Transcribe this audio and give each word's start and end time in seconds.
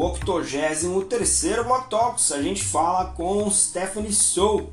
No 0.00 0.12
83º 0.12 1.62
Block 1.62 1.90
Talks, 1.90 2.32
a 2.32 2.40
gente 2.40 2.64
fala 2.64 3.12
com 3.12 3.50
Stephanie 3.50 4.14
Sou, 4.14 4.72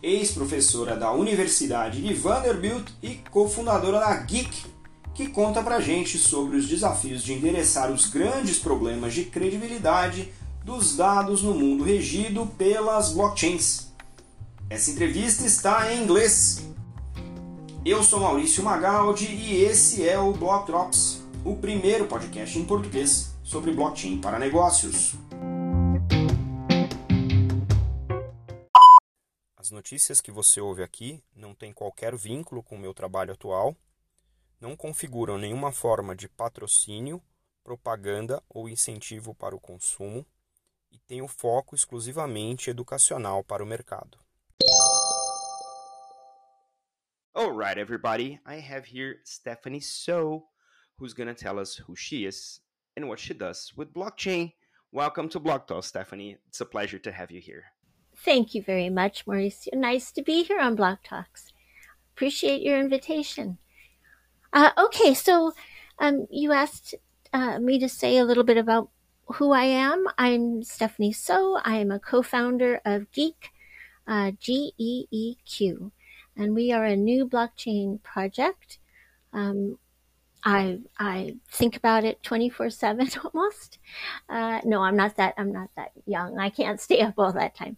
ex-professora 0.00 0.94
da 0.94 1.10
Universidade 1.10 2.00
de 2.00 2.14
Vanderbilt 2.14 2.88
e 3.02 3.16
cofundadora 3.32 3.98
da 3.98 4.14
Geek, 4.18 4.66
que 5.12 5.26
conta 5.26 5.60
pra 5.60 5.80
gente 5.80 6.16
sobre 6.18 6.56
os 6.56 6.68
desafios 6.68 7.24
de 7.24 7.32
endereçar 7.32 7.90
os 7.90 8.06
grandes 8.06 8.60
problemas 8.60 9.12
de 9.12 9.24
credibilidade 9.24 10.32
dos 10.64 10.96
dados 10.96 11.42
no 11.42 11.52
mundo 11.52 11.82
regido 11.82 12.46
pelas 12.56 13.12
blockchains. 13.12 13.88
Essa 14.70 14.92
entrevista 14.92 15.44
está 15.44 15.92
em 15.92 16.04
inglês. 16.04 16.64
Eu 17.84 18.04
sou 18.04 18.20
Maurício 18.20 18.62
Magaldi 18.62 19.26
e 19.26 19.64
esse 19.64 20.08
é 20.08 20.16
o 20.16 20.32
Block 20.32 20.64
Drops, 20.64 21.24
o 21.44 21.56
primeiro 21.56 22.06
podcast 22.06 22.56
em 22.56 22.64
português 22.64 23.29
sobre 23.50 23.72
blockchain 23.72 24.20
para 24.20 24.38
negócios. 24.38 25.14
As 29.56 29.72
notícias 29.72 30.20
que 30.20 30.30
você 30.30 30.60
ouve 30.60 30.84
aqui 30.84 31.20
não 31.34 31.52
têm 31.52 31.72
qualquer 31.72 32.14
vínculo 32.14 32.62
com 32.62 32.76
o 32.76 32.78
meu 32.78 32.94
trabalho 32.94 33.32
atual, 33.32 33.76
não 34.60 34.76
configuram 34.76 35.36
nenhuma 35.36 35.72
forma 35.72 36.14
de 36.14 36.28
patrocínio, 36.28 37.20
propaganda 37.64 38.40
ou 38.48 38.68
incentivo 38.68 39.34
para 39.34 39.56
o 39.56 39.60
consumo 39.60 40.24
e 40.92 40.98
têm 41.00 41.20
o 41.20 41.26
foco 41.26 41.74
exclusivamente 41.74 42.70
educacional 42.70 43.42
para 43.42 43.64
o 43.64 43.66
mercado. 43.66 44.16
Alright, 47.34 47.80
everybody, 47.80 48.40
I 48.46 48.60
have 48.60 48.86
here 48.86 49.20
Stephanie 49.24 49.82
So, 49.82 50.44
who's 50.98 51.14
going 51.14 51.28
to 51.28 51.34
tell 51.34 51.58
us 51.58 51.80
who 51.88 51.96
she 51.96 52.24
is 52.24 52.60
and 52.96 53.08
what 53.08 53.18
she 53.18 53.34
does 53.34 53.72
with 53.76 53.94
blockchain. 53.94 54.52
Welcome 54.92 55.28
to 55.30 55.40
Block 55.40 55.66
Talk, 55.66 55.84
Stephanie. 55.84 56.36
It's 56.48 56.60
a 56.60 56.66
pleasure 56.66 56.98
to 56.98 57.12
have 57.12 57.30
you 57.30 57.40
here. 57.40 57.64
Thank 58.16 58.54
you 58.54 58.62
very 58.62 58.90
much, 58.90 59.24
Mauricio. 59.24 59.72
Nice 59.74 60.12
to 60.12 60.22
be 60.22 60.42
here 60.42 60.58
on 60.58 60.74
Block 60.74 61.00
Talks. 61.04 61.52
Appreciate 62.14 62.60
your 62.60 62.78
invitation. 62.78 63.58
Uh, 64.52 64.70
okay, 64.76 65.14
so 65.14 65.52
um, 65.98 66.26
you 66.30 66.52
asked 66.52 66.94
uh, 67.32 67.58
me 67.58 67.78
to 67.78 67.88
say 67.88 68.18
a 68.18 68.24
little 68.24 68.44
bit 68.44 68.58
about 68.58 68.90
who 69.34 69.52
I 69.52 69.64
am. 69.64 70.06
I'm 70.18 70.62
Stephanie 70.64 71.12
So. 71.12 71.60
I 71.64 71.76
am 71.76 71.92
a 71.92 72.00
co 72.00 72.22
founder 72.22 72.80
of 72.84 73.10
Geeq, 73.12 73.34
uh, 74.06 74.32
G 74.38 74.72
E 74.76 75.06
E 75.10 75.36
Q, 75.46 75.92
and 76.36 76.54
we 76.54 76.72
are 76.72 76.84
a 76.84 76.96
new 76.96 77.28
blockchain 77.28 78.02
project. 78.02 78.78
Um, 79.32 79.78
I 80.44 80.80
I 80.98 81.36
think 81.50 81.76
about 81.76 82.04
it 82.04 82.22
24/7 82.22 83.24
almost. 83.34 83.78
Uh, 84.28 84.60
no, 84.64 84.82
I'm 84.82 84.96
not 84.96 85.16
that 85.16 85.34
I'm 85.36 85.52
not 85.52 85.70
that 85.76 85.92
young. 86.06 86.38
I 86.38 86.50
can't 86.50 86.80
stay 86.80 87.00
up 87.00 87.14
all 87.18 87.32
that 87.32 87.54
time. 87.54 87.76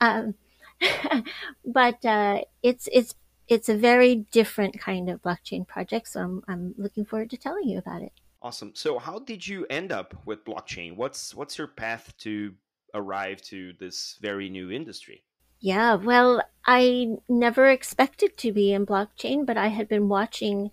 Um, 0.00 0.34
but 1.64 2.04
uh, 2.04 2.42
it's 2.62 2.88
it's 2.92 3.14
it's 3.48 3.68
a 3.68 3.76
very 3.76 4.26
different 4.30 4.80
kind 4.80 5.10
of 5.10 5.22
blockchain 5.22 5.66
project. 5.66 6.08
So 6.08 6.20
I'm 6.20 6.42
I'm 6.48 6.74
looking 6.78 7.04
forward 7.04 7.30
to 7.30 7.36
telling 7.36 7.68
you 7.68 7.78
about 7.78 8.02
it. 8.02 8.12
Awesome. 8.42 8.72
So 8.74 8.98
how 8.98 9.18
did 9.18 9.46
you 9.46 9.66
end 9.68 9.92
up 9.92 10.14
with 10.24 10.44
blockchain? 10.44 10.96
What's 10.96 11.34
what's 11.34 11.58
your 11.58 11.66
path 11.66 12.14
to 12.18 12.54
arrive 12.94 13.42
to 13.42 13.74
this 13.78 14.16
very 14.20 14.48
new 14.48 14.70
industry? 14.70 15.22
Yeah, 15.60 15.94
well, 15.96 16.42
I 16.64 17.16
never 17.28 17.68
expected 17.68 18.38
to 18.38 18.50
be 18.50 18.72
in 18.72 18.86
blockchain, 18.86 19.44
but 19.44 19.58
I 19.58 19.68
had 19.68 19.88
been 19.88 20.08
watching 20.08 20.70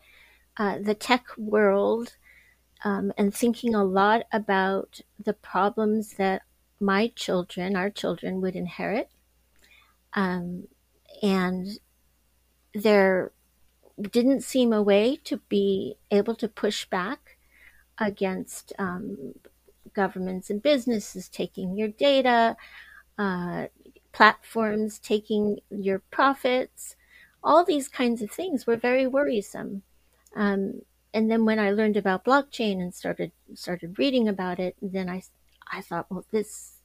uh, 0.58 0.78
the 0.80 0.96
tech 0.96 1.26
world 1.38 2.16
um, 2.84 3.12
and 3.18 3.34
thinking 3.34 3.76
a 3.76 3.84
lot 3.84 4.24
about 4.32 5.02
the 5.24 5.34
problems 5.34 6.14
that 6.14 6.44
my 6.80 7.12
children, 7.16 7.76
our 7.76 7.90
children, 7.90 8.42
would 8.42 8.56
inherit. 8.56 9.10
Um, 10.14 10.68
and 11.22 11.80
there 12.74 13.32
didn't 14.00 14.42
seem 14.44 14.72
a 14.74 14.82
way 14.82 15.18
to 15.24 15.38
be 15.50 15.98
able 16.12 16.36
to 16.36 16.48
push 16.48 16.86
back 16.86 17.38
against 17.98 18.74
um, 18.78 19.34
governments 19.94 20.50
and 20.50 20.62
businesses 20.62 21.28
taking 21.28 21.76
your 21.76 21.88
data, 21.88 22.56
uh, 23.18 23.66
platforms 24.12 25.00
taking 25.00 25.60
your 25.70 26.00
profits. 26.12 26.96
All 27.44 27.66
these 27.66 27.88
kinds 27.88 28.22
of 28.22 28.30
things 28.30 28.68
were 28.68 28.76
very 28.76 29.08
worrisome. 29.08 29.82
Um, 30.38 30.82
and 31.14 31.32
then 31.32 31.46
when 31.46 31.58
I 31.58 31.72
learned 31.72 31.98
about 31.98 32.24
blockchain 32.24 32.80
and 32.80 32.94
started 32.94 33.32
started 33.56 33.98
reading 33.98 34.28
about 34.28 34.60
it, 34.60 34.76
then 34.82 35.10
I 35.10 35.24
I 35.72 35.82
thought, 35.82 36.06
well, 36.10 36.26
this 36.32 36.76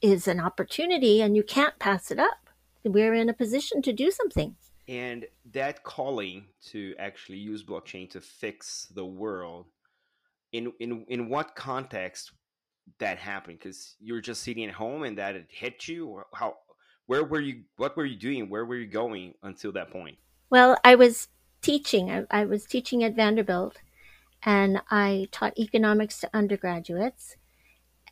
is 0.00 0.26
an 0.26 0.40
opportunity, 0.40 1.20
and 1.20 1.36
you 1.36 1.42
can't 1.42 1.78
pass 1.78 2.10
it 2.10 2.18
up. 2.18 2.48
We're 2.84 3.14
in 3.14 3.28
a 3.28 3.34
position 3.34 3.82
to 3.82 3.92
do 3.92 4.10
something. 4.10 4.56
And 4.88 5.26
that 5.52 5.84
calling 5.84 6.46
to 6.70 6.94
actually 6.98 7.38
use 7.38 7.62
blockchain 7.62 8.10
to 8.10 8.20
fix 8.20 8.88
the 8.94 9.04
world, 9.04 9.66
in 10.52 10.72
in 10.80 11.04
in 11.08 11.28
what 11.28 11.54
context 11.54 12.32
that 12.98 13.18
happened? 13.18 13.58
Because 13.58 13.96
you 14.00 14.14
were 14.14 14.22
just 14.22 14.42
sitting 14.42 14.64
at 14.64 14.74
home 14.74 15.02
and 15.02 15.18
that 15.18 15.36
it 15.36 15.46
hit 15.48 15.86
you, 15.86 16.06
or 16.06 16.26
how? 16.32 16.56
Where 17.06 17.24
were 17.24 17.40
you? 17.40 17.64
What 17.76 17.94
were 17.94 18.06
you 18.06 18.16
doing? 18.16 18.48
Where 18.48 18.64
were 18.64 18.76
you 18.76 18.86
going 18.86 19.34
until 19.42 19.72
that 19.72 19.90
point? 19.90 20.16
Well, 20.48 20.78
I 20.82 20.94
was 20.94 21.28
teaching. 21.62 22.10
I, 22.10 22.24
I 22.30 22.44
was 22.44 22.66
teaching 22.66 23.02
at 23.04 23.14
Vanderbilt 23.14 23.78
and 24.42 24.82
I 24.90 25.28
taught 25.30 25.58
economics 25.58 26.18
to 26.20 26.30
undergraduates. 26.34 27.36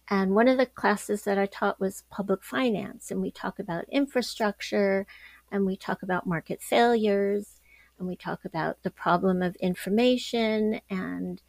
And 0.08 0.34
one 0.34 0.48
of 0.48 0.58
the 0.58 0.66
classes 0.66 1.22
that 1.24 1.38
I 1.38 1.46
taught 1.46 1.80
was 1.80 2.04
public 2.10 2.42
finance. 2.42 3.10
And 3.10 3.20
we 3.20 3.30
talk 3.30 3.58
about 3.58 3.88
infrastructure 3.90 5.06
and 5.52 5.66
we 5.66 5.76
talk 5.76 6.02
about 6.02 6.26
market 6.26 6.62
failures 6.62 7.60
and 7.98 8.08
we 8.08 8.16
talk 8.16 8.44
about 8.44 8.82
the 8.82 8.90
problem 8.90 9.42
of 9.42 9.56
information. 9.56 10.80
And 10.88 11.42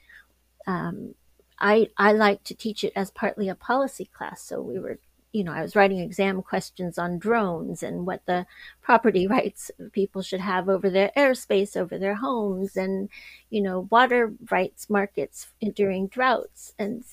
um, 0.67 1.15
I, 1.59 1.89
I 1.97 2.11
like 2.11 2.43
to 2.45 2.55
teach 2.55 2.83
it 2.83 2.93
as 2.95 3.11
partly 3.11 3.49
a 3.49 3.55
policy 3.55 4.05
class. 4.05 4.43
So 4.43 4.61
we 4.61 4.79
were 4.79 4.99
you 5.31 5.43
know, 5.43 5.53
I 5.53 5.61
was 5.61 5.75
writing 5.75 5.99
exam 5.99 6.41
questions 6.41 6.97
on 6.97 7.17
drones 7.17 7.83
and 7.83 8.05
what 8.05 8.25
the 8.25 8.45
property 8.81 9.27
rights 9.37 9.71
people 9.93 10.21
should 10.21 10.41
have 10.41 10.69
over 10.69 10.89
their 10.89 11.11
airspace, 11.17 11.77
over 11.77 11.97
their 11.97 12.15
homes, 12.15 12.75
and, 12.75 13.09
you 13.49 13.61
know, 13.61 13.87
water 13.89 14.33
rights 14.49 14.89
markets 14.89 15.47
during 15.73 16.07
droughts, 16.07 16.73
and 16.77 17.03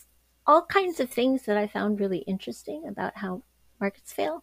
all 0.46 0.62
kinds 0.62 0.98
of 0.98 1.10
things 1.10 1.42
that 1.42 1.56
I 1.56 1.66
found 1.66 2.00
really 2.00 2.18
interesting 2.18 2.86
about 2.88 3.16
how 3.16 3.42
markets 3.80 4.12
fail. 4.12 4.42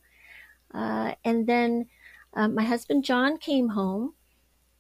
Uh, 0.74 1.14
and 1.24 1.48
then 1.48 1.88
um, 2.34 2.54
my 2.56 2.64
husband 2.64 3.04
John 3.04 3.38
came 3.38 3.70
home 3.70 4.14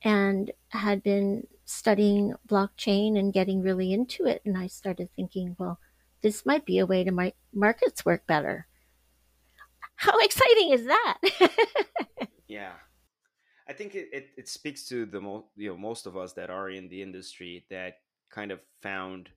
and 0.03 0.51
had 0.69 1.01
been 1.01 1.47
studying 1.65 2.33
blockchain 2.47 3.17
and 3.17 3.33
getting 3.33 3.61
really 3.61 3.91
into 3.91 4.25
it. 4.25 4.41
And 4.45 4.57
I 4.57 4.67
started 4.67 5.09
thinking, 5.15 5.55
well, 5.57 5.79
this 6.21 6.45
might 6.45 6.65
be 6.65 6.79
a 6.79 6.85
way 6.85 7.03
to 7.03 7.11
make 7.11 7.35
markets 7.53 8.05
work 8.05 8.25
better 8.27 8.67
how 9.95 10.17
exciting 10.19 10.71
is 10.71 10.85
that? 10.85 11.17
yeah. 12.47 12.73
I 13.67 13.73
think 13.73 13.95
it, 13.95 14.09
it, 14.11 14.27
it, 14.37 14.47
speaks 14.47 14.87
to 14.89 15.05
the 15.05 15.19
most 15.19 15.45
you 15.55 15.69
know 15.69 15.77
most 15.77 16.05
of 16.05 16.15
us 16.15 16.33
that 16.33 16.49
are 16.51 16.69
in 16.69 16.87
the 16.87 17.01
industry 17.01 17.65
that 17.71 17.95
kind 18.29 18.51
of 18.51 18.59
found 18.83 19.29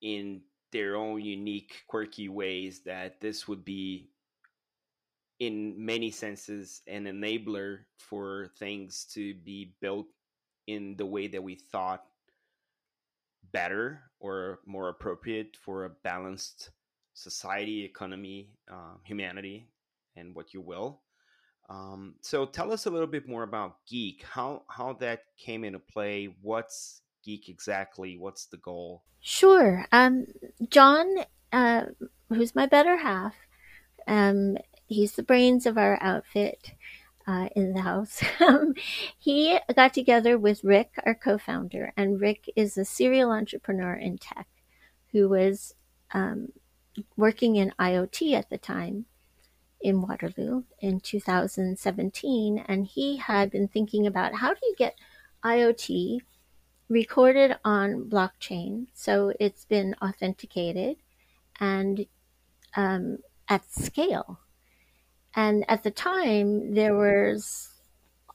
in 0.00 0.42
their 0.72 0.96
own 0.96 1.20
unique 1.20 1.82
quirky 1.88 2.28
ways 2.28 2.82
that 2.84 3.20
this 3.20 3.48
would 3.48 3.64
be 3.64 4.10
in 5.40 5.74
many 5.76 6.10
senses 6.10 6.82
an 6.86 7.04
enabler 7.04 7.80
for 7.98 8.48
things 8.58 9.04
to 9.12 9.34
be 9.34 9.74
built 9.80 10.06
in 10.66 10.96
the 10.96 11.06
way 11.06 11.26
that 11.26 11.42
we 11.42 11.54
thought 11.54 12.04
better 13.52 14.02
or 14.20 14.60
more 14.66 14.88
appropriate 14.88 15.56
for 15.56 15.84
a 15.84 15.90
balanced 16.02 16.70
society, 17.16 17.82
economy, 17.82 18.50
uh, 18.70 18.94
humanity, 19.02 19.66
and 20.16 20.34
what 20.34 20.52
you 20.52 20.60
will. 20.60 21.00
Um, 21.68 22.14
so 22.20 22.44
tell 22.46 22.70
us 22.72 22.86
a 22.86 22.90
little 22.90 23.06
bit 23.08 23.26
more 23.26 23.42
about 23.42 23.78
Geeq. 23.90 24.22
How 24.22 24.62
how 24.68 24.92
that 25.00 25.22
came 25.36 25.64
into 25.64 25.80
play? 25.80 26.28
What's 26.42 27.00
Geeq 27.26 27.48
exactly? 27.48 28.16
What's 28.18 28.46
the 28.46 28.58
goal? 28.58 29.02
Sure. 29.20 29.86
Um, 29.90 30.26
John, 30.68 31.06
uh, 31.52 31.86
who's 32.28 32.54
my 32.54 32.66
better 32.66 32.98
half, 32.98 33.34
um, 34.06 34.58
he's 34.86 35.12
the 35.12 35.24
brains 35.24 35.66
of 35.66 35.76
our 35.76 35.98
outfit. 36.00 36.72
Uh, 37.28 37.48
in 37.56 37.72
the 37.72 37.80
house. 37.80 38.22
Um, 38.40 38.74
he 39.18 39.58
got 39.74 39.92
together 39.92 40.38
with 40.38 40.62
Rick, 40.62 40.92
our 41.04 41.16
co 41.16 41.38
founder, 41.38 41.92
and 41.96 42.20
Rick 42.20 42.48
is 42.54 42.78
a 42.78 42.84
serial 42.84 43.32
entrepreneur 43.32 43.94
in 43.94 44.16
tech 44.16 44.46
who 45.10 45.28
was 45.28 45.74
um, 46.14 46.52
working 47.16 47.56
in 47.56 47.72
IoT 47.78 48.32
at 48.32 48.50
the 48.50 48.58
time 48.58 49.06
in 49.80 50.02
Waterloo 50.02 50.64
in 50.80 51.00
2017, 51.00 52.64
and 52.66 52.86
he 52.86 53.18
had 53.18 53.50
been 53.50 53.68
thinking 53.68 54.06
about 54.06 54.34
how 54.34 54.54
do 54.54 54.60
you 54.62 54.74
get 54.76 54.98
IoT 55.44 56.20
recorded 56.88 57.56
on 57.64 58.08
blockchain 58.08 58.86
so 58.94 59.32
it's 59.40 59.64
been 59.64 59.94
authenticated 60.00 60.96
and 61.58 62.06
um, 62.76 63.18
at 63.48 63.70
scale. 63.70 64.40
And 65.34 65.64
at 65.68 65.82
the 65.82 65.90
time, 65.90 66.74
there 66.74 66.96
was 66.96 67.70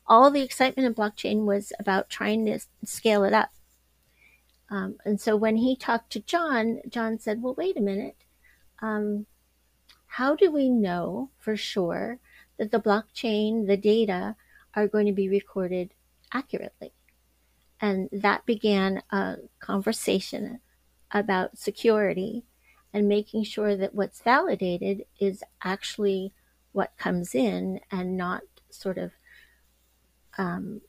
all 0.07 0.29
the 0.29 0.41
excitement 0.41 0.85
in 0.85 0.93
blockchain 0.93 1.45
was 1.45 1.73
about 1.79 2.09
trying 2.09 2.45
to 2.45 2.59
scale 2.85 3.23
it 3.23 3.33
up. 3.33 3.51
Um, 4.69 4.97
and 5.05 5.19
so 5.19 5.35
when 5.35 5.57
he 5.57 5.75
talked 5.75 6.11
to 6.11 6.19
John, 6.19 6.81
John 6.87 7.19
said, 7.19 7.41
Well, 7.41 7.55
wait 7.55 7.77
a 7.77 7.81
minute. 7.81 8.15
Um, 8.81 9.25
how 10.07 10.35
do 10.35 10.51
we 10.51 10.69
know 10.69 11.29
for 11.37 11.55
sure 11.55 12.19
that 12.57 12.71
the 12.71 12.79
blockchain, 12.79 13.67
the 13.67 13.77
data, 13.77 14.35
are 14.75 14.87
going 14.87 15.05
to 15.05 15.13
be 15.13 15.29
recorded 15.29 15.93
accurately? 16.33 16.93
And 17.79 18.09
that 18.11 18.45
began 18.45 19.01
a 19.11 19.37
conversation 19.59 20.59
about 21.11 21.57
security 21.57 22.43
and 22.93 23.07
making 23.07 23.43
sure 23.43 23.75
that 23.75 23.95
what's 23.95 24.21
validated 24.21 25.05
is 25.19 25.43
actually 25.63 26.33
what 26.73 26.97
comes 26.97 27.33
in 27.33 27.79
and 27.89 28.17
not 28.17 28.41
sort 28.69 28.97
of 28.97 29.11
um, 30.37 30.81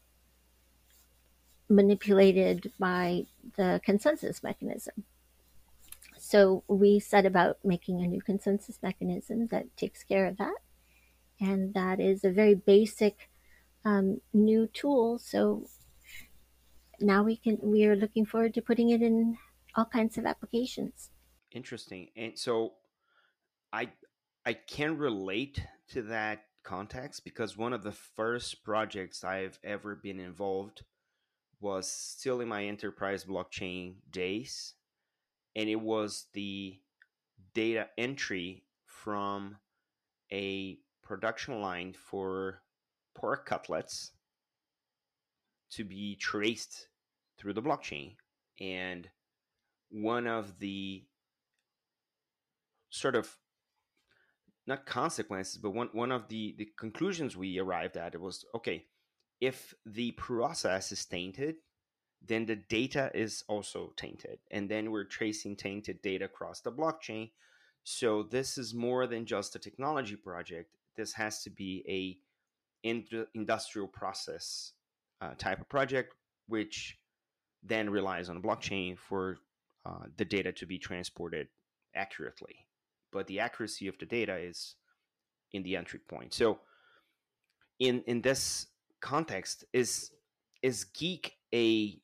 manipulated 1.69 2.73
by 2.79 3.27
the 3.56 3.81
consensus 3.85 4.43
mechanism. 4.43 5.05
So 6.32 6.64
we 6.67 6.99
set 6.99 7.26
about 7.26 7.58
making 7.62 8.00
a 8.00 8.08
new 8.08 8.23
consensus 8.23 8.79
mechanism 8.82 9.49
that 9.49 9.76
takes 9.76 10.02
care 10.02 10.25
of 10.26 10.38
that. 10.38 10.56
And 11.38 11.75
that 11.75 12.00
is 12.00 12.25
a 12.25 12.31
very 12.31 12.55
basic 12.55 13.29
um, 13.84 14.23
new 14.32 14.67
tool. 14.67 15.19
So 15.19 15.67
now 17.00 17.23
we 17.23 17.37
can 17.37 17.58
we 17.62 17.84
are 17.84 17.94
looking 17.94 18.25
forward 18.25 18.55
to 18.55 18.62
putting 18.62 18.88
it 18.88 19.02
in 19.02 19.37
all 19.75 19.84
kinds 19.84 20.17
of 20.17 20.25
applications. 20.25 21.11
Interesting. 21.50 22.08
And 22.17 22.38
so 22.38 22.76
I 23.70 23.90
I 24.46 24.55
can 24.55 24.96
relate 24.96 25.62
to 25.90 26.00
that 26.05 26.44
context 26.62 27.25
because 27.25 27.58
one 27.58 27.75
of 27.75 27.82
the 27.82 27.93
first 27.93 28.64
projects 28.64 29.23
I've 29.23 29.58
ever 29.62 29.96
been 29.96 30.19
involved 30.19 30.82
was 31.61 31.87
still 31.87 32.40
in 32.40 32.49
my 32.49 32.64
enterprise 32.64 33.23
blockchain 33.23 33.96
days 34.11 34.76
and 35.54 35.69
it 35.69 35.81
was 35.81 36.26
the 36.32 36.78
data 37.54 37.88
entry 37.99 38.64
from 38.87 39.56
a 40.32 40.78
production 41.02 41.60
line 41.60 41.93
for 41.93 42.62
pork 43.14 43.46
cutlets 43.46 44.12
to 45.70 45.84
be 45.84 46.16
traced 46.16 46.88
through 47.38 47.52
the 47.52 47.62
blockchain. 47.62 48.14
And 48.60 49.08
one 49.90 50.26
of 50.26 50.58
the 50.58 51.04
sort 52.90 53.16
of 53.16 53.37
not 54.66 54.87
consequences, 54.87 55.58
but 55.58 55.70
one 55.70 55.88
one 55.93 56.12
of 56.12 56.28
the 56.28 56.54
the 56.56 56.69
conclusions 56.78 57.37
we 57.37 57.58
arrived 57.58 57.96
at 57.96 58.14
it 58.14 58.20
was 58.20 58.44
okay, 58.54 58.84
if 59.40 59.75
the 59.84 60.12
process 60.12 60.93
is 60.93 61.04
tainted, 61.04 61.56
then 62.27 62.47
the 62.47 62.57
data 62.57 63.11
is 63.15 63.45
also 63.49 63.93
tainted, 63.97 64.39
and 64.51 64.69
then 64.69 64.91
we're 64.91 65.05
tracing 65.05 65.57
tainted 65.57 66.03
data 66.03 66.27
across 66.27 66.61
the 66.61 66.73
blockchain. 66.73 67.31
So 67.85 68.23
this 68.23 68.59
is 68.59 68.75
more 68.75 69.07
than 69.07 69.27
just 69.27 69.57
a 69.57 69.59
technology 69.59 70.17
project. 70.17 70.77
This 70.97 71.13
has 71.15 71.43
to 71.43 71.51
be 71.51 71.85
a 71.89 72.19
industrial 73.35 73.89
process 73.89 74.73
uh, 75.21 75.35
type 75.39 75.61
of 75.61 75.69
project, 75.69 76.15
which 76.49 76.99
then 77.63 77.91
relies 77.91 78.29
on 78.29 78.43
blockchain 78.43 78.99
for 78.99 79.39
uh, 79.87 80.05
the 80.17 80.25
data 80.25 80.53
to 80.53 80.67
be 80.67 80.79
transported 80.79 81.49
accurately 81.95 82.67
but 83.13 83.27
the 83.27 83.39
accuracy 83.39 83.87
of 83.87 83.99
the 83.99 84.07
data 84.07 84.37
is 84.37 84.75
in 85.53 85.63
the 85.63 85.77
entry 85.77 86.01
point. 86.01 86.35
So 86.35 86.61
in 87.79 88.03
in 88.07 88.23
this 88.23 88.67
context, 89.01 89.65
is 89.73 90.11
is 90.63 90.87
Geeq 90.95 91.31
a 91.55 92.01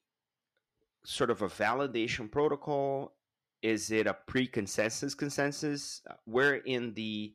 sort 1.09 1.31
of 1.31 1.41
a 1.41 1.49
validation 1.49 2.31
protocol? 2.31 3.15
Is 3.63 3.91
it 3.91 4.07
a 4.07 4.15
pre-consensus 4.15 5.15
consensus? 5.15 6.03
Where 6.27 6.57
in 6.57 6.93
the 6.93 7.35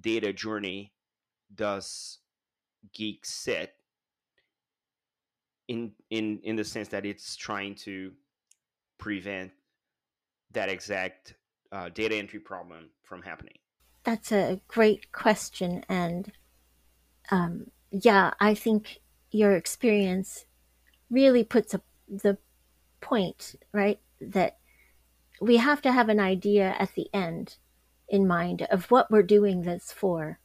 data 0.00 0.32
journey 0.32 0.94
does 1.54 2.18
Geeq 2.98 3.18
sit? 3.24 3.74
In 5.68 5.92
in 6.10 6.40
in 6.42 6.56
the 6.56 6.64
sense 6.64 6.88
that 6.88 7.04
it's 7.04 7.36
trying 7.36 7.74
to 7.86 8.12
prevent 8.98 9.52
that 10.52 10.68
exact 10.68 11.34
uh, 11.70 11.90
data 11.90 12.16
entry 12.16 12.40
problem 12.40 12.88
from 13.02 13.22
happening? 13.22 13.58
That's 14.04 14.32
a 14.32 14.60
great 14.66 15.12
question. 15.12 15.84
And 15.88 16.32
um, 17.30 17.70
yeah, 17.90 18.32
I 18.40 18.54
think 18.54 18.98
your 19.30 19.52
experience 19.52 20.46
really 21.10 21.44
puts 21.44 21.74
a, 21.74 21.80
the 22.08 22.36
point, 23.02 23.56
right? 23.72 24.00
That 24.20 24.56
we 25.40 25.58
have 25.58 25.82
to 25.82 25.92
have 25.92 26.08
an 26.08 26.20
idea 26.20 26.74
at 26.78 26.94
the 26.94 27.08
end 27.12 27.56
in 28.08 28.26
mind 28.26 28.62
of 28.70 28.90
what 28.90 29.10
we're 29.10 29.22
doing 29.22 29.62
this 29.62 29.92
for. 29.92 30.38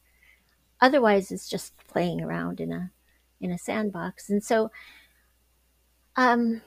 Otherwise, 0.80 1.30
it's 1.30 1.48
just 1.48 1.72
playing 1.86 2.20
around 2.20 2.60
in 2.60 2.72
a 2.72 2.90
in 3.40 3.50
a 3.50 3.58
sandbox. 3.58 4.28
And 4.28 4.42
so, 4.42 4.70
um, 6.16 6.62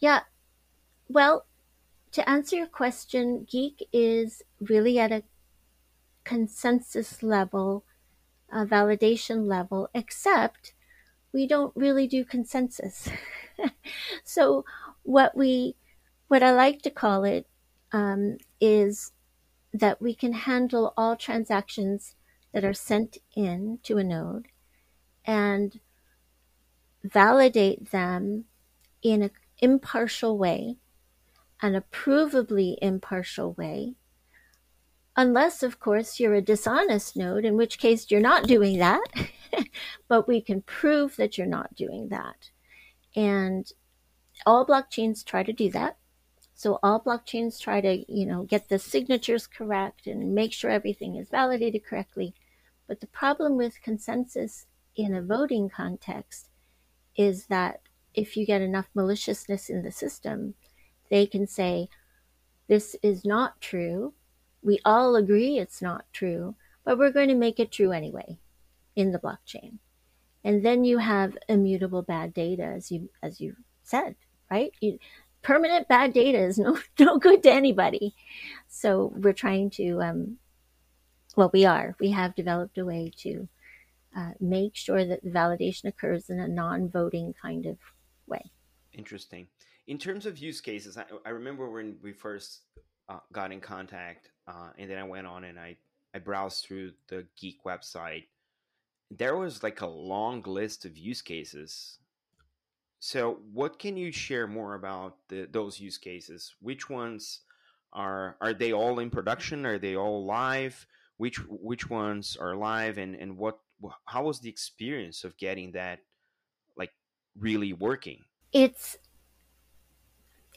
yeah, 0.00 0.20
well, 1.08 1.46
to 2.12 2.28
answer 2.28 2.56
your 2.56 2.66
question, 2.66 3.46
Geeq 3.48 3.82
is 3.92 4.42
really 4.60 4.98
at 4.98 5.12
a 5.12 5.22
consensus 6.24 7.22
level, 7.22 7.84
a 8.52 8.66
validation 8.66 9.46
level, 9.46 9.88
except 9.94 10.72
we 11.32 11.46
don't 11.46 11.72
really 11.76 12.06
do 12.06 12.24
consensus. 12.24 13.08
so 14.24 14.64
what 15.02 15.36
we, 15.36 15.76
what 16.28 16.42
I 16.42 16.52
like 16.52 16.82
to 16.82 16.90
call 16.90 17.24
it, 17.24 17.46
um, 17.92 18.38
is 18.60 19.12
that 19.72 20.00
we 20.00 20.14
can 20.14 20.32
handle 20.32 20.92
all 20.96 21.16
transactions 21.16 22.14
that 22.52 22.64
are 22.64 22.74
sent 22.74 23.18
in 23.34 23.78
to 23.82 23.98
a 23.98 24.04
node 24.04 24.48
and 25.24 25.80
validate 27.02 27.90
them 27.90 28.44
in 29.02 29.22
an 29.22 29.30
impartial 29.58 30.36
way 30.36 30.76
an 31.62 31.80
approvably 31.80 32.76
impartial 32.80 33.52
way. 33.52 33.94
Unless, 35.16 35.62
of 35.62 35.78
course, 35.78 36.18
you're 36.18 36.34
a 36.34 36.40
dishonest 36.40 37.16
node, 37.16 37.44
in 37.44 37.56
which 37.56 37.78
case 37.78 38.10
you're 38.10 38.20
not 38.20 38.46
doing 38.46 38.78
that. 38.78 39.04
but 40.08 40.26
we 40.26 40.40
can 40.40 40.62
prove 40.62 41.16
that 41.16 41.36
you're 41.36 41.46
not 41.46 41.74
doing 41.74 42.08
that. 42.08 42.50
And 43.16 43.70
all 44.46 44.66
blockchains 44.66 45.24
try 45.24 45.42
to 45.42 45.52
do 45.52 45.70
that. 45.70 45.96
So 46.54 46.78
all 46.82 47.00
blockchains 47.00 47.58
try 47.58 47.80
to, 47.80 48.12
you 48.12 48.26
know, 48.26 48.42
get 48.42 48.68
the 48.68 48.78
signatures 48.78 49.46
correct 49.46 50.06
and 50.06 50.34
make 50.34 50.52
sure 50.52 50.70
everything 50.70 51.16
is 51.16 51.28
validated 51.30 51.84
correctly. 51.84 52.34
But 52.86 53.00
the 53.00 53.06
problem 53.06 53.56
with 53.56 53.82
consensus 53.82 54.66
in 54.96 55.14
a 55.14 55.22
voting 55.22 55.70
context 55.70 56.50
is 57.16 57.46
that 57.46 57.80
if 58.14 58.36
you 58.36 58.44
get 58.44 58.60
enough 58.60 58.88
maliciousness 58.94 59.70
in 59.70 59.82
the 59.82 59.92
system, 59.92 60.54
they 61.08 61.26
can 61.26 61.46
say, 61.46 61.88
This 62.68 62.96
is 63.02 63.24
not 63.24 63.60
true. 63.60 64.14
We 64.62 64.80
all 64.84 65.16
agree 65.16 65.58
it's 65.58 65.80
not 65.80 66.04
true, 66.12 66.56
but 66.84 66.98
we're 66.98 67.12
going 67.12 67.28
to 67.28 67.34
make 67.34 67.58
it 67.58 67.72
true 67.72 67.92
anyway 67.92 68.38
in 68.96 69.12
the 69.12 69.18
blockchain. 69.18 69.78
And 70.44 70.64
then 70.64 70.84
you 70.84 70.98
have 70.98 71.36
immutable 71.48 72.02
bad 72.02 72.32
data, 72.32 72.64
as 72.64 72.90
you 72.90 73.10
as 73.22 73.40
you 73.40 73.56
said, 73.82 74.16
right? 74.50 74.72
You, 74.80 74.98
permanent 75.42 75.88
bad 75.88 76.12
data 76.12 76.38
is 76.38 76.58
no 76.58 76.78
no 76.98 77.18
good 77.18 77.42
to 77.44 77.52
anybody. 77.52 78.14
So 78.68 79.12
we're 79.16 79.32
trying 79.32 79.70
to, 79.70 80.00
um, 80.00 80.38
well, 81.36 81.50
we 81.52 81.64
are. 81.64 81.94
We 82.00 82.10
have 82.12 82.34
developed 82.34 82.78
a 82.78 82.84
way 82.84 83.12
to 83.18 83.48
uh, 84.16 84.32
make 84.40 84.76
sure 84.76 85.04
that 85.04 85.22
the 85.22 85.30
validation 85.30 85.84
occurs 85.86 86.30
in 86.30 86.40
a 86.40 86.48
non-voting 86.48 87.34
kind 87.40 87.66
of 87.66 87.78
way. 88.26 88.50
Interesting 88.92 89.46
in 89.90 89.98
terms 89.98 90.24
of 90.24 90.38
use 90.38 90.60
cases, 90.60 90.96
I, 90.96 91.04
I 91.26 91.30
remember 91.30 91.68
when 91.68 91.96
we 92.00 92.12
first 92.12 92.60
uh, 93.08 93.18
got 93.32 93.50
in 93.50 93.60
contact, 93.60 94.30
uh, 94.46 94.70
and 94.78 94.88
then 94.88 94.98
I 94.98 95.02
went 95.02 95.26
on 95.26 95.44
and 95.44 95.58
I 95.58 95.76
I 96.14 96.20
browsed 96.20 96.64
through 96.64 96.92
the 97.08 97.26
Geeq 97.36 97.56
website. 97.66 98.26
There 99.10 99.36
was 99.36 99.62
like 99.62 99.80
a 99.80 99.86
long 99.86 100.42
list 100.42 100.84
of 100.84 100.96
use 100.96 101.22
cases. 101.22 101.98
So, 102.98 103.36
what 103.52 103.78
can 103.78 103.96
you 103.96 104.12
share 104.12 104.46
more 104.46 104.74
about 104.74 105.16
the, 105.28 105.46
those 105.46 105.80
use 105.80 105.98
cases? 105.98 106.54
Which 106.60 106.90
ones 106.90 107.40
are 107.92 108.36
are 108.40 108.52
they 108.54 108.72
all 108.72 108.98
in 108.98 109.10
production? 109.10 109.66
Are 109.66 109.78
they 109.78 109.96
all 109.96 110.24
live? 110.26 110.86
Which 111.16 111.38
which 111.48 111.88
ones 111.88 112.36
are 112.36 112.54
live? 112.56 112.98
And 112.98 113.16
and 113.16 113.36
what 113.38 113.60
how 114.06 114.24
was 114.24 114.40
the 114.40 114.50
experience 114.50 115.24
of 115.24 115.36
getting 115.38 115.72
that 115.72 116.00
like 116.76 116.92
really 117.34 117.72
working? 117.72 118.24
It's 118.52 118.98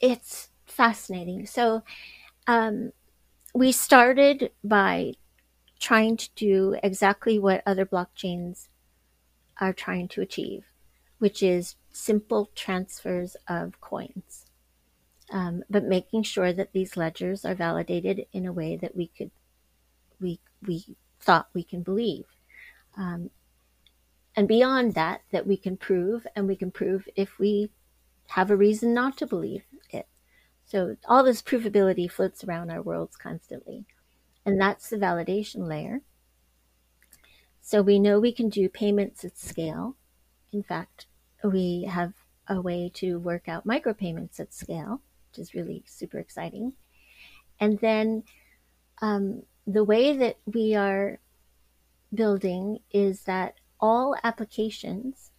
it's 0.00 0.50
fascinating. 0.66 1.46
So, 1.46 1.82
um, 2.46 2.92
we 3.54 3.72
started 3.72 4.52
by 4.62 5.14
trying 5.84 6.16
to 6.16 6.30
do 6.34 6.74
exactly 6.82 7.38
what 7.38 7.62
other 7.66 7.84
blockchains 7.84 8.68
are 9.60 9.74
trying 9.74 10.08
to 10.08 10.22
achieve, 10.22 10.64
which 11.18 11.42
is 11.42 11.76
simple 11.92 12.50
transfers 12.54 13.36
of 13.46 13.78
coins. 13.82 14.46
Um, 15.30 15.62
but 15.68 15.84
making 15.84 16.22
sure 16.22 16.54
that 16.54 16.72
these 16.72 16.96
ledgers 16.96 17.44
are 17.44 17.54
validated 17.54 18.24
in 18.32 18.46
a 18.46 18.52
way 18.52 18.76
that 18.76 18.96
we 18.96 19.08
could 19.08 19.30
we 20.18 20.40
we 20.66 20.96
thought 21.20 21.48
we 21.52 21.62
can 21.62 21.82
believe. 21.82 22.24
Um, 22.96 23.28
and 24.34 24.48
beyond 24.48 24.94
that 24.94 25.20
that 25.32 25.46
we 25.46 25.58
can 25.58 25.76
prove 25.76 26.26
and 26.34 26.48
we 26.48 26.56
can 26.56 26.70
prove 26.70 27.06
if 27.14 27.38
we 27.38 27.68
have 28.28 28.50
a 28.50 28.56
reason 28.56 28.94
not 28.94 29.18
to 29.18 29.26
believe 29.26 29.64
it. 29.90 30.06
So 30.64 30.96
all 31.06 31.24
this 31.24 31.42
provability 31.42 32.10
floats 32.10 32.42
around 32.42 32.70
our 32.70 32.80
worlds 32.80 33.16
constantly 33.16 33.84
and 34.44 34.60
that's 34.60 34.90
the 34.90 34.96
validation 34.96 35.68
layer. 35.68 36.02
So 37.60 37.80
we 37.80 37.98
know 37.98 38.20
we 38.20 38.32
can 38.32 38.48
do 38.48 38.68
payments 38.68 39.24
at 39.24 39.38
scale. 39.38 39.96
In 40.52 40.62
fact 40.62 41.06
we 41.42 41.84
have 41.84 42.12
a 42.48 42.60
way 42.60 42.90
to 42.94 43.18
work 43.18 43.48
out 43.48 43.66
micropayments 43.66 44.38
at 44.40 44.52
scale 44.52 45.00
which 45.34 45.42
is 45.42 45.54
really 45.54 45.82
super 45.86 46.18
exciting. 46.18 46.72
And 47.58 47.78
then 47.80 48.22
um, 49.02 49.42
the 49.66 49.82
way 49.82 50.16
that 50.16 50.38
we 50.46 50.74
are 50.74 51.18
building 52.12 52.78
is 52.92 53.22
that 53.22 53.54
all 53.80 54.14
applications 54.22 55.30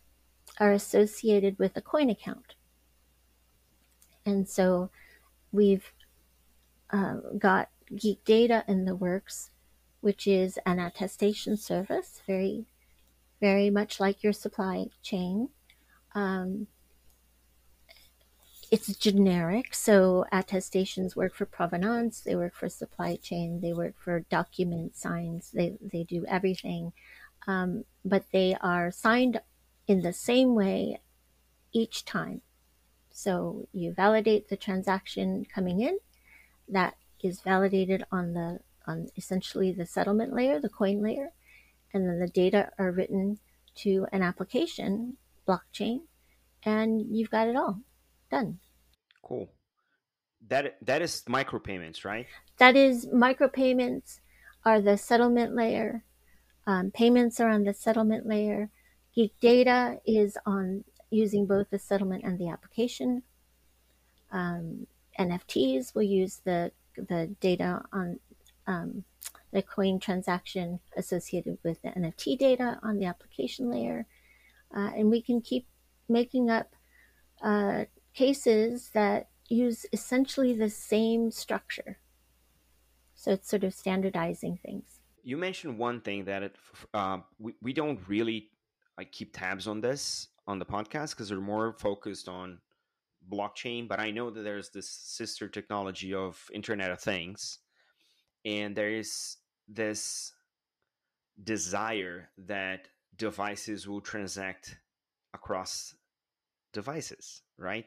are 0.59 0.73
associated 0.73 1.57
with 1.59 1.77
a 1.77 1.81
coin 1.81 2.09
account. 2.09 2.55
And 4.25 4.49
so 4.49 4.89
we've 5.51 5.93
uh, 6.89 7.15
got 7.37 7.69
Geeq 7.93 8.19
Data 8.25 8.63
in 8.67 8.85
the 8.85 8.95
works, 8.95 9.51
which 10.01 10.27
is 10.27 10.59
an 10.65 10.79
attestation 10.79 11.57
service, 11.57 12.21
very, 12.27 12.65
very 13.39 13.69
much 13.69 13.99
like 13.99 14.23
your 14.23 14.33
supply 14.33 14.87
chain. 15.01 15.49
Um, 16.13 16.67
it's 18.71 18.95
generic, 18.97 19.75
so 19.75 20.25
attestations 20.31 21.15
work 21.15 21.35
for 21.35 21.45
provenance, 21.45 22.21
they 22.21 22.35
work 22.35 22.55
for 22.55 22.67
supply 22.67 23.15
chain, 23.15 23.61
they 23.61 23.73
work 23.73 23.93
for 23.97 24.21
document 24.21 24.95
signs, 24.95 25.51
they, 25.51 25.77
they 25.81 26.03
do 26.03 26.25
everything. 26.27 26.91
Um, 27.47 27.85
but 28.03 28.25
they 28.33 28.57
are 28.59 28.89
signed 28.89 29.39
in 29.87 30.01
the 30.01 30.13
same 30.13 30.55
way 30.55 30.99
each 31.71 32.05
time. 32.05 32.41
So 33.11 33.67
you 33.71 33.93
validate 33.93 34.49
the 34.49 34.57
transaction 34.57 35.45
coming 35.53 35.81
in, 35.81 35.99
that 36.67 36.95
is 37.25 37.41
validated 37.41 38.03
on 38.11 38.33
the 38.33 38.59
on 38.87 39.07
essentially 39.17 39.71
the 39.71 39.85
settlement 39.85 40.33
layer, 40.33 40.59
the 40.59 40.69
coin 40.69 41.01
layer, 41.01 41.31
and 41.93 42.07
then 42.07 42.19
the 42.19 42.27
data 42.27 42.69
are 42.77 42.91
written 42.91 43.39
to 43.75 44.05
an 44.11 44.21
application 44.21 45.17
blockchain, 45.47 46.01
and 46.63 47.01
you've 47.09 47.31
got 47.31 47.47
it 47.47 47.55
all 47.55 47.81
done. 48.29 48.59
Cool. 49.23 49.49
That 50.47 50.77
that 50.81 51.01
is 51.01 51.23
micropayments, 51.27 52.05
right? 52.05 52.27
That 52.57 52.75
is 52.75 53.07
micropayments 53.07 54.19
are 54.63 54.81
the 54.81 54.97
settlement 54.97 55.55
layer. 55.55 56.03
Um, 56.67 56.91
payments 56.91 57.39
are 57.39 57.49
on 57.49 57.63
the 57.63 57.73
settlement 57.73 58.27
layer. 58.27 58.69
Geeq 59.15 59.31
data 59.39 59.99
is 60.05 60.37
on 60.45 60.83
using 61.09 61.45
both 61.45 61.69
the 61.69 61.79
settlement 61.79 62.23
and 62.23 62.37
the 62.37 62.49
application. 62.49 63.23
Um, 64.31 64.87
NFTs 65.19 65.95
will 65.95 66.03
use 66.03 66.41
the 66.43 66.71
the 66.97 67.35
data 67.39 67.81
on 67.91 68.19
um, 68.67 69.03
the 69.51 69.61
coin 69.61 69.99
transaction 69.99 70.79
associated 70.97 71.57
with 71.63 71.81
the 71.81 71.89
NFT 71.89 72.37
data 72.37 72.79
on 72.83 72.97
the 72.97 73.05
application 73.05 73.69
layer, 73.69 74.05
uh, 74.75 74.91
and 74.95 75.09
we 75.09 75.21
can 75.21 75.41
keep 75.41 75.67
making 76.09 76.49
up 76.49 76.75
uh, 77.43 77.85
cases 78.13 78.89
that 78.93 79.29
use 79.49 79.85
essentially 79.93 80.53
the 80.53 80.69
same 80.69 81.31
structure. 81.31 81.99
So 83.13 83.31
it's 83.31 83.49
sort 83.49 83.63
of 83.63 83.73
standardizing 83.73 84.59
things. 84.63 84.99
You 85.23 85.37
mentioned 85.37 85.77
one 85.79 86.01
thing 86.01 86.25
that 86.25 86.43
it, 86.43 86.55
uh, 86.93 87.19
we, 87.39 87.53
we 87.61 87.73
don't 87.73 87.99
really 88.07 88.49
like 88.97 89.11
keep 89.11 89.35
tabs 89.35 89.67
on 89.67 89.81
this 89.81 90.27
on 90.47 90.59
the 90.59 90.65
podcast 90.65 91.11
because 91.11 91.31
we're 91.31 91.41
more 91.41 91.75
focused 91.79 92.29
on 92.29 92.59
blockchain. 93.31 93.87
But 93.87 93.99
I 93.99 94.11
know 94.11 94.29
that 94.29 94.41
there's 94.41 94.69
this 94.69 94.89
sister 94.89 95.47
technology 95.47 96.13
of 96.13 96.49
Internet 96.53 96.91
of 96.91 97.01
Things, 97.01 97.59
and 98.43 98.75
there 98.75 98.91
is 98.91 99.37
this 99.67 100.33
desire 101.43 102.29
that 102.37 102.87
devices 103.17 103.87
will 103.87 104.01
transact 104.01 104.77
across 105.33 105.95
devices, 106.73 107.41
right? 107.57 107.85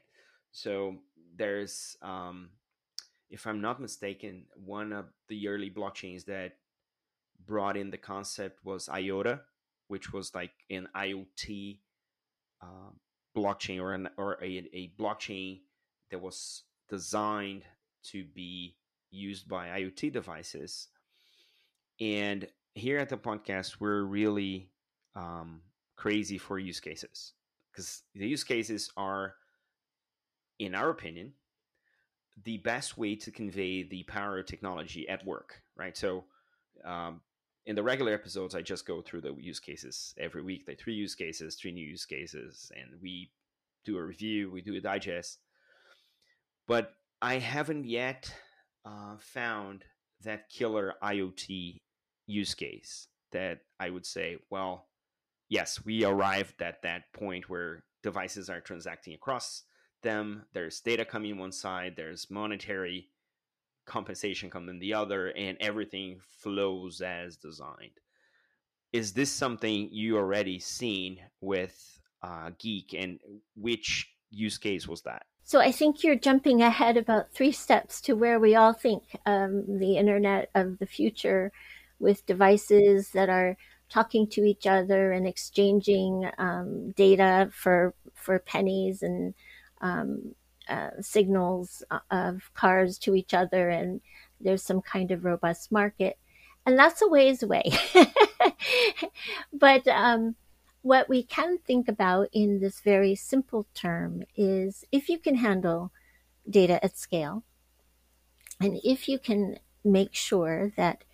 So 0.53 0.97
there's, 1.37 1.97
um, 2.03 2.51
if 3.31 3.47
I'm 3.47 3.61
not 3.61 3.81
mistaken, 3.81 4.47
one 4.57 4.93
of 4.93 5.07
the 5.29 5.49
early 5.49 5.71
blockchains 5.71 6.25
that 6.27 6.57
brought 7.45 7.77
in 7.77 7.91
the 7.91 7.99
concept 7.99 8.65
was 8.65 8.89
IOTA, 8.89 9.41
which 9.89 10.13
was 10.13 10.35
like 10.35 10.53
an 10.71 10.89
IoT 10.97 11.79
uh, 12.63 12.91
blockchain 13.39 13.81
or 13.81 13.93
an 13.93 14.09
or 14.17 14.39
a, 14.43 14.69
a 14.73 14.93
blockchain 14.99 15.61
that 16.11 16.21
was 16.21 16.65
designed 16.89 17.63
to 18.03 18.25
be 18.25 18.77
used 19.11 19.49
by 19.49 19.69
IoT 19.69 20.13
devices. 20.13 20.89
And 22.01 22.47
here 22.75 22.99
at 22.99 23.09
the 23.09 23.17
podcast, 23.17 23.77
we're 23.81 24.03
really 24.03 24.71
um, 25.15 25.63
crazy 25.97 26.39
for 26.39 26.59
use 26.59 26.81
cases 26.81 27.33
because 27.73 28.03
the 28.15 28.27
use 28.27 28.45
cases 28.45 28.91
are 28.97 29.35
in 30.59 30.75
our 30.75 30.91
opinion, 30.91 31.33
the 32.45 32.59
best 32.59 32.99
way 32.99 33.15
to 33.17 33.31
convey 33.31 33.83
the 33.83 34.03
power 34.05 34.39
of 34.39 34.47
technology 34.47 35.09
at 35.09 35.25
work, 35.25 35.63
right? 35.77 35.97
So, 35.97 36.25
um, 36.85 37.21
in 37.69 37.77
the 37.77 37.83
regular 37.83 38.15
episodes, 38.15 38.55
I 38.55 38.63
just 38.63 38.87
go 38.87 39.03
through 39.03 39.21
the 39.21 39.35
use 39.35 39.61
cases 39.61 40.15
every 40.19 40.41
week. 40.41 40.65
The 40.65 40.75
three 40.75 40.95
use 40.95 41.15
cases, 41.15 41.55
three 41.55 41.71
new 41.71 41.87
use 41.87 42.07
cases, 42.07 42.73
and 42.75 42.99
we 43.03 43.31
do 43.85 43.99
a 43.99 44.03
review, 44.03 44.51
we 44.51 44.63
do 44.63 44.75
a 44.75 44.81
digest. 44.81 45.41
But 46.67 46.95
I 47.21 47.35
haven't 47.35 47.85
yet 47.85 48.33
uh, 48.87 49.17
found 49.21 49.85
that 50.25 50.49
killer 50.49 50.95
IoT 51.03 51.77
use 52.27 52.55
case 52.55 53.09
that 53.33 53.59
I 53.79 53.91
would 53.91 54.07
say, 54.07 54.39
well, 54.49 54.89
yes, 55.51 55.85
we 55.85 56.05
arrived 56.05 56.63
at 56.63 56.81
that 56.85 57.13
point 57.13 57.51
where 57.51 57.85
devices 58.03 58.49
are 58.49 58.63
transacting 58.63 59.13
across 59.13 59.65
them. 60.03 60.47
There's 60.55 60.81
data 60.81 61.05
coming 61.05 61.37
one 61.37 61.53
side, 61.53 61.97
there's 61.99 62.31
monetary 62.31 63.11
compensation 63.89 64.51
comes 64.51 64.71
in 64.71 64.79
the 64.79 64.95
other, 64.95 65.29
and 65.29 65.57
everything 65.61 66.21
flows 66.41 67.01
as 67.01 67.37
designed. 67.37 67.99
Is 68.93 69.13
this 69.13 69.31
something 69.31 69.89
you 69.91 70.17
already 70.17 70.59
seen 70.59 71.19
with 71.41 72.01
uh, 72.23 72.51
Geeq, 72.59 72.95
and 72.97 73.19
which 73.57 74.09
use 74.31 74.59
case 74.59 74.87
was 74.87 75.03
that? 75.03 75.23
So 75.45 75.61
I 75.61 75.73
think 75.73 76.05
you're 76.05 76.15
jumping 76.15 76.61
ahead 76.61 76.99
about 76.99 77.33
three 77.33 77.53
steps 77.53 78.03
to 78.03 78.13
where 78.13 78.39
we 78.39 78.55
all 78.55 78.75
think 78.75 79.03
um, 79.25 79.79
the 79.79 79.97
internet 79.97 80.51
of 80.55 80.79
the 80.79 80.87
future 80.87 81.53
with 81.99 82.27
devices 82.27 83.11
that 83.13 83.31
are 83.31 83.57
talking 83.89 84.27
to 84.29 84.45
each 84.45 84.67
other 84.67 85.13
and 85.13 85.27
exchanging 85.27 86.31
um, 86.37 86.91
data 86.93 87.49
for 87.53 87.95
for 88.15 88.39
pennies 88.39 89.03
and 89.03 89.35
um, 89.81 90.35
uh, 90.69 90.91
signals 91.01 91.83
uh, 91.91 92.01
of 92.11 92.51
cars 92.55 92.99
to 92.99 93.15
each 93.15 93.35
other, 93.35 93.69
and 93.69 94.01
there's 94.41 94.63
some 94.63 94.81
kind 94.83 95.11
of 95.11 95.25
robust 95.25 95.73
market. 95.73 96.19
And 96.67 96.79
that's 96.79 97.03
a 97.03 97.09
ways 97.09 97.43
away. 97.43 97.65
but 99.53 99.87
um, 99.89 100.37
what 100.83 101.09
we 101.09 101.23
can 101.23 101.59
think 101.59 101.89
about 101.89 102.29
in 102.33 102.61
this 102.61 102.81
very 102.81 103.15
simple 103.15 103.67
term 103.75 104.23
is 104.37 104.85
if 104.93 105.09
you 105.09 105.19
can 105.19 105.37
handle 105.37 105.93
data 106.49 106.83
at 106.85 106.99
scale, 106.99 107.45
and 108.61 108.81
if 108.85 109.09
you 109.09 109.19
can 109.19 109.59
make 109.85 110.15
sure 110.15 110.73
that 110.77 111.05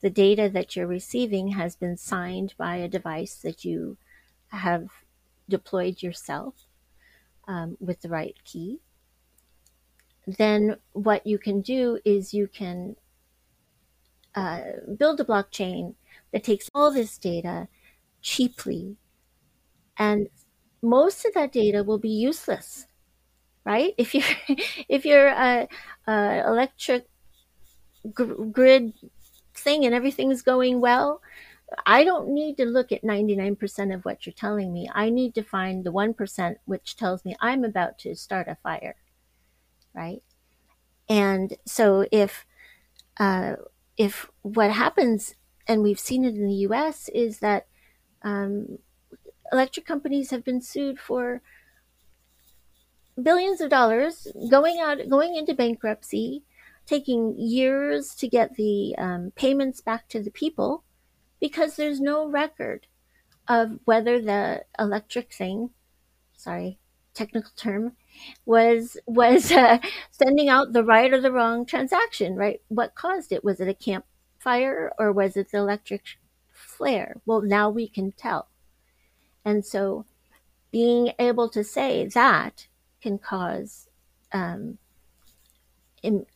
the 0.00 0.10
data 0.10 0.48
that 0.48 0.74
you're 0.74 0.86
receiving 0.86 1.48
has 1.48 1.76
been 1.76 1.96
signed 1.96 2.54
by 2.56 2.76
a 2.76 2.88
device 2.88 3.36
that 3.36 3.64
you 3.64 3.96
have 4.48 4.88
deployed 5.48 6.02
yourself, 6.02 6.54
um, 7.48 7.76
with 7.80 8.02
the 8.02 8.08
right 8.08 8.36
key, 8.44 8.80
then 10.26 10.76
what 10.92 11.26
you 11.26 11.38
can 11.38 11.60
do 11.60 11.98
is 12.04 12.34
you 12.34 12.46
can 12.48 12.96
uh, 14.34 14.62
build 14.96 15.20
a 15.20 15.24
blockchain 15.24 15.94
that 16.32 16.44
takes 16.44 16.70
all 16.74 16.92
this 16.92 17.18
data 17.18 17.68
cheaply, 18.20 18.96
and 19.98 20.28
most 20.80 21.24
of 21.24 21.34
that 21.34 21.52
data 21.52 21.82
will 21.84 21.98
be 21.98 22.08
useless, 22.08 22.86
right? 23.64 23.94
If 23.98 24.14
you're 24.14 24.24
if 24.88 25.04
you're 25.04 25.28
a, 25.28 25.68
a 26.06 26.44
electric 26.46 27.06
gr- 28.12 28.44
grid 28.50 28.92
thing 29.54 29.84
and 29.84 29.94
everything's 29.94 30.42
going 30.42 30.80
well, 30.80 31.20
I 31.86 32.04
don't 32.04 32.28
need 32.28 32.56
to 32.58 32.66
look 32.66 32.92
at 32.92 33.02
99% 33.02 33.94
of 33.94 34.04
what 34.04 34.26
you're 34.26 34.32
telling 34.32 34.72
me. 34.72 34.88
I 34.92 35.10
need 35.10 35.34
to 35.34 35.42
find 35.42 35.84
the 35.84 35.92
1% 35.92 36.56
which 36.66 36.96
tells 36.96 37.24
me 37.24 37.36
I'm 37.40 37.64
about 37.64 37.98
to 38.00 38.14
start 38.14 38.48
a 38.48 38.56
fire, 38.56 38.96
right? 39.94 40.22
And 41.08 41.56
so 41.66 42.06
if 42.10 42.46
uh, 43.18 43.56
if 43.96 44.30
what 44.42 44.70
happens, 44.70 45.34
and 45.66 45.82
we've 45.82 46.00
seen 46.00 46.24
it 46.24 46.34
in 46.34 46.46
the 46.46 46.64
U.S., 46.68 47.08
is 47.14 47.38
that 47.40 47.66
um, 48.22 48.78
electric 49.52 49.86
companies 49.86 50.30
have 50.30 50.44
been 50.44 50.62
sued 50.62 50.98
for 50.98 51.42
billions 53.20 53.60
of 53.60 53.70
dollars, 53.70 54.26
going 54.50 54.80
out, 54.80 54.98
going 55.08 55.36
into 55.36 55.54
bankruptcy, 55.54 56.42
taking 56.86 57.38
years 57.38 58.14
to 58.14 58.28
get 58.28 58.54
the 58.56 58.94
um, 58.96 59.32
payments 59.36 59.80
back 59.80 60.08
to 60.08 60.22
the 60.22 60.30
people 60.30 60.84
because 61.40 61.76
there's 61.76 62.00
no 62.00 62.26
record 62.26 62.86
of 63.48 63.78
whether 63.84 64.20
the 64.20 64.64
electric 64.78 65.32
thing, 65.32 65.70
sorry, 66.36 66.78
technical 67.14 67.50
term, 67.56 67.92
was 68.46 68.96
was 69.06 69.52
uh, 69.52 69.78
sending 70.10 70.48
out 70.48 70.72
the 70.72 70.84
right 70.84 71.12
or 71.12 71.20
the 71.20 71.32
wrong 71.32 71.66
transaction. 71.66 72.36
Right? 72.36 72.60
What 72.68 72.94
caused 72.94 73.32
it? 73.32 73.44
Was 73.44 73.60
it 73.60 73.68
a 73.68 73.74
campfire 73.74 74.92
or 74.98 75.12
was 75.12 75.36
it 75.36 75.50
the 75.52 75.58
electric 75.58 76.02
flare? 76.50 77.20
Well, 77.26 77.42
now 77.42 77.70
we 77.70 77.88
can 77.88 78.12
tell, 78.12 78.48
and 79.44 79.64
so 79.64 80.04
being 80.72 81.12
able 81.18 81.48
to 81.50 81.64
say 81.64 82.06
that 82.06 82.68
can 83.02 83.18
cause 83.18 83.88
um, 84.32 84.78
in 86.02 86.26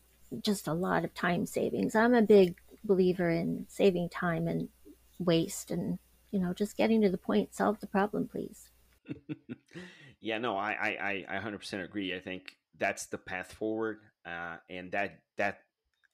just 0.43 0.67
a 0.69 0.73
lot 0.75 1.05
of 1.05 1.15
time 1.15 1.47
savings. 1.47 1.95
I'm 1.95 2.15
a 2.15 2.23
big 2.23 2.57
believer 2.85 3.31
in 3.31 3.67
saving 3.69 4.09
time 4.09 4.47
and 4.47 4.69
waste 5.19 5.71
and 5.73 5.99
you 6.31 6.39
know 6.39 6.53
just 6.53 6.77
getting 6.77 7.01
to 7.03 7.09
the 7.09 7.19
point 7.19 7.53
solve 7.55 7.81
the 7.81 7.87
problem 7.87 8.29
please 8.29 8.69
yeah 10.21 10.39
no 10.39 10.57
i 10.57 10.73
i 11.29 11.37
i 11.37 11.39
100% 11.39 11.85
agree. 11.85 12.15
I 12.15 12.21
think 12.21 12.57
that's 12.79 13.07
the 13.07 13.19
path 13.19 13.53
forward 13.53 14.01
uh, 14.25 14.57
and 14.69 14.93
that 14.93 15.21
that 15.37 15.61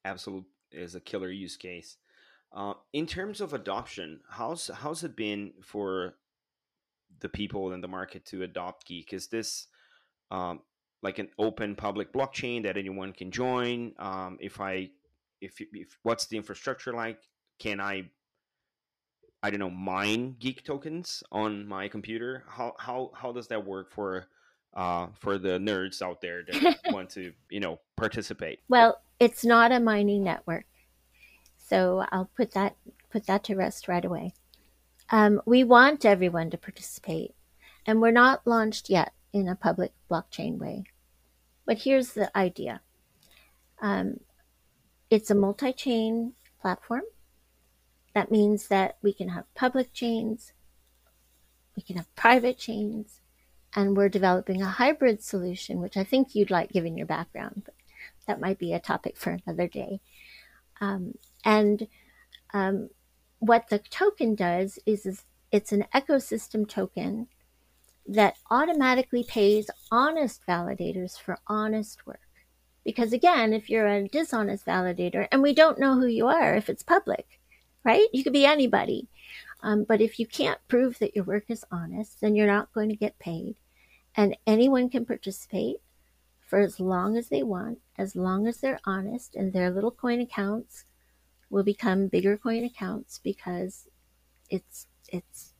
absolute 0.04 0.44
is 0.70 0.94
a 0.94 1.00
killer 1.00 1.30
use 1.30 1.56
case. 1.56 1.96
Uh, 2.54 2.74
in 2.92 3.06
terms 3.06 3.40
of 3.40 3.54
adoption 3.54 4.20
how's 4.28 4.70
how's 4.74 5.04
it 5.04 5.16
been 5.16 5.52
for 5.62 6.14
the 7.20 7.28
people 7.28 7.72
in 7.72 7.80
the 7.80 7.88
market 7.88 8.26
to 8.26 8.42
adopt 8.42 8.88
Geeq? 8.88 9.12
Is 9.12 9.28
this 9.28 9.68
um, 10.30 10.60
like 11.02 11.18
an 11.18 11.28
open 11.38 11.74
public 11.74 12.12
blockchain 12.12 12.64
that 12.64 12.76
anyone 12.76 13.12
can 13.12 13.30
join? 13.30 13.92
Um, 13.98 14.36
if 14.40 14.60
i 14.60 14.90
if, 15.40 15.54
if 15.60 15.98
what's 16.02 16.26
the 16.26 16.36
infrastructure 16.36 16.92
like? 16.92 17.20
Can 17.58 17.80
i 17.80 18.10
I 19.42 19.50
don't 19.50 19.58
know, 19.58 19.70
mine 19.70 20.36
Geeq 20.40 20.62
tokens 20.62 21.22
on 21.32 21.66
my 21.66 21.88
computer. 21.88 22.44
How 22.46 22.74
how 22.78 23.10
how 23.14 23.32
does 23.32 23.48
that 23.48 23.64
work 23.64 23.90
for 23.90 24.26
uh, 24.74 25.08
for 25.14 25.38
the 25.38 25.58
nerds 25.58 26.00
out 26.00 26.20
there 26.20 26.44
that 26.44 26.78
want 26.90 27.10
to 27.10 27.32
you 27.50 27.60
know 27.60 27.80
participate? 27.96 28.60
Well, 28.68 29.00
it's 29.18 29.44
not 29.44 29.72
a 29.72 29.80
mining 29.80 30.22
network, 30.22 30.66
so 31.56 32.04
I'll 32.12 32.30
put 32.36 32.52
that 32.52 32.76
put 33.10 33.26
that 33.26 33.42
to 33.44 33.56
rest 33.56 33.88
right 33.88 34.04
away. 34.04 34.34
Um, 35.10 35.42
we 35.44 35.64
want 35.64 36.04
everyone 36.04 36.50
to 36.50 36.56
participate, 36.56 37.34
and 37.84 38.00
we're 38.00 38.12
not 38.12 38.46
launched 38.46 38.88
yet 38.88 39.12
in 39.32 39.48
a 39.48 39.56
public 39.56 39.92
blockchain 40.08 40.58
way. 40.58 40.84
But 41.66 41.78
here's 41.78 42.12
the 42.12 42.36
idea. 42.36 42.80
Um, 43.80 44.20
it's 45.10 45.30
a 45.30 45.34
multi-chain 45.34 46.34
platform 46.60 47.02
that 48.14 48.30
means 48.30 48.68
that 48.68 48.98
we 49.02 49.12
can 49.12 49.30
have 49.30 49.52
public 49.54 49.92
chains, 49.92 50.52
we 51.76 51.82
can 51.82 51.96
have 51.96 52.14
private 52.14 52.58
chains, 52.58 53.20
and 53.74 53.96
we're 53.96 54.08
developing 54.08 54.62
a 54.62 54.66
hybrid 54.66 55.22
solution, 55.22 55.80
which 55.80 55.96
I 55.96 56.04
think 56.04 56.34
you'd 56.34 56.50
like 56.50 56.72
given 56.72 56.96
your 56.96 57.06
background, 57.06 57.62
but 57.64 57.74
that 58.26 58.40
might 58.40 58.58
be 58.58 58.72
a 58.72 58.80
topic 58.80 59.16
for 59.16 59.38
another 59.46 59.66
day. 59.66 60.00
Um, 60.80 61.14
and 61.44 61.86
um, 62.52 62.90
what 63.38 63.68
the 63.68 63.78
token 63.78 64.34
does 64.34 64.78
is, 64.84 65.06
is 65.06 65.24
it's 65.50 65.72
an 65.72 65.86
ecosystem 65.94 66.68
token 66.68 67.28
that 68.06 68.36
automatically 68.50 69.24
pays 69.24 69.70
honest 69.90 70.42
validators 70.46 71.18
for 71.18 71.38
honest 71.46 72.06
work. 72.06 72.20
Because 72.84 73.12
again, 73.12 73.52
if 73.52 73.70
you're 73.70 73.86
a 73.86 74.08
dishonest 74.08 74.66
validator 74.66 75.28
and 75.30 75.40
we 75.40 75.54
don't 75.54 75.78
know 75.78 75.94
who 75.94 76.06
you 76.06 76.26
are 76.26 76.54
if 76.54 76.68
it's 76.68 76.82
public, 76.82 77.40
right? 77.84 78.08
You 78.12 78.24
could 78.24 78.32
be 78.32 78.46
anybody. 78.46 79.08
Um, 79.62 79.84
but 79.84 80.00
if 80.00 80.18
you 80.18 80.26
can't 80.26 80.58
prove 80.68 80.98
that 80.98 81.14
your 81.14 81.24
work 81.24 81.44
is 81.48 81.64
honest, 81.70 82.20
then 82.20 82.34
you're 82.34 82.46
not 82.46 82.72
going 82.72 82.88
to 82.88 82.96
get 82.96 83.18
paid. 83.18 83.56
And 84.16 84.36
anyone 84.46 84.90
can 84.90 85.06
participate 85.06 85.76
for 86.40 86.58
as 86.58 86.80
long 86.80 87.16
as 87.16 87.28
they 87.28 87.42
want, 87.42 87.78
as 87.96 88.14
long 88.14 88.46
as 88.46 88.58
they're 88.58 88.80
honest, 88.84 89.34
and 89.36 89.52
their 89.52 89.70
little 89.70 89.90
coin 89.90 90.20
accounts 90.20 90.84
will 91.48 91.62
become 91.62 92.08
bigger 92.08 92.36
coin 92.36 92.64
accounts 92.64 93.20
because 93.22 93.88
it's 94.50 94.86
it's 95.08 95.54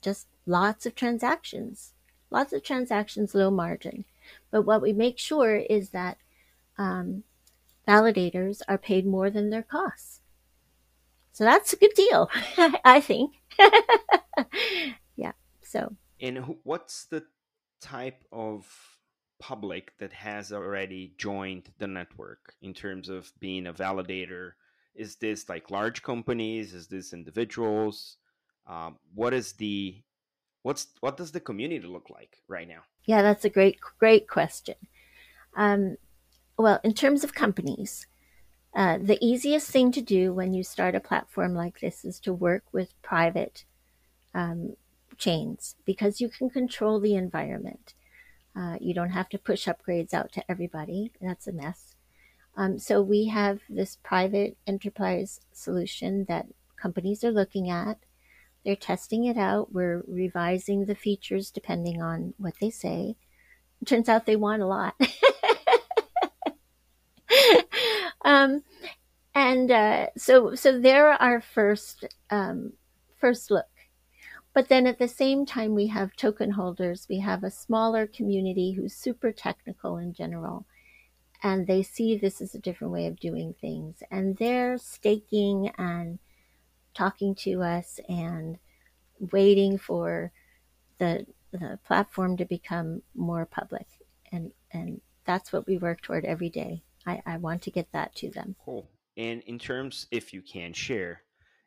just 0.00 0.28
lots 0.46 0.86
of 0.86 0.94
transactions, 0.94 1.92
lots 2.30 2.52
of 2.52 2.62
transactions, 2.62 3.34
low 3.34 3.50
margin. 3.50 4.04
But 4.50 4.62
what 4.62 4.80
we 4.80 4.92
make 4.92 5.18
sure 5.18 5.56
is 5.56 5.90
that 5.90 6.18
um, 6.78 7.24
validators 7.86 8.62
are 8.68 8.78
paid 8.78 9.06
more 9.06 9.30
than 9.30 9.50
their 9.50 9.62
costs. 9.62 10.19
So 11.32 11.44
that's 11.44 11.72
a 11.72 11.76
good 11.76 11.94
deal, 11.94 12.30
I 12.84 13.00
think. 13.00 13.34
yeah. 15.16 15.32
So. 15.62 15.94
And 16.20 16.56
what's 16.64 17.06
the 17.06 17.24
type 17.80 18.24
of 18.32 18.66
public 19.38 19.96
that 19.98 20.12
has 20.12 20.52
already 20.52 21.14
joined 21.16 21.70
the 21.78 21.86
network 21.86 22.54
in 22.62 22.74
terms 22.74 23.08
of 23.08 23.32
being 23.40 23.66
a 23.66 23.72
validator? 23.72 24.52
Is 24.94 25.16
this 25.16 25.48
like 25.48 25.70
large 25.70 26.02
companies? 26.02 26.74
Is 26.74 26.88
this 26.88 27.12
individuals? 27.12 28.16
Um, 28.66 28.98
what 29.14 29.32
is 29.32 29.52
the 29.54 30.02
what's 30.62 30.88
what 31.00 31.16
does 31.16 31.32
the 31.32 31.40
community 31.40 31.86
look 31.86 32.10
like 32.10 32.38
right 32.48 32.68
now? 32.68 32.82
Yeah, 33.04 33.22
that's 33.22 33.44
a 33.44 33.50
great 33.50 33.78
great 33.98 34.28
question. 34.28 34.74
Um, 35.56 35.96
well, 36.58 36.80
in 36.84 36.92
terms 36.92 37.24
of 37.24 37.34
companies, 37.34 38.06
uh, 38.74 38.98
the 38.98 39.18
easiest 39.20 39.70
thing 39.70 39.90
to 39.92 40.00
do 40.00 40.32
when 40.32 40.54
you 40.54 40.62
start 40.62 40.94
a 40.94 41.00
platform 41.00 41.54
like 41.54 41.80
this 41.80 42.04
is 42.04 42.20
to 42.20 42.32
work 42.32 42.62
with 42.72 43.00
private 43.02 43.64
um, 44.34 44.74
chains 45.18 45.74
because 45.84 46.20
you 46.20 46.28
can 46.28 46.50
control 46.50 47.00
the 47.00 47.14
environment. 47.14 47.94
Uh, 48.56 48.76
you 48.80 48.94
don't 48.94 49.10
have 49.10 49.28
to 49.28 49.38
push 49.38 49.66
upgrades 49.66 50.14
out 50.14 50.32
to 50.32 50.50
everybody. 50.50 51.10
That's 51.20 51.46
a 51.46 51.52
mess. 51.52 51.94
Um, 52.56 52.78
so 52.78 53.00
we 53.00 53.26
have 53.28 53.60
this 53.68 53.96
private 54.02 54.56
enterprise 54.66 55.40
solution 55.52 56.24
that 56.28 56.46
companies 56.80 57.24
are 57.24 57.30
looking 57.30 57.70
at. 57.70 57.98
They're 58.64 58.76
testing 58.76 59.24
it 59.24 59.36
out. 59.36 59.72
We're 59.72 60.02
revising 60.06 60.84
the 60.84 60.94
features 60.94 61.50
depending 61.50 62.02
on 62.02 62.34
what 62.38 62.54
they 62.60 62.70
say. 62.70 63.16
It 63.80 63.86
turns 63.86 64.08
out 64.08 64.26
they 64.26 64.36
want 64.36 64.62
a 64.62 64.66
lot. 64.66 64.94
um, 68.24 68.62
and 69.34 69.70
uh, 69.70 70.06
so 70.16 70.54
so 70.54 70.80
they're 70.80 71.12
our 71.22 71.40
first 71.40 72.04
um, 72.30 72.72
first 73.18 73.50
look. 73.50 73.66
But 74.52 74.68
then 74.68 74.86
at 74.86 74.98
the 74.98 75.08
same 75.08 75.46
time, 75.46 75.74
we 75.74 75.86
have 75.88 76.16
token 76.16 76.50
holders. 76.50 77.06
We 77.08 77.20
have 77.20 77.44
a 77.44 77.50
smaller 77.50 78.06
community 78.08 78.72
who's 78.72 78.94
super 78.94 79.30
technical 79.32 79.98
in 79.98 80.12
general, 80.12 80.66
and 81.42 81.66
they 81.66 81.82
see 81.82 82.16
this 82.16 82.40
as 82.40 82.54
a 82.54 82.58
different 82.58 82.92
way 82.92 83.06
of 83.06 83.20
doing 83.20 83.54
things, 83.60 84.02
and 84.10 84.36
they're 84.36 84.78
staking 84.78 85.70
and 85.78 86.18
talking 86.94 87.34
to 87.36 87.62
us 87.62 88.00
and 88.08 88.58
waiting 89.32 89.78
for 89.78 90.32
the 90.98 91.26
the 91.52 91.78
platform 91.84 92.36
to 92.36 92.44
become 92.44 93.02
more 93.14 93.44
public 93.44 93.86
and 94.32 94.52
and 94.72 95.00
that's 95.24 95.52
what 95.52 95.66
we 95.66 95.78
work 95.78 96.00
toward 96.00 96.24
every 96.24 96.48
day 96.48 96.82
I, 97.06 97.22
I 97.26 97.36
want 97.38 97.62
to 97.62 97.70
get 97.70 97.92
that 97.92 98.14
to 98.16 98.30
them. 98.30 98.56
Cool. 98.64 98.88
And 99.16 99.42
in 99.42 99.58
terms, 99.58 100.06
if 100.10 100.32
you 100.32 100.42
can 100.42 100.72
share, 100.72 101.22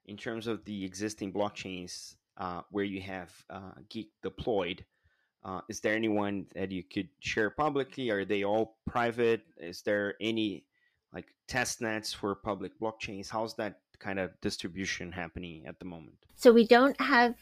in 0.06 0.17
terms 0.17 0.48
of 0.48 0.63
the 0.65 0.84
existing 0.84 1.34
blockchains 1.34 2.15
uh, 2.38 2.62
where 2.72 2.84
you 2.84 3.02
have 3.02 3.32
uh, 3.50 3.72
Geeq 3.89 4.08
deployed, 4.22 4.86
uh, 5.43 5.62
is 5.69 5.82
there 5.82 5.93
anyone 5.93 6.46
that 6.56 6.72
you 6.72 6.84
could 6.84 7.10
share 7.19 7.50
publicly? 7.50 8.10
Are 8.10 8.26
they 8.26 8.43
all 8.43 8.78
private? 8.88 9.41
Is 9.58 9.82
there 9.82 10.15
any 10.22 10.65
like 11.13 11.28
test 11.48 11.82
nets 11.82 12.13
for 12.13 12.34
public 12.36 12.80
blockchains? 12.80 13.30
How's 13.30 13.56
that 13.56 13.80
kind 14.00 14.19
of 14.19 14.32
distribution 14.41 15.12
happening 15.12 15.65
at 15.67 15.80
the 15.80 15.86
moment? 15.86 16.15
So 16.36 16.54
we 16.54 16.65
don't 16.65 17.00
have 17.00 17.36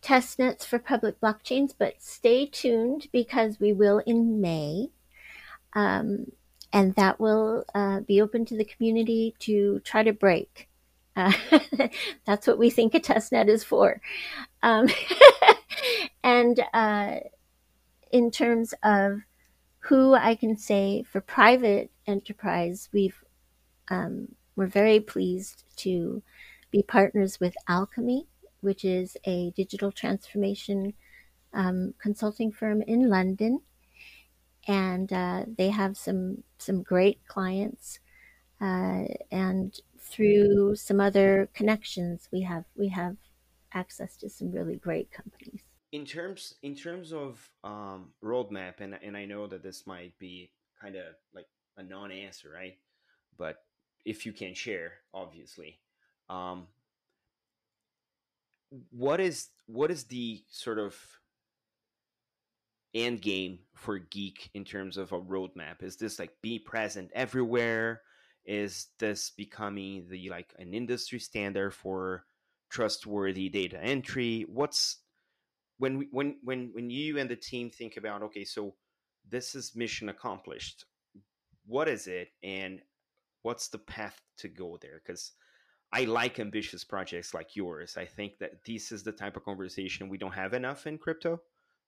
test 0.00 0.38
nets 0.38 0.64
for 0.64 0.78
public 0.78 1.20
blockchains, 1.20 1.74
but 1.78 2.02
stay 2.02 2.46
tuned 2.46 3.08
because 3.12 3.60
we 3.60 3.72
will 3.72 3.98
in 3.98 4.40
May. 4.40 4.88
Um, 5.74 6.26
and 6.72 6.94
that 6.94 7.20
will 7.20 7.64
uh, 7.74 8.00
be 8.00 8.20
open 8.20 8.44
to 8.46 8.56
the 8.56 8.64
community 8.64 9.34
to 9.40 9.80
try 9.80 10.02
to 10.02 10.12
break. 10.12 10.68
Uh, 11.14 11.32
that's 12.26 12.46
what 12.46 12.58
we 12.58 12.70
think 12.70 12.94
a 12.94 13.00
testnet 13.00 13.48
is 13.48 13.62
for. 13.62 14.00
Um, 14.62 14.88
and 16.24 16.60
uh, 16.72 17.16
in 18.10 18.30
terms 18.30 18.74
of 18.82 19.20
who 19.80 20.14
I 20.14 20.34
can 20.34 20.56
say 20.56 21.02
for 21.02 21.20
private 21.20 21.90
enterprise, 22.06 22.88
we've 22.92 23.22
um, 23.88 24.28
we're 24.56 24.66
very 24.66 25.00
pleased 25.00 25.64
to 25.78 26.22
be 26.70 26.82
partners 26.82 27.40
with 27.40 27.54
Alchemy, 27.68 28.26
which 28.60 28.84
is 28.84 29.16
a 29.24 29.50
digital 29.50 29.90
transformation 29.90 30.94
um, 31.52 31.94
consulting 32.00 32.52
firm 32.52 32.80
in 32.82 33.10
London, 33.10 33.60
and 34.66 35.12
uh, 35.12 35.44
they 35.58 35.70
have 35.70 35.96
some 35.96 36.42
some 36.58 36.82
great 36.82 37.26
clients. 37.26 37.98
Uh, 38.60 39.06
and 39.32 39.80
through 39.98 40.76
some 40.76 41.00
other 41.00 41.48
connections, 41.52 42.28
we 42.32 42.42
have 42.42 42.64
we 42.76 42.88
have 42.88 43.16
access 43.74 44.16
to 44.18 44.28
some 44.28 44.52
really 44.52 44.76
great 44.76 45.10
companies 45.10 45.62
in 45.92 46.06
terms 46.06 46.54
in 46.62 46.74
terms 46.74 47.12
of 47.12 47.48
um, 47.62 48.08
roadmap, 48.24 48.80
and 48.80 48.98
and 49.02 49.16
I 49.16 49.26
know 49.26 49.46
that 49.46 49.62
this 49.62 49.86
might 49.86 50.18
be 50.18 50.50
kind 50.80 50.96
of 50.96 51.14
like 51.34 51.46
a 51.76 51.82
non-answer, 51.82 52.50
right? 52.52 52.76
But 53.38 53.58
if 54.04 54.26
you 54.26 54.32
can 54.32 54.54
share, 54.54 54.92
obviously, 55.14 55.78
um, 56.28 56.66
what 58.90 59.20
is 59.20 59.50
what 59.66 59.90
is 59.90 60.04
the 60.04 60.42
sort 60.48 60.78
of 60.78 60.96
end 62.94 63.22
game 63.22 63.60
for 63.74 63.98
Geeq 63.98 64.50
in 64.54 64.64
terms 64.64 64.96
of 64.96 65.12
a 65.12 65.20
roadmap? 65.20 65.82
Is 65.82 65.96
this 65.96 66.18
like 66.18 66.32
be 66.42 66.58
present 66.58 67.10
everywhere? 67.14 68.02
Is 68.44 68.88
this 68.98 69.30
becoming 69.30 70.06
the 70.08 70.28
like 70.30 70.52
an 70.58 70.74
industry 70.74 71.18
standard 71.18 71.72
for 71.72 72.24
trustworthy 72.70 73.48
data 73.48 73.82
entry? 73.82 74.46
What's 74.48 74.98
when 75.78 75.98
we, 75.98 76.08
when 76.10 76.36
when 76.42 76.70
when 76.72 76.90
you 76.90 77.18
and 77.18 77.30
the 77.30 77.36
team 77.36 77.70
think 77.70 77.96
about 77.96 78.22
okay, 78.22 78.44
so 78.44 78.74
this 79.28 79.54
is 79.54 79.76
mission 79.76 80.08
accomplished. 80.08 80.84
What 81.66 81.88
is 81.88 82.08
it, 82.08 82.28
and 82.42 82.80
what's 83.42 83.68
the 83.68 83.78
path 83.78 84.20
to 84.38 84.48
go 84.48 84.78
there? 84.80 85.00
Because 85.04 85.32
I 85.92 86.04
like 86.04 86.40
ambitious 86.40 86.84
projects 86.84 87.34
like 87.34 87.54
yours. 87.54 87.96
I 87.96 88.06
think 88.06 88.38
that 88.38 88.64
this 88.64 88.90
is 88.90 89.02
the 89.02 89.12
type 89.12 89.36
of 89.36 89.44
conversation 89.44 90.08
we 90.08 90.18
don't 90.18 90.34
have 90.34 90.54
enough 90.54 90.86
in 90.86 90.98
crypto. 90.98 91.40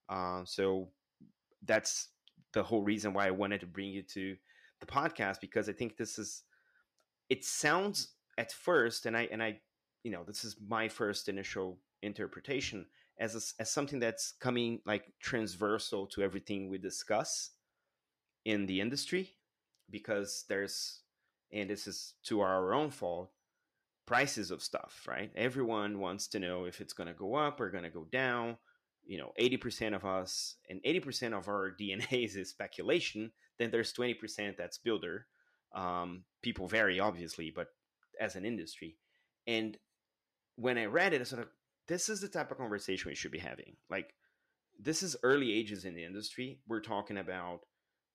Uh, 0.08 0.42
so 0.44 0.88
that's 1.64 2.08
the 2.52 2.62
whole 2.62 2.82
reason 2.82 3.12
why 3.12 3.26
I 3.26 3.32
wanted 3.32 3.60
to 3.60 3.66
bring 3.66 3.90
you 3.90 4.02
to 4.02 4.36
the 4.80 4.86
podcast 4.86 5.40
because 5.40 5.68
I 5.68 5.72
think 5.72 5.96
this 5.96 6.18
is. 6.18 6.42
It 7.30 7.44
sounds 7.44 8.12
at 8.36 8.52
first, 8.52 9.06
and 9.06 9.16
I 9.16 9.28
and 9.32 9.42
I, 9.42 9.60
you 10.02 10.10
know, 10.10 10.24
this 10.24 10.44
is 10.44 10.56
my 10.66 10.88
first 10.88 11.28
initial 11.28 11.78
interpretation 12.02 12.86
as 13.18 13.34
a, 13.34 13.62
as 13.62 13.70
something 13.70 13.98
that's 13.98 14.32
coming 14.40 14.80
like 14.86 15.12
transversal 15.20 16.06
to 16.08 16.22
everything 16.22 16.68
we 16.68 16.78
discuss 16.78 17.50
in 18.44 18.66
the 18.66 18.80
industry 18.80 19.30
because 19.90 20.44
there's 20.48 21.00
and 21.52 21.70
this 21.70 21.86
is 21.86 22.14
to 22.24 22.40
our 22.40 22.74
own 22.74 22.90
fault 22.90 23.30
prices 24.06 24.50
of 24.50 24.62
stuff 24.62 25.02
right 25.08 25.30
everyone 25.34 25.98
wants 25.98 26.26
to 26.26 26.38
know 26.38 26.64
if 26.64 26.80
it's 26.80 26.92
going 26.92 27.06
to 27.06 27.14
go 27.14 27.34
up 27.34 27.60
or 27.60 27.70
going 27.70 27.84
to 27.84 27.90
go 27.90 28.06
down 28.10 28.56
you 29.06 29.18
know 29.18 29.32
80% 29.40 29.94
of 29.94 30.04
us 30.04 30.56
and 30.68 30.80
80% 30.82 31.36
of 31.36 31.48
our 31.48 31.70
dna 31.80 32.24
is 32.36 32.50
speculation 32.50 33.32
then 33.58 33.70
there's 33.70 33.92
20% 33.92 34.56
that's 34.56 34.78
builder 34.78 35.26
um, 35.74 36.24
people 36.42 36.68
vary 36.68 37.00
obviously 37.00 37.52
but 37.54 37.68
as 38.20 38.36
an 38.36 38.44
industry 38.44 38.96
and 39.46 39.76
when 40.56 40.78
i 40.78 40.84
read 40.84 41.12
it 41.12 41.20
i 41.20 41.24
sort 41.24 41.42
of 41.42 41.48
this 41.86 42.08
is 42.08 42.20
the 42.20 42.28
type 42.28 42.50
of 42.50 42.58
conversation 42.58 43.10
we 43.10 43.14
should 43.14 43.30
be 43.30 43.38
having. 43.38 43.76
Like, 43.90 44.14
this 44.78 45.02
is 45.02 45.16
early 45.22 45.52
ages 45.52 45.84
in 45.84 45.94
the 45.94 46.04
industry. 46.04 46.60
We're 46.66 46.80
talking 46.80 47.18
about 47.18 47.60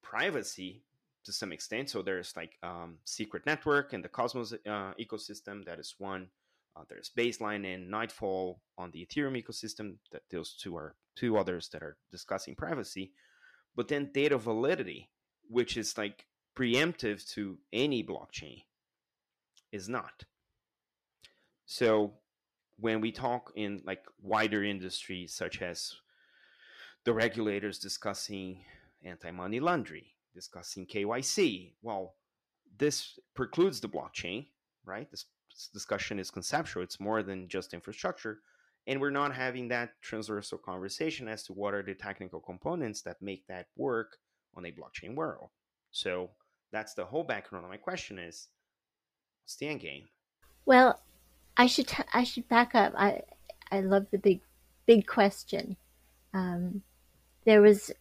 privacy 0.01 0.83
to 1.25 1.31
some 1.31 1.51
extent. 1.51 1.89
So 1.89 2.01
there's 2.01 2.35
like 2.35 2.53
um, 2.63 2.97
Secret 3.05 3.45
Network 3.45 3.93
and 3.93 4.03
the 4.03 4.09
Cosmos 4.09 4.53
uh, 4.53 4.93
ecosystem. 4.99 5.65
That 5.65 5.79
is 5.79 5.95
one. 5.97 6.27
Uh, 6.79 6.83
there's 6.87 7.11
Baseline 7.17 7.73
and 7.73 7.89
Nightfall 7.89 8.61
on 8.77 8.91
the 8.91 9.05
Ethereum 9.05 9.41
ecosystem. 9.41 9.95
That 10.11 10.21
those 10.31 10.53
two 10.53 10.75
are 10.77 10.95
two 11.15 11.37
others 11.37 11.69
that 11.69 11.83
are 11.83 11.97
discussing 12.11 12.55
privacy. 12.55 13.11
But 13.75 13.87
then 13.87 14.11
data 14.13 14.37
validity, 14.37 15.09
which 15.49 15.77
is 15.77 15.97
like 15.97 16.25
preemptive 16.57 17.27
to 17.31 17.57
any 17.73 18.03
blockchain, 18.03 18.63
is 19.71 19.89
not. 19.89 20.23
So 21.65 22.13
when 22.77 23.01
we 23.01 23.11
talk 23.11 23.51
in 23.55 23.81
like 23.85 24.05
wider 24.21 24.63
industries 24.63 25.33
such 25.33 25.61
as 25.61 25.93
the 27.03 27.13
regulators 27.13 27.79
discussing 27.79 28.63
anti-money 29.03 29.59
laundering 29.59 30.05
discussing 30.33 30.85
kyc 30.85 31.71
well 31.81 32.15
this 32.77 33.17
precludes 33.33 33.79
the 33.79 33.87
blockchain 33.87 34.45
right 34.85 35.09
this 35.11 35.25
discussion 35.67 36.19
is 36.19 36.31
conceptual 36.31 36.83
it's 36.83 36.99
more 36.99 37.21
than 37.21 37.47
just 37.47 37.73
infrastructure 37.73 38.39
and 38.87 38.99
we're 38.99 39.09
not 39.09 39.35
having 39.35 39.67
that 39.67 39.91
transversal 40.01 40.57
conversation 40.57 41.27
as 41.27 41.43
to 41.43 41.53
what 41.53 41.73
are 41.73 41.83
the 41.83 41.93
technical 41.93 42.39
components 42.39 43.01
that 43.01 43.21
make 43.21 43.45
that 43.47 43.67
work 43.75 44.17
on 44.55 44.65
a 44.65 44.71
blockchain 44.71 45.15
world 45.15 45.49
so 45.91 46.29
that's 46.71 46.93
the 46.93 47.05
whole 47.05 47.23
background 47.23 47.65
of 47.65 47.71
my 47.71 47.77
question 47.77 48.17
is 48.17 48.47
what's 49.43 49.55
the 49.57 49.67
end 49.67 49.81
game 49.81 50.07
well 50.65 50.99
I 51.59 51.65
should 51.67 51.91
I 52.13 52.23
should 52.23 52.47
back 52.47 52.73
up. 52.73 52.93
I 52.95 53.21
I 53.69 53.81
love 53.81 54.07
the 54.11 54.17
big 54.17 54.39
big 54.85 55.05
question. 55.05 55.75
Um, 56.33 56.83
there 57.43 57.61
was 57.61 57.91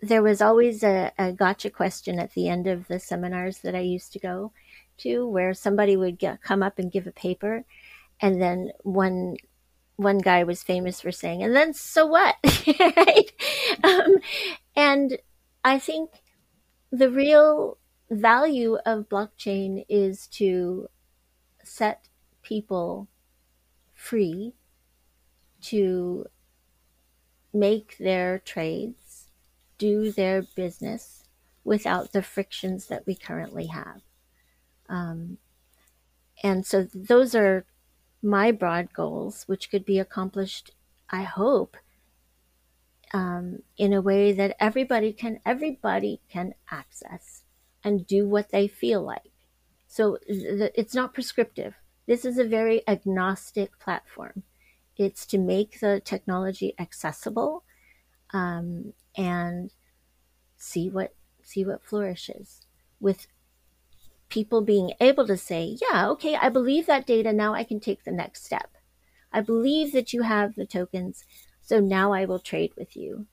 there 0.00 0.22
was 0.22 0.40
always 0.40 0.84
a, 0.84 1.10
a 1.18 1.32
gotcha 1.32 1.68
question 1.68 2.20
at 2.20 2.34
the 2.34 2.48
end 2.48 2.68
of 2.68 2.86
the 2.86 3.00
seminars 3.00 3.58
that 3.58 3.74
I 3.74 3.80
used 3.80 4.12
to 4.12 4.20
go 4.20 4.52
to, 4.98 5.26
where 5.26 5.54
somebody 5.54 5.96
would 5.96 6.18
get, 6.18 6.42
come 6.42 6.62
up 6.62 6.78
and 6.78 6.92
give 6.92 7.06
a 7.06 7.12
paper, 7.12 7.64
and 8.20 8.40
then 8.40 8.72
one 8.82 9.36
one 9.96 10.18
guy 10.18 10.44
was 10.44 10.62
famous 10.62 11.00
for 11.00 11.10
saying, 11.12 11.42
"And 11.42 11.54
then 11.54 11.74
so 11.74 12.06
what?" 12.06 12.36
Um, 13.84 14.16
and 14.74 15.18
I 15.64 15.78
think 15.78 16.22
the 16.90 17.10
real 17.10 17.78
value 18.10 18.78
of 18.86 19.08
blockchain 19.08 19.84
is 19.88 20.26
to 20.28 20.88
set 21.62 22.08
people 22.42 23.08
free 23.94 24.54
to 25.60 26.26
make 27.52 27.96
their 27.98 28.38
trades, 28.38 29.28
do 29.76 30.10
their 30.12 30.42
business 30.42 31.24
without 31.64 32.12
the 32.12 32.22
frictions 32.22 32.86
that 32.86 33.06
we 33.06 33.14
currently 33.14 33.66
have. 33.66 34.00
Um, 34.88 35.38
and 36.42 36.64
so 36.64 36.86
those 36.94 37.34
are 37.34 37.64
my 38.22 38.52
broad 38.52 38.92
goals, 38.92 39.44
which 39.44 39.70
could 39.70 39.84
be 39.84 39.98
accomplished, 39.98 40.72
I 41.10 41.22
hope, 41.22 41.76
um, 43.12 43.62
in 43.76 43.92
a 43.92 44.02
way 44.02 44.32
that 44.32 44.56
everybody 44.60 45.12
can 45.12 45.40
everybody 45.46 46.20
can 46.28 46.54
access 46.70 47.42
and 47.82 48.06
do 48.06 48.28
what 48.28 48.50
they 48.50 48.68
feel 48.68 49.02
like. 49.02 49.30
So 49.86 50.18
th- 50.26 50.72
it's 50.74 50.94
not 50.94 51.14
prescriptive. 51.14 51.74
This 52.06 52.24
is 52.24 52.38
a 52.38 52.44
very 52.44 52.86
agnostic 52.86 53.78
platform. 53.78 54.42
It's 54.96 55.26
to 55.26 55.38
make 55.38 55.80
the 55.80 56.00
technology 56.04 56.74
accessible 56.78 57.64
um, 58.32 58.92
and 59.16 59.72
see 60.56 60.90
what 60.90 61.14
see 61.42 61.64
what 61.64 61.84
flourishes 61.84 62.66
with 63.00 63.26
people 64.28 64.60
being 64.60 64.92
able 65.00 65.26
to 65.26 65.36
say, 65.36 65.76
yeah, 65.80 66.08
okay, 66.10 66.36
I 66.36 66.48
believe 66.48 66.86
that 66.86 67.06
data. 67.06 67.32
Now 67.32 67.54
I 67.54 67.64
can 67.64 67.80
take 67.80 68.04
the 68.04 68.12
next 68.12 68.44
step. 68.44 68.76
I 69.32 69.40
believe 69.40 69.92
that 69.92 70.12
you 70.12 70.22
have 70.22 70.54
the 70.54 70.66
tokens. 70.66 71.24
So 71.60 71.80
now 71.80 72.12
I 72.12 72.24
will 72.24 72.38
trade 72.38 72.72
with 72.76 72.96
you. 72.96 73.26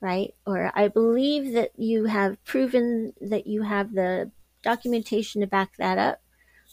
Right. 0.00 0.34
Or 0.46 0.70
I 0.74 0.88
believe 0.88 1.52
that 1.54 1.72
you 1.76 2.04
have 2.04 2.42
proven 2.44 3.12
that 3.20 3.46
you 3.46 3.62
have 3.62 3.94
the 3.94 4.30
documentation 4.62 5.40
to 5.40 5.46
back 5.46 5.76
that 5.78 5.98
up. 5.98 6.20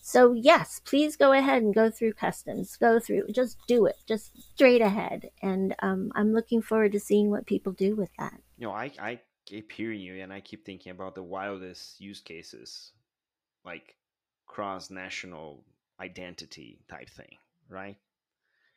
So 0.01 0.33
yes, 0.33 0.79
please 0.85 1.15
go 1.15 1.31
ahead 1.31 1.63
and 1.63 1.73
go 1.73 1.89
through 1.89 2.13
customs. 2.13 2.77
Go 2.77 2.99
through, 2.99 3.29
just 3.31 3.57
do 3.67 3.87
it, 3.87 3.95
just 4.05 4.31
straight 4.53 4.81
ahead. 4.81 5.31
And 5.41 5.75
um, 5.79 6.11
I'm 6.13 6.33
looking 6.33 6.61
forward 6.61 6.91
to 6.91 6.99
seeing 6.99 7.31
what 7.31 7.47
people 7.47 7.71
do 7.71 7.95
with 7.95 8.11
that. 8.19 8.39
You 8.59 8.67
know, 8.67 8.73
I 8.73 8.91
I 8.99 9.19
keep 9.45 9.71
hearing 9.71 9.99
you, 9.99 10.21
and 10.21 10.31
I 10.31 10.41
keep 10.41 10.65
thinking 10.65 10.91
about 10.91 11.15
the 11.15 11.23
wildest 11.23 11.99
use 11.99 12.21
cases, 12.21 12.91
like 13.65 13.95
cross 14.45 14.89
national 14.89 15.63
identity 15.99 16.79
type 16.89 17.09
thing, 17.09 17.37
right? 17.69 17.97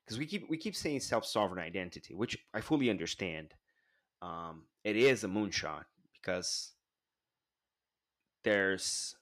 Because 0.04 0.18
we 0.18 0.26
keep 0.26 0.48
we 0.48 0.56
keep 0.56 0.74
saying 0.74 1.00
self 1.00 1.26
sovereign 1.26 1.62
identity, 1.62 2.14
which 2.14 2.38
I 2.54 2.60
fully 2.60 2.90
understand. 2.90 3.54
Um, 4.22 4.64
it 4.82 4.96
is 4.96 5.22
a 5.22 5.28
moonshot 5.28 5.84
because 6.14 6.72
there's 8.42 9.14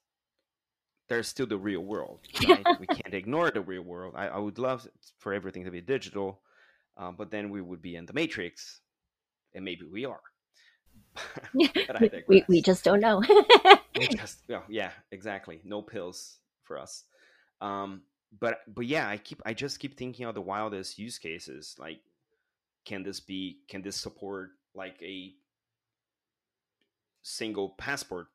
there's 1.09 1.29
still 1.29 1.47
the 1.47 1.59
real 1.59 1.81
world. 1.81 2.21
Right? 2.49 2.65
we 2.81 2.87
can't 2.87 3.15
ignore 3.15 3.51
the 3.51 3.61
real 3.61 3.83
world. 3.83 4.15
I, 4.17 4.29
I, 4.29 4.39
would 4.39 4.59
love 4.59 4.87
for 5.19 5.33
everything 5.33 5.65
to 5.65 5.71
be 5.71 5.81
digital, 5.81 6.41
um, 6.97 7.15
but 7.17 7.31
then 7.31 7.51
we 7.51 7.61
would 7.61 7.83
be 7.83 7.97
in 7.97 8.07
the 8.07 8.13
matrix, 8.13 8.81
and 9.55 9.65
maybe 9.65 9.85
we 9.85 10.05
are. 10.05 10.21
we, 12.29 12.45
we 12.49 12.63
just 12.63 12.85
don't 12.85 13.01
know. 13.01 13.23
just, 14.17 14.39
oh, 14.51 14.63
yeah, 14.69 14.91
exactly. 15.11 15.61
No 15.65 15.83
pills 15.83 16.39
for 16.63 16.79
us. 16.79 17.05
Um, 17.61 18.03
but 18.39 18.61
but 18.67 18.87
yeah, 18.87 19.09
I 19.09 19.17
keep 19.17 19.41
I 19.47 19.55
just 19.55 19.79
keep 19.79 19.97
thinking 19.97 20.27
of 20.27 20.35
the 20.35 20.41
wildest 20.41 20.99
use 20.99 21.19
cases. 21.19 21.77
Like, 21.79 22.01
can 22.85 23.03
this 23.03 23.21
be? 23.21 23.61
Can 23.69 23.83
this 23.83 23.97
support 23.97 24.51
like 24.75 25.01
a 25.03 25.35
single 27.23 27.71
passport 27.71 28.29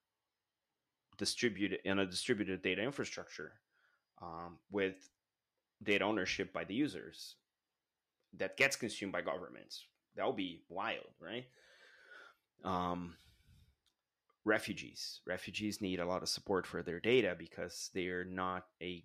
distributed 1.18 1.80
in 1.86 2.00
a 2.00 2.06
distributed 2.06 2.62
data 2.62 2.82
infrastructure 2.82 3.54
um, 4.22 4.58
with 4.72 5.10
data 5.84 6.04
ownership 6.04 6.52
by 6.52 6.64
the 6.64 6.74
users 6.74 7.36
that 8.38 8.58
gets 8.58 8.76
consumed 8.76 9.12
by 9.12 9.22
governments? 9.22 9.86
That 10.16 10.26
would 10.26 10.36
be 10.36 10.64
wild, 10.68 11.08
right? 11.20 11.46
Um, 12.64 13.16
refugees. 14.46 15.22
Refugees 15.26 15.82
need 15.82 16.00
a 16.00 16.06
lot 16.06 16.24
of 16.24 16.30
support 16.30 16.66
for 16.66 16.82
their 16.82 17.00
data 17.00 17.36
because 17.38 17.90
they're 17.94 18.26
not 18.26 18.66
a 18.82 19.04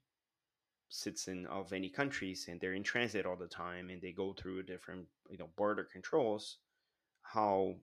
citizen 0.88 1.46
of 1.46 1.72
any 1.72 1.88
countries 1.88 2.46
and 2.48 2.60
they're 2.60 2.74
in 2.74 2.82
transit 2.82 3.26
all 3.26 3.36
the 3.36 3.48
time 3.48 3.90
and 3.90 4.00
they 4.00 4.12
go 4.12 4.32
through 4.32 4.62
different 4.62 5.06
you 5.30 5.38
know 5.38 5.48
border 5.56 5.84
controls. 5.84 6.58
How 7.22 7.74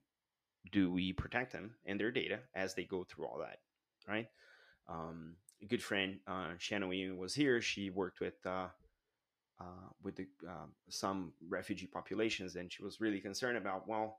do 0.72 0.90
we 0.90 1.12
protect 1.12 1.52
them 1.52 1.74
and 1.84 2.00
their 2.00 2.10
data 2.10 2.40
as 2.54 2.74
they 2.74 2.84
go 2.84 3.04
through 3.04 3.26
all 3.26 3.38
that 3.38 3.58
right? 4.08 4.28
Um, 4.88 5.36
a 5.62 5.66
good 5.66 5.82
friend 5.82 6.18
uh, 6.26 6.52
shannon 6.58 7.18
was 7.18 7.34
here. 7.34 7.60
She 7.60 7.90
worked 7.90 8.20
with 8.20 8.34
uh, 8.46 8.68
uh, 9.60 9.88
with 10.02 10.16
the, 10.16 10.26
um, 10.48 10.72
some 10.88 11.32
refugee 11.48 11.86
populations 11.86 12.56
and 12.56 12.72
she 12.72 12.82
was 12.82 13.00
really 13.00 13.20
concerned 13.20 13.56
about 13.56 13.86
well 13.86 14.18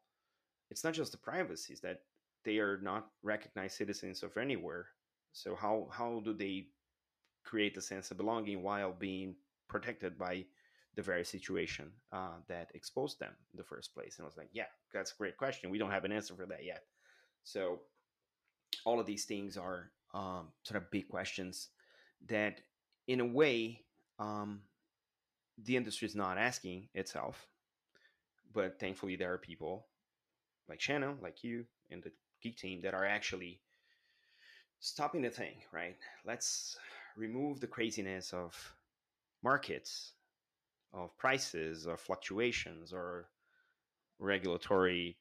it's 0.69 0.83
not 0.83 0.93
just 0.93 1.11
the 1.11 1.17
privacies 1.17 1.79
that 1.81 2.01
they 2.43 2.59
are 2.59 2.79
not 2.81 3.07
recognized 3.23 3.77
citizens 3.77 4.23
of 4.23 4.35
anywhere 4.37 4.87
so 5.31 5.55
how 5.55 5.87
how 5.91 6.21
do 6.23 6.33
they 6.33 6.67
create 7.43 7.77
a 7.77 7.81
sense 7.81 8.11
of 8.11 8.17
belonging 8.17 8.61
while 8.63 8.91
being 8.91 9.35
protected 9.67 10.17
by 10.17 10.45
the 10.95 11.01
very 11.01 11.23
situation 11.23 11.91
uh, 12.11 12.37
that 12.47 12.71
exposed 12.73 13.19
them 13.19 13.33
in 13.53 13.57
the 13.57 13.63
first 13.63 13.93
place. 13.93 14.15
And 14.17 14.23
I 14.23 14.27
was 14.27 14.37
like, 14.37 14.49
yeah, 14.53 14.67
that's 14.93 15.11
a 15.11 15.17
great 15.17 15.37
question. 15.37 15.69
We 15.69 15.77
don't 15.77 15.91
have 15.91 16.05
an 16.05 16.11
answer 16.11 16.33
for 16.35 16.45
that 16.45 16.63
yet. 16.63 16.83
So 17.43 17.81
all 18.85 18.99
of 18.99 19.05
these 19.05 19.25
things 19.25 19.57
are 19.57 19.91
um, 20.13 20.47
sort 20.63 20.81
of 20.81 20.89
big 20.91 21.09
questions 21.09 21.69
that, 22.27 22.61
in 23.07 23.19
a 23.19 23.25
way, 23.25 23.81
um, 24.19 24.61
the 25.61 25.75
industry 25.75 26.07
is 26.07 26.15
not 26.15 26.37
asking 26.37 26.87
itself. 26.93 27.45
But 28.53 28.79
thankfully, 28.79 29.17
there 29.17 29.33
are 29.33 29.37
people 29.37 29.87
like 30.69 30.81
Shannon, 30.81 31.17
like 31.21 31.43
you, 31.43 31.65
and 31.91 32.03
the 32.03 32.11
Geeq 32.43 32.57
team 32.57 32.81
that 32.81 32.93
are 32.93 33.05
actually 33.05 33.61
stopping 34.79 35.21
the 35.21 35.29
thing, 35.29 35.55
right? 35.71 35.95
Let's 36.25 36.77
remove 37.15 37.59
the 37.59 37.67
craziness 37.67 38.33
of 38.33 38.75
markets, 39.43 40.13
of 40.93 41.15
prices, 41.17 41.85
of 41.85 41.99
fluctuations, 41.99 42.93
or 42.93 43.29
regulatory 44.19 45.17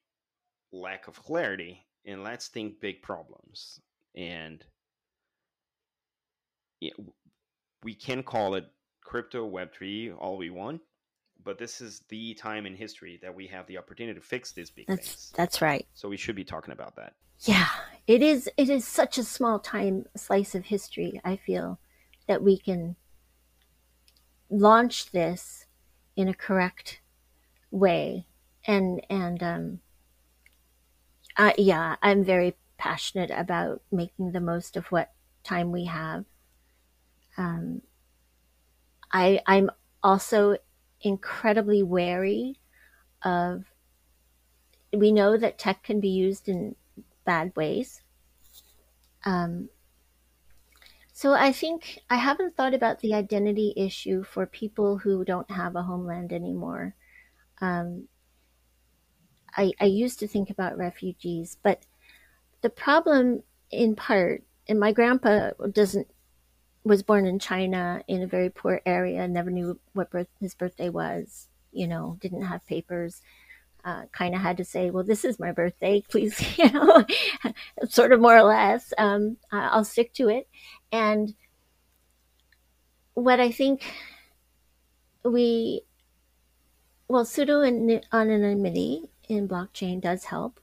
lack 0.71 1.07
of 1.07 1.21
clarity, 1.21 1.85
and 2.05 2.23
let's 2.23 2.47
think 2.47 2.79
big 2.79 3.01
problems. 3.01 3.79
And 4.15 4.63
we 7.83 7.93
can 7.93 8.23
call 8.23 8.55
it 8.55 8.65
crypto 9.03 9.49
Web3 9.49 10.15
all 10.17 10.37
we 10.37 10.49
want, 10.49 10.81
but 11.45 11.59
this 11.59 11.79
is 11.79 12.01
the 12.09 12.33
time 12.33 12.65
in 12.65 12.75
history 12.75 13.19
that 13.21 13.33
we 13.33 13.47
have 13.47 13.67
the 13.67 13.77
opportunity 13.77 14.19
to 14.19 14.25
fix 14.25 14.51
these 14.51 14.71
big 14.71 14.87
that's, 14.87 15.07
things. 15.07 15.33
That's 15.37 15.61
right. 15.61 15.87
So 15.93 16.09
we 16.09 16.17
should 16.17 16.35
be 16.35 16.43
talking 16.43 16.73
about 16.73 16.95
that. 16.97 17.13
Yeah, 17.41 17.67
it 18.07 18.21
is. 18.21 18.49
It 18.57 18.69
is 18.69 18.85
such 18.85 19.17
a 19.17 19.23
small 19.23 19.59
time 19.59 20.05
slice 20.15 20.55
of 20.55 20.65
history. 20.65 21.21
I 21.23 21.35
feel 21.37 21.79
that 22.27 22.41
we 22.41 22.57
can 22.57 22.95
launch 24.49 25.11
this 25.11 25.65
in 26.15 26.27
a 26.27 26.33
correct 26.33 27.01
way 27.71 28.25
and 28.65 29.01
and 29.09 29.43
um 29.43 29.79
uh, 31.37 31.51
yeah 31.57 31.95
i'm 32.01 32.23
very 32.23 32.55
passionate 32.77 33.31
about 33.31 33.81
making 33.91 34.31
the 34.31 34.39
most 34.39 34.77
of 34.77 34.85
what 34.91 35.11
time 35.43 35.71
we 35.71 35.85
have 35.85 36.23
um 37.37 37.81
i 39.11 39.41
i'm 39.47 39.69
also 40.03 40.55
incredibly 41.01 41.83
wary 41.83 42.59
of 43.23 43.65
we 44.93 45.11
know 45.11 45.37
that 45.37 45.57
tech 45.57 45.83
can 45.83 45.99
be 45.99 46.09
used 46.09 46.47
in 46.47 46.75
bad 47.25 47.55
ways 47.55 48.01
um 49.25 49.69
so 51.15 51.31
I 51.31 51.53
think 51.53 51.99
I 52.09 52.17
haven't 52.17 52.57
thought 52.57 52.73
about 52.73 52.99
the 52.99 53.13
identity 53.13 53.73
issue 53.77 54.21
for 54.25 54.45
people 54.45 54.97
who 54.97 55.23
don't 55.23 55.49
have 55.49 55.77
a 55.77 55.83
homeland 55.83 56.33
anymore. 56.33 56.93
Um, 57.61 58.09
I, 59.55 59.71
I 59.79 59.85
used 59.85 60.19
to 60.19 60.27
think 60.27 60.49
about 60.49 60.77
refugees, 60.77 61.57
but 61.63 61.85
the 62.59 62.69
problem 62.69 63.43
in 63.71 63.95
part, 63.95 64.43
and 64.67 64.77
my 64.77 64.91
grandpa 64.91 65.51
doesn't 65.71 66.09
was 66.85 67.01
born 67.01 67.25
in 67.25 67.39
China 67.39 68.03
in 68.07 68.21
a 68.21 68.27
very 68.27 68.49
poor 68.49 68.79
area, 68.85 69.27
never 69.27 69.49
knew 69.49 69.79
what 69.93 70.11
birth, 70.11 70.27
his 70.39 70.53
birthday 70.53 70.89
was, 70.89 71.47
you 71.73 71.87
know, 71.87 72.17
didn't 72.21 72.43
have 72.43 72.65
papers. 72.65 73.21
Uh, 73.83 74.03
kind 74.11 74.33
of 74.33 74.41
had 74.41 74.57
to 74.57 74.65
say, 74.65 74.89
well, 74.89 75.03
this 75.03 75.25
is 75.25 75.39
my 75.39 75.51
birthday, 75.51 76.01
please, 76.09 76.57
you 76.57 76.71
know, 76.71 77.03
sort 77.89 78.11
of 78.11 78.21
more 78.21 78.37
or 78.37 78.43
less. 78.43 78.93
Um, 78.97 79.37
I'll 79.51 79.83
stick 79.83 80.13
to 80.13 80.29
it. 80.29 80.47
And 80.91 81.33
what 83.15 83.39
I 83.39 83.51
think 83.51 83.83
we, 85.23 85.81
well, 87.07 87.25
pseudo 87.25 87.61
anonymity 87.61 89.03
in 89.27 89.47
blockchain 89.47 90.01
does 90.01 90.25
help. 90.25 90.59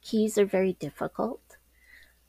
Keys 0.00 0.38
are 0.38 0.46
very 0.46 0.72
difficult. 0.74 1.40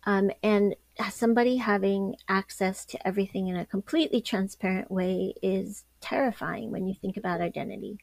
Um, 0.06 0.32
and 0.42 0.76
somebody 1.10 1.58
having 1.58 2.16
access 2.28 2.86
to 2.86 3.08
everything 3.08 3.48
in 3.48 3.56
a 3.56 3.66
completely 3.66 4.22
transparent 4.22 4.92
way 4.92 5.34
is 5.42 5.86
terrifying 6.02 6.72
when 6.72 6.88
you 6.88 6.94
think 6.94 7.16
about 7.18 7.42
identity. 7.42 8.00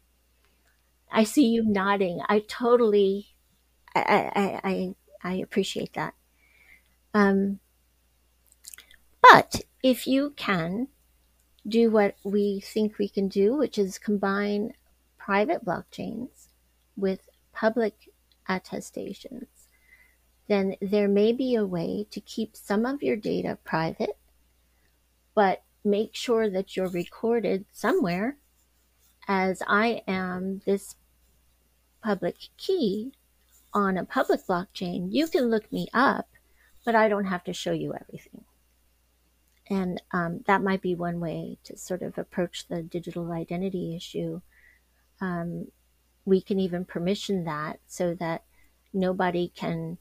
I 1.11 1.25
see 1.25 1.47
you 1.47 1.65
nodding. 1.65 2.21
I 2.29 2.41
totally, 2.41 3.35
I, 3.95 4.01
I, 4.35 4.61
I, 4.71 4.95
I 5.23 5.35
appreciate 5.35 5.93
that. 5.95 6.15
Um, 7.15 7.61
but 9.23 9.63
if 9.83 10.07
you 10.07 10.33
can 10.37 10.89
do 11.67 11.91
what 11.91 12.17
we 12.25 12.61
think 12.61 12.99
we 12.99 13.09
can 13.09 13.29
do, 13.29 13.57
which 13.57 13.79
is 13.79 13.99
combine 13.99 14.73
private 15.19 15.65
blockchains 15.65 16.49
with 16.97 17.29
public 17.53 18.11
attestations, 18.49 19.49
then 20.49 20.77
there 20.81 21.09
may 21.09 21.33
be 21.33 21.55
a 21.55 21.67
way 21.67 22.07
to 22.11 22.21
keep 22.21 22.57
some 22.57 22.87
of 22.87 23.03
your 23.03 23.17
data 23.17 23.59
private, 23.65 24.17
but 25.35 25.63
make 25.85 26.15
sure 26.15 26.49
that 26.51 26.77
you're 26.77 26.89
recorded 26.89 27.65
somewhere 27.73 28.37
as 29.29 29.63
I 29.67 30.03
am 30.07 30.63
this 30.65 30.97
public 32.03 32.37
key 32.57 33.13
on 33.73 33.99
a 33.99 34.05
public 34.05 34.47
blockchain. 34.47 35.09
You 35.11 35.27
can 35.27 35.51
look 35.51 35.71
me 35.73 35.89
up, 35.93 36.29
but 36.85 36.95
I 36.95 37.09
don't 37.09 37.27
have 37.27 37.45
to 37.45 37.53
show 37.53 37.73
you 37.73 37.95
everything. 37.95 38.45
And 39.69 40.01
um, 40.13 40.45
that 40.47 40.63
might 40.63 40.81
be 40.81 40.95
one 40.95 41.19
way 41.19 41.59
to 41.65 41.77
sort 41.77 42.03
of 42.03 42.19
approach 42.19 42.69
the 42.69 42.83
digital 42.83 43.33
identity 43.33 43.97
issue. 43.97 44.41
Um, 45.21 45.69
we 46.25 46.41
can 46.41 46.61
even 46.61 46.85
permission 46.85 47.45
that 47.45 47.81
so 47.87 48.15
that 48.15 48.45
nobody 48.93 49.49
can 49.49 49.99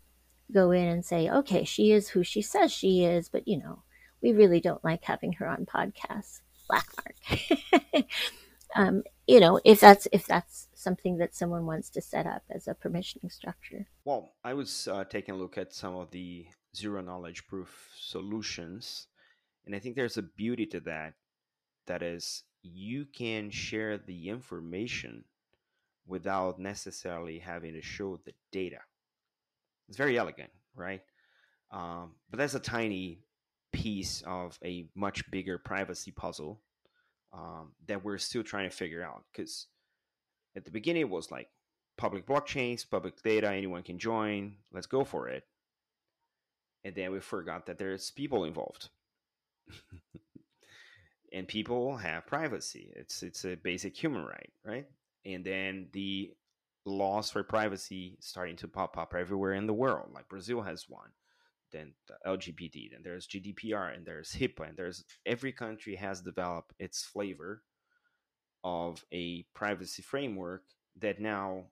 go 0.51 0.71
in 0.71 0.87
and 0.87 1.05
say, 1.05 1.29
okay, 1.29 1.63
she 1.63 1.91
is 1.91 2.09
who 2.09 2.23
she 2.23 2.41
says 2.41 2.71
she 2.71 3.03
is, 3.03 3.29
but 3.29 3.47
you 3.47 3.57
know, 3.57 3.83
we 4.21 4.31
really 4.31 4.59
don't 4.59 4.83
like 4.83 5.03
having 5.03 5.33
her 5.33 5.47
on 5.47 5.65
podcasts. 5.65 6.41
Black 6.67 6.87
mark. 6.97 8.05
um, 8.75 9.03
you 9.27 9.39
know, 9.39 9.59
if 9.63 9.79
that's 9.79 10.07
if 10.11 10.25
that's 10.25 10.67
something 10.73 11.17
that 11.17 11.35
someone 11.35 11.65
wants 11.65 11.89
to 11.91 12.01
set 12.01 12.25
up 12.25 12.43
as 12.49 12.67
a 12.67 12.73
permissioning 12.73 13.31
structure. 13.31 13.87
Well, 14.03 14.33
I 14.43 14.53
was 14.53 14.87
uh, 14.87 15.03
taking 15.03 15.35
a 15.35 15.37
look 15.37 15.57
at 15.57 15.73
some 15.73 15.95
of 15.95 16.11
the 16.11 16.47
zero 16.75 17.01
knowledge 17.01 17.45
proof 17.47 17.89
solutions 17.99 19.07
and 19.65 19.75
I 19.75 19.79
think 19.79 19.95
there's 19.95 20.17
a 20.17 20.23
beauty 20.23 20.65
to 20.67 20.79
that. 20.81 21.13
That 21.87 22.03
is, 22.03 22.43
you 22.61 23.05
can 23.05 23.49
share 23.49 23.97
the 23.97 24.29
information 24.29 25.25
without 26.07 26.59
necessarily 26.59 27.39
having 27.39 27.73
to 27.73 27.81
show 27.81 28.19
the 28.25 28.33
data. 28.51 28.79
It's 29.87 29.97
very 29.97 30.17
elegant, 30.17 30.49
right? 30.75 31.01
Um, 31.71 32.11
but 32.29 32.37
that's 32.37 32.55
a 32.55 32.59
tiny 32.59 33.19
piece 33.71 34.23
of 34.25 34.57
a 34.63 34.87
much 34.95 35.29
bigger 35.31 35.57
privacy 35.57 36.11
puzzle 36.11 36.61
um, 37.33 37.73
that 37.87 38.03
we're 38.03 38.17
still 38.17 38.43
trying 38.43 38.69
to 38.69 38.75
figure 38.75 39.03
out. 39.03 39.23
Because 39.31 39.67
at 40.55 40.65
the 40.65 40.71
beginning, 40.71 41.01
it 41.01 41.09
was 41.09 41.31
like 41.31 41.49
public 41.97 42.25
blockchains, 42.25 42.89
public 42.89 43.21
data, 43.21 43.49
anyone 43.49 43.83
can 43.83 43.99
join, 43.99 44.55
let's 44.71 44.87
go 44.87 45.03
for 45.03 45.27
it. 45.27 45.43
And 46.83 46.95
then 46.95 47.11
we 47.11 47.19
forgot 47.19 47.65
that 47.65 47.77
there's 47.77 48.11
people 48.11 48.45
involved. 48.45 48.89
and 51.33 51.47
people 51.47 51.97
have 51.97 52.27
privacy. 52.27 52.93
It's 52.95 53.23
it's 53.23 53.43
a 53.43 53.55
basic 53.55 53.95
human 53.95 54.23
right, 54.23 54.51
right? 54.63 54.85
And 55.25 55.43
then 55.43 55.87
the 55.91 56.31
laws 56.85 57.31
for 57.31 57.43
privacy 57.43 58.17
starting 58.19 58.55
to 58.57 58.67
pop 58.67 58.97
up 58.97 59.13
everywhere 59.15 59.53
in 59.53 59.67
the 59.67 59.73
world. 59.73 60.11
Like 60.13 60.29
Brazil 60.29 60.61
has 60.61 60.85
one, 60.87 61.09
then 61.71 61.93
the 62.07 62.15
LGPD, 62.29 62.91
then 62.91 63.01
there's 63.03 63.27
GDPR, 63.27 63.95
and 63.95 64.05
there's 64.05 64.33
HIPAA, 64.33 64.69
and 64.69 64.77
there's 64.77 65.03
every 65.25 65.51
country 65.51 65.95
has 65.95 66.21
developed 66.21 66.73
its 66.79 67.03
flavor 67.03 67.63
of 68.63 69.03
a 69.11 69.45
privacy 69.53 70.01
framework 70.01 70.63
that 70.99 71.19
now 71.19 71.65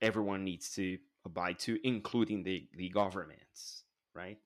everyone 0.00 0.44
needs 0.44 0.70
to 0.70 0.98
abide 1.24 1.58
to, 1.60 1.78
including 1.84 2.42
the, 2.42 2.68
the 2.76 2.88
governments, 2.90 3.84
right? 4.14 4.38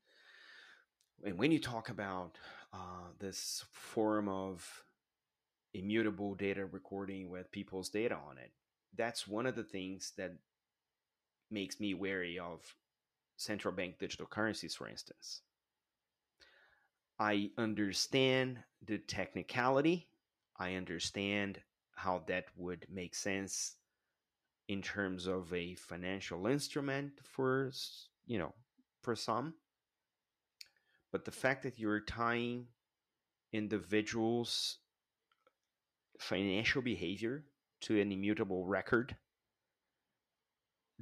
And 1.24 1.38
when 1.38 1.52
you 1.52 1.58
talk 1.58 1.90
about 1.90 2.38
uh, 2.72 3.10
this 3.18 3.64
form 3.72 4.28
of 4.28 4.84
immutable 5.74 6.34
data 6.34 6.66
recording 6.66 7.30
with 7.30 7.50
people's 7.52 7.88
data 7.88 8.14
on 8.14 8.38
it. 8.38 8.52
That's 8.96 9.26
one 9.26 9.46
of 9.46 9.54
the 9.54 9.62
things 9.62 10.12
that 10.16 10.32
makes 11.50 11.80
me 11.80 11.94
wary 11.94 12.38
of 12.38 12.60
central 13.36 13.72
bank 13.74 13.98
digital 13.98 14.26
currencies, 14.26 14.74
for 14.74 14.88
instance. 14.88 15.42
I 17.18 17.50
understand 17.58 18.58
the 18.84 18.98
technicality. 18.98 20.08
I 20.56 20.74
understand 20.74 21.60
how 21.94 22.22
that 22.26 22.46
would 22.56 22.86
make 22.90 23.14
sense 23.14 23.76
in 24.68 24.82
terms 24.82 25.26
of 25.26 25.52
a 25.52 25.74
financial 25.74 26.46
instrument 26.46 27.12
for 27.24 27.72
you 28.26 28.38
know 28.38 28.54
for 29.02 29.16
some 29.16 29.54
but 31.12 31.24
the 31.24 31.30
fact 31.30 31.64
that 31.64 31.78
you're 31.78 32.00
tying 32.00 32.66
individuals 33.52 34.78
financial 36.20 36.82
behavior 36.82 37.44
to 37.80 38.00
an 38.00 38.12
immutable 38.12 38.64
record 38.66 39.16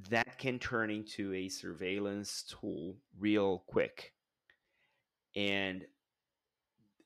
that 0.09 0.37
can 0.37 0.57
turn 0.57 0.89
into 0.89 1.33
a 1.33 1.49
surveillance 1.49 2.45
tool 2.49 2.95
real 3.19 3.63
quick 3.67 4.13
and 5.35 5.85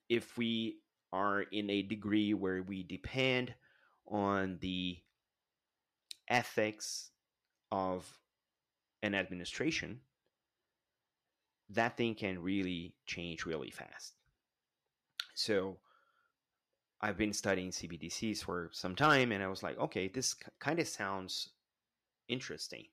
if 0.09 0.37
we 0.37 0.77
are 1.11 1.41
in 1.41 1.69
a 1.69 1.81
degree 1.81 2.33
where 2.33 2.61
we 2.61 2.83
depend 2.83 3.53
on 4.07 4.57
the 4.61 4.97
ethics 6.29 7.09
of 7.71 8.19
an 9.01 9.15
administration 9.15 9.99
that 11.69 11.97
thing 11.97 12.15
can 12.15 12.41
really 12.41 12.95
change 13.05 13.45
really 13.45 13.71
fast. 13.71 14.13
So 15.35 15.77
I've 17.03 17.17
been 17.17 17.33
studying 17.33 17.69
CBDCs 17.69 18.43
for 18.43 18.69
some 18.71 18.95
time 18.95 19.33
and 19.33 19.43
I 19.43 19.47
was 19.47 19.61
like, 19.61 19.77
okay, 19.77 20.07
this 20.07 20.35
kind 20.61 20.79
of 20.79 20.87
sounds 20.87 21.49
interesting. 22.29 22.85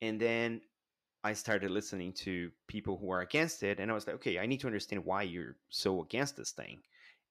And 0.00 0.20
then 0.20 0.60
I 1.24 1.32
started 1.32 1.72
listening 1.72 2.12
to 2.24 2.52
people 2.68 2.96
who 2.96 3.10
are 3.10 3.22
against 3.22 3.64
it 3.64 3.80
and 3.80 3.90
I 3.90 3.94
was 3.94 4.06
like, 4.06 4.14
okay, 4.16 4.38
I 4.38 4.46
need 4.46 4.60
to 4.60 4.68
understand 4.68 5.04
why 5.04 5.22
you're 5.22 5.56
so 5.70 6.02
against 6.02 6.36
this 6.36 6.52
thing 6.52 6.78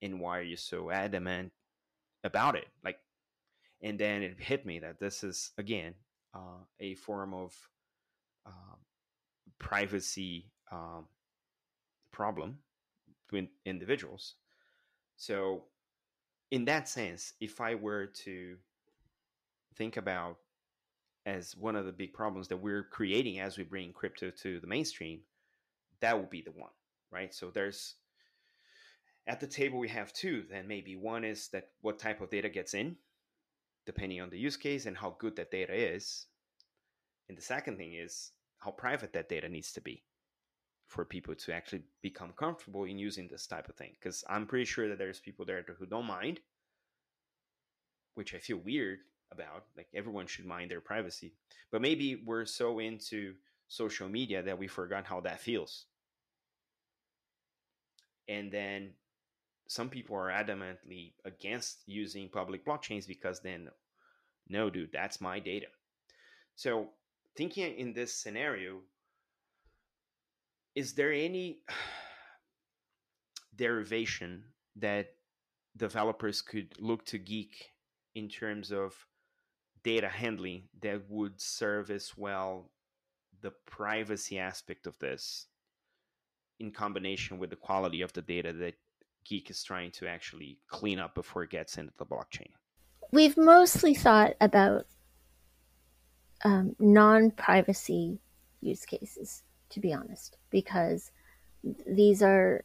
and 0.02 0.20
why 0.20 0.38
are 0.38 0.44
you 0.44 0.58
so 0.58 0.92
adamant 0.92 1.54
about 2.26 2.58
it? 2.58 2.68
Like 2.84 3.00
and 3.82 3.98
then 3.98 4.22
it 4.22 4.38
hit 4.38 4.66
me 4.66 4.80
that 4.80 5.00
this 5.00 5.24
is 5.24 5.52
again 5.58 5.94
uh, 6.36 6.60
a 6.82 6.96
form 6.96 7.34
of 7.34 7.56
uh, 8.46 8.76
privacy 9.60 10.52
um, 10.74 11.06
problem 12.12 12.58
between 13.26 13.48
individuals. 13.66 14.36
So, 15.18 15.64
in 16.52 16.66
that 16.66 16.88
sense, 16.88 17.34
if 17.40 17.60
I 17.60 17.76
were 17.76 18.08
to 18.24 18.58
think 19.76 19.98
about 19.98 20.38
as 21.26 21.56
one 21.58 21.76
of 21.76 21.86
the 21.86 21.92
big 21.92 22.14
problems 22.14 22.48
that 22.48 22.58
we're 22.58 22.84
creating 22.84 23.40
as 23.40 23.58
we 23.58 23.64
bring 23.64 23.92
crypto 23.92 24.32
to 24.32 24.60
the 24.60 24.68
mainstream, 24.68 25.22
that 26.00 26.18
would 26.18 26.30
be 26.30 26.42
the 26.42 26.52
one, 26.52 26.72
right? 27.12 27.34
So 27.34 27.52
there's 27.52 27.96
at 29.28 29.42
the 29.42 29.48
table 29.48 29.78
we 29.78 29.90
have 29.90 30.14
two. 30.14 30.46
Then 30.50 30.68
maybe 30.68 30.96
one 30.96 31.26
is 31.26 31.50
that 31.50 31.70
what 31.82 32.00
type 32.00 32.22
of 32.22 32.30
data 32.30 32.48
gets 32.48 32.74
in, 32.74 32.96
depending 33.86 34.22
on 34.22 34.30
the 34.30 34.40
use 34.40 34.56
case 34.56 34.86
and 34.86 34.98
how 34.98 35.18
good 35.20 35.36
that 35.36 35.52
data 35.52 35.74
is. 35.74 36.28
And 37.28 37.38
the 37.38 37.42
second 37.42 37.78
thing 37.78 37.94
is 37.94 38.32
how 38.60 38.72
private 38.72 39.12
that 39.14 39.28
data 39.28 39.50
needs 39.50 39.74
to 39.74 39.82
be 39.82 40.04
for 40.88 41.06
people 41.06 41.36
to 41.36 41.54
actually 41.54 41.84
become 42.02 42.34
comfortable 42.38 42.86
in 42.86 42.98
using 42.98 43.28
this 43.28 43.46
type 43.46 43.70
of 43.70 43.76
thing 43.76 43.92
because 44.00 44.24
i'm 44.30 44.46
pretty 44.46 44.66
sure 44.66 44.90
that 44.90 44.98
there's 44.98 45.20
people 45.20 45.46
there 45.46 45.64
who 45.78 45.86
don't 45.86 46.06
mind 46.06 46.40
which 48.16 48.34
i 48.34 48.38
feel 48.38 48.58
weird 48.58 49.00
about 49.32 49.66
like 49.76 49.88
everyone 49.94 50.28
should 50.28 50.46
mind 50.46 50.72
their 50.72 50.82
privacy. 50.82 51.34
But 51.72 51.82
maybe 51.82 52.22
we're 52.26 52.46
so 52.46 52.80
into 52.80 53.34
social 53.68 54.08
media 54.08 54.42
that 54.44 54.58
we 54.58 54.68
forgot 54.68 55.06
how 55.06 55.22
that 55.22 55.42
feels. 55.42 55.86
And 58.28 58.52
then 58.52 58.92
some 59.68 59.90
people 59.90 60.16
are 60.16 60.30
adamantly 60.30 61.14
against 61.26 61.80
using 61.86 62.30
public 62.30 62.66
blockchains 62.66 63.08
because 63.08 63.42
then 63.42 63.70
no 64.50 64.70
dude 64.70 64.92
that's 64.94 65.20
my 65.20 65.40
data. 65.40 65.68
So 66.56 66.90
thinking 67.36 67.76
in 67.78 67.94
this 67.94 68.14
scenario 68.14 68.80
is 70.78 70.94
there 70.94 71.12
any 71.12 71.58
derivation 73.56 74.44
that 74.76 75.08
developers 75.76 76.40
could 76.44 76.72
look 76.78 77.04
to 77.04 77.18
Geeq 77.18 77.50
in 78.14 78.30
terms 78.30 78.72
of 78.72 78.94
data 79.84 80.08
handling 80.08 80.70
that 80.82 81.02
would 81.10 81.42
serve 81.42 81.90
as 81.90 82.14
well 82.16 82.70
the 83.42 83.52
privacy 83.66 84.38
aspect 84.38 84.86
of 84.86 84.98
this 85.00 85.48
in 86.60 86.72
combination 86.72 87.40
with 87.40 87.50
the 87.50 87.56
quality 87.56 88.02
of 88.02 88.14
the 88.14 88.22
data 88.22 88.54
that 88.54 88.76
Geeq 89.28 89.50
is 89.50 89.64
trying 89.64 89.90
to 89.94 90.08
actually 90.08 90.60
clean 90.68 91.00
up 91.00 91.16
before 91.16 91.42
it 91.42 91.50
gets 91.50 91.80
into 91.80 91.94
the 91.98 92.06
blockchain? 92.06 92.52
We've 93.12 93.38
mostly 93.38 93.96
thought 93.96 94.36
about 94.40 94.86
um, 96.44 96.76
non-privacy 96.78 98.20
use 98.62 98.86
cases 98.86 99.42
to 99.70 99.80
be 99.80 99.94
honest, 99.94 100.38
because 100.50 101.12
these 101.86 102.22
are 102.22 102.64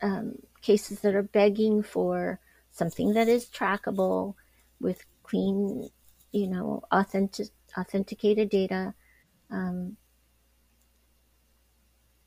um, 0.00 0.36
cases 0.60 1.00
that 1.00 1.14
are 1.14 1.22
begging 1.22 1.82
for 1.82 2.40
something 2.72 3.12
that 3.14 3.28
is 3.28 3.46
trackable 3.46 4.34
with 4.80 5.04
clean, 5.22 5.88
you 6.32 6.46
know, 6.48 6.82
authentic, 6.90 7.48
authenticated 7.78 8.50
data. 8.50 8.94
Um, 9.50 9.96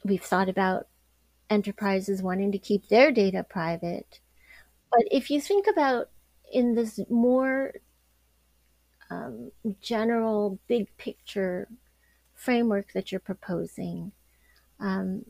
we've 0.03 0.23
thought 0.23 0.49
about 0.49 0.87
enterprises 1.49 2.21
wanting 2.21 2.51
to 2.51 2.59
keep 2.59 2.87
their 2.87 3.11
data 3.11 3.43
private. 3.43 4.19
But 4.91 5.03
if 5.11 5.29
you 5.29 5.41
think 5.41 5.67
about 5.67 6.09
in 6.51 6.75
this 6.75 6.99
more 7.09 7.73
um, 9.09 9.51
general, 9.81 10.59
big 10.67 10.95
picture 10.97 11.67
framework 12.45 12.93
that 12.93 13.11
you're 13.11 13.19
proposing, 13.19 14.11
um, 14.79 15.25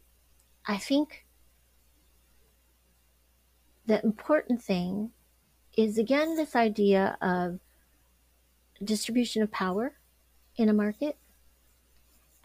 I 0.68 0.78
think 0.78 1.26
the 3.86 4.04
important 4.04 4.62
thing 4.62 5.12
is 5.78 5.98
again 5.98 6.36
this 6.36 6.56
idea 6.56 7.18
of 7.22 7.60
distribution 8.84 9.42
of 9.42 9.52
power 9.52 9.94
in 10.58 10.68
a 10.68 10.74
market 10.74 11.18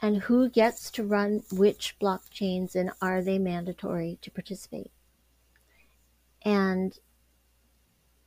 and 0.00 0.22
who 0.22 0.48
gets 0.48 0.90
to 0.92 1.04
run 1.04 1.42
which 1.50 1.96
blockchains 2.00 2.74
and 2.74 2.90
are 3.02 3.22
they 3.22 3.38
mandatory 3.38 4.18
to 4.22 4.30
participate. 4.30 4.92
And 6.42 6.96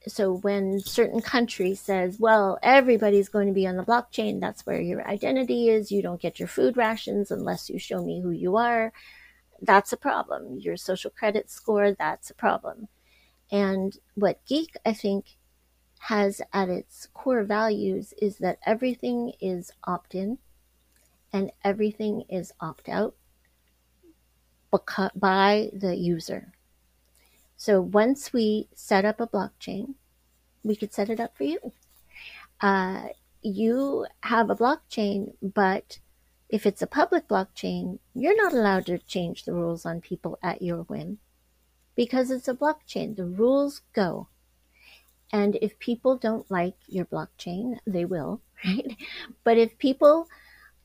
so 0.08 0.34
when 0.38 0.80
certain 0.80 1.22
country 1.22 1.76
says, 1.76 2.20
well, 2.20 2.60
everybody's 2.62 3.30
going 3.30 3.48
to 3.48 3.54
be 3.54 3.68
on 3.68 3.78
the 3.78 3.84
blockchain, 3.84 4.40
that's 4.40 4.66
where 4.66 4.82
your 4.82 5.08
identity 5.08 5.70
is. 5.70 5.92
You 5.92 6.02
don't 6.02 6.22
get 6.22 6.40
your 6.40 6.48
food 6.48 6.78
rations 6.78 7.32
unless 7.32 7.70
you 7.70 7.80
show 7.80 8.04
me 8.04 8.22
who 8.22 8.32
you 8.32 8.58
are. 8.58 8.92
That's 9.62 9.94
a 9.94 9.98
problem. 9.98 10.60
Your 10.60 10.78
social 10.78 11.12
credit 11.12 11.50
score, 11.50 11.94
that's 11.94 12.30
a 12.30 12.36
problem. 12.36 12.90
And 13.52 13.98
what 14.16 14.46
Geeq, 14.46 14.76
I 14.86 14.94
think, 14.94 15.38
has 16.00 16.42
at 16.52 16.70
its 16.70 17.08
core 17.14 17.44
values 17.44 18.14
is 18.22 18.38
that 18.40 18.60
everything 18.66 19.34
is 19.40 19.72
opt 19.86 20.16
in 20.16 20.38
and 21.32 21.52
everything 21.64 22.24
is 22.30 22.52
opt 22.60 22.90
out 22.90 23.16
by 25.16 25.70
the 25.74 25.96
user. 25.96 26.53
So 27.64 27.80
once 27.80 28.34
we 28.34 28.68
set 28.76 29.06
up 29.06 29.22
a 29.22 29.26
blockchain, 29.26 29.94
we 30.66 30.76
could 30.76 30.94
set 30.94 31.10
it 31.10 31.22
up 31.22 31.38
for 31.38 31.46
you. 31.46 31.72
Uh, 32.60 33.06
you 33.42 34.06
have 34.20 34.50
a 34.50 34.56
blockchain, 34.58 35.36
but 35.42 36.00
if 36.50 36.66
it's 36.66 36.82
a 36.82 36.88
public 36.88 37.30
blockchain, 37.30 38.00
you're 38.14 38.36
not 38.36 38.52
allowed 38.52 38.88
to 38.88 38.98
change 38.98 39.46
the 39.46 39.54
rules 39.54 39.86
on 39.86 40.02
people 40.02 40.38
at 40.44 40.62
your 40.62 40.80
whim 40.80 41.20
because 41.96 42.32
it's 42.32 42.50
a 42.50 42.54
blockchain. 42.54 43.16
The 43.16 43.24
rules 43.26 43.80
go. 43.94 44.28
And 45.32 45.58
if 45.62 45.80
people 45.80 46.18
don't 46.18 46.52
like 46.52 46.76
your 46.88 47.06
blockchain, 47.06 47.78
they 47.88 48.04
will, 48.04 48.42
right? 48.66 48.98
But 49.46 49.58
if 49.58 49.78
people, 49.78 50.28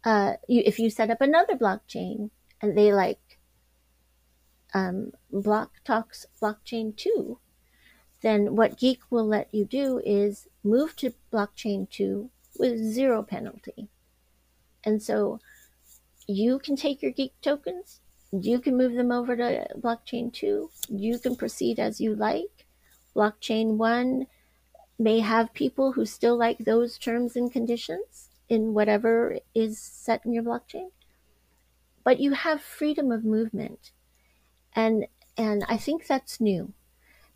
uh, 0.05 0.35
you, 0.47 0.63
if 0.65 0.79
you 0.79 0.91
set 0.91 1.11
up 1.11 1.21
another 1.21 1.57
blockchain 1.57 2.31
and 2.63 2.79
they 2.79 2.93
like 2.93 3.28
um, 4.75 5.13
Block 5.33 5.73
Talks 5.85 6.27
blockchain 6.41 6.97
two, 6.97 7.39
then 8.21 8.57
what 8.57 8.77
Geeq 8.77 8.99
will 9.11 9.27
let 9.27 9.53
you 9.53 9.65
do 9.65 10.01
is 10.05 10.49
move 10.65 10.97
to 10.97 11.15
blockchain 11.33 11.89
two 11.89 12.31
with 12.59 12.79
zero 12.79 13.23
penalty. 13.23 13.89
And 14.85 15.03
so 15.03 15.41
you 16.27 16.59
can 16.59 16.77
take 16.77 17.03
your 17.03 17.13
Geeq 17.13 17.33
tokens, 17.41 18.01
you 18.33 18.59
can 18.59 18.77
move 18.77 18.95
them 18.95 19.13
over 19.13 19.37
to 19.37 19.67
blockchain 19.79 20.33
two, 20.33 20.71
you 20.89 21.19
can 21.19 21.37
proceed 21.37 21.79
as 21.79 22.01
you 22.01 22.15
like. 22.15 22.67
Blockchain 23.15 23.77
one 23.77 24.27
may 24.99 25.21
have 25.21 25.55
people 25.55 25.93
who 25.93 26.05
still 26.05 26.37
like 26.37 26.59
those 26.59 26.99
terms 26.99 27.37
and 27.37 27.53
conditions 27.53 28.29
in 28.49 28.75
whatever 28.75 29.39
is 29.55 29.79
set 29.79 30.25
in 30.25 30.33
your 30.33 30.43
blockchain. 30.43 30.91
But 32.05 32.21
you 32.21 32.33
have 32.33 32.61
freedom 32.61 33.13
of 33.13 33.25
movement. 33.25 33.93
And 34.79 35.07
and 35.37 35.65
I 35.69 35.77
think 35.77 36.07
that's 36.07 36.41
new 36.41 36.73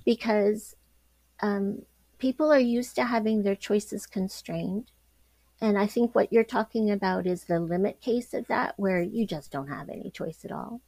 because 0.05 0.77
um, 1.41 1.83
people 2.19 2.53
are 2.53 2.59
used 2.59 2.95
to 2.95 3.05
having 3.05 3.43
their 3.43 3.57
choices 3.57 4.07
constrained. 4.07 4.93
And 5.61 5.77
I 5.77 5.89
think 5.89 6.15
what 6.15 6.33
you're 6.33 6.45
talking 6.45 6.91
about 6.91 7.27
is 7.27 7.45
the 7.45 7.59
limit 7.59 8.01
case 8.01 8.33
of 8.33 8.47
that, 8.47 8.75
where 8.77 9.03
you 9.03 9.27
just 9.27 9.51
don't 9.51 9.69
have 9.69 9.89
any 9.89 10.11
choice 10.11 10.45
at 10.45 10.53
all. 10.53 10.81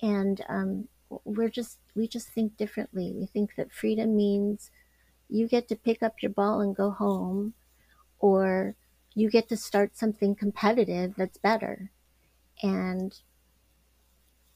And 0.00 0.44
um, 0.48 0.88
we're 1.24 1.48
just, 1.48 1.78
we 1.96 2.06
just 2.06 2.28
think 2.28 2.56
differently. 2.56 3.12
We 3.12 3.26
think 3.26 3.54
that 3.56 3.72
freedom 3.72 4.16
means 4.16 4.70
you 5.28 5.48
get 5.48 5.66
to 5.68 5.76
pick 5.76 6.00
up 6.02 6.22
your 6.22 6.32
ball 6.32 6.60
and 6.60 6.76
go 6.76 6.90
home, 6.90 7.54
or 8.20 8.76
you 9.14 9.30
get 9.30 9.48
to 9.48 9.56
start 9.56 9.96
something 9.96 10.34
competitive 10.36 11.14
that's 11.16 11.38
better. 11.38 11.90
And, 12.62 13.18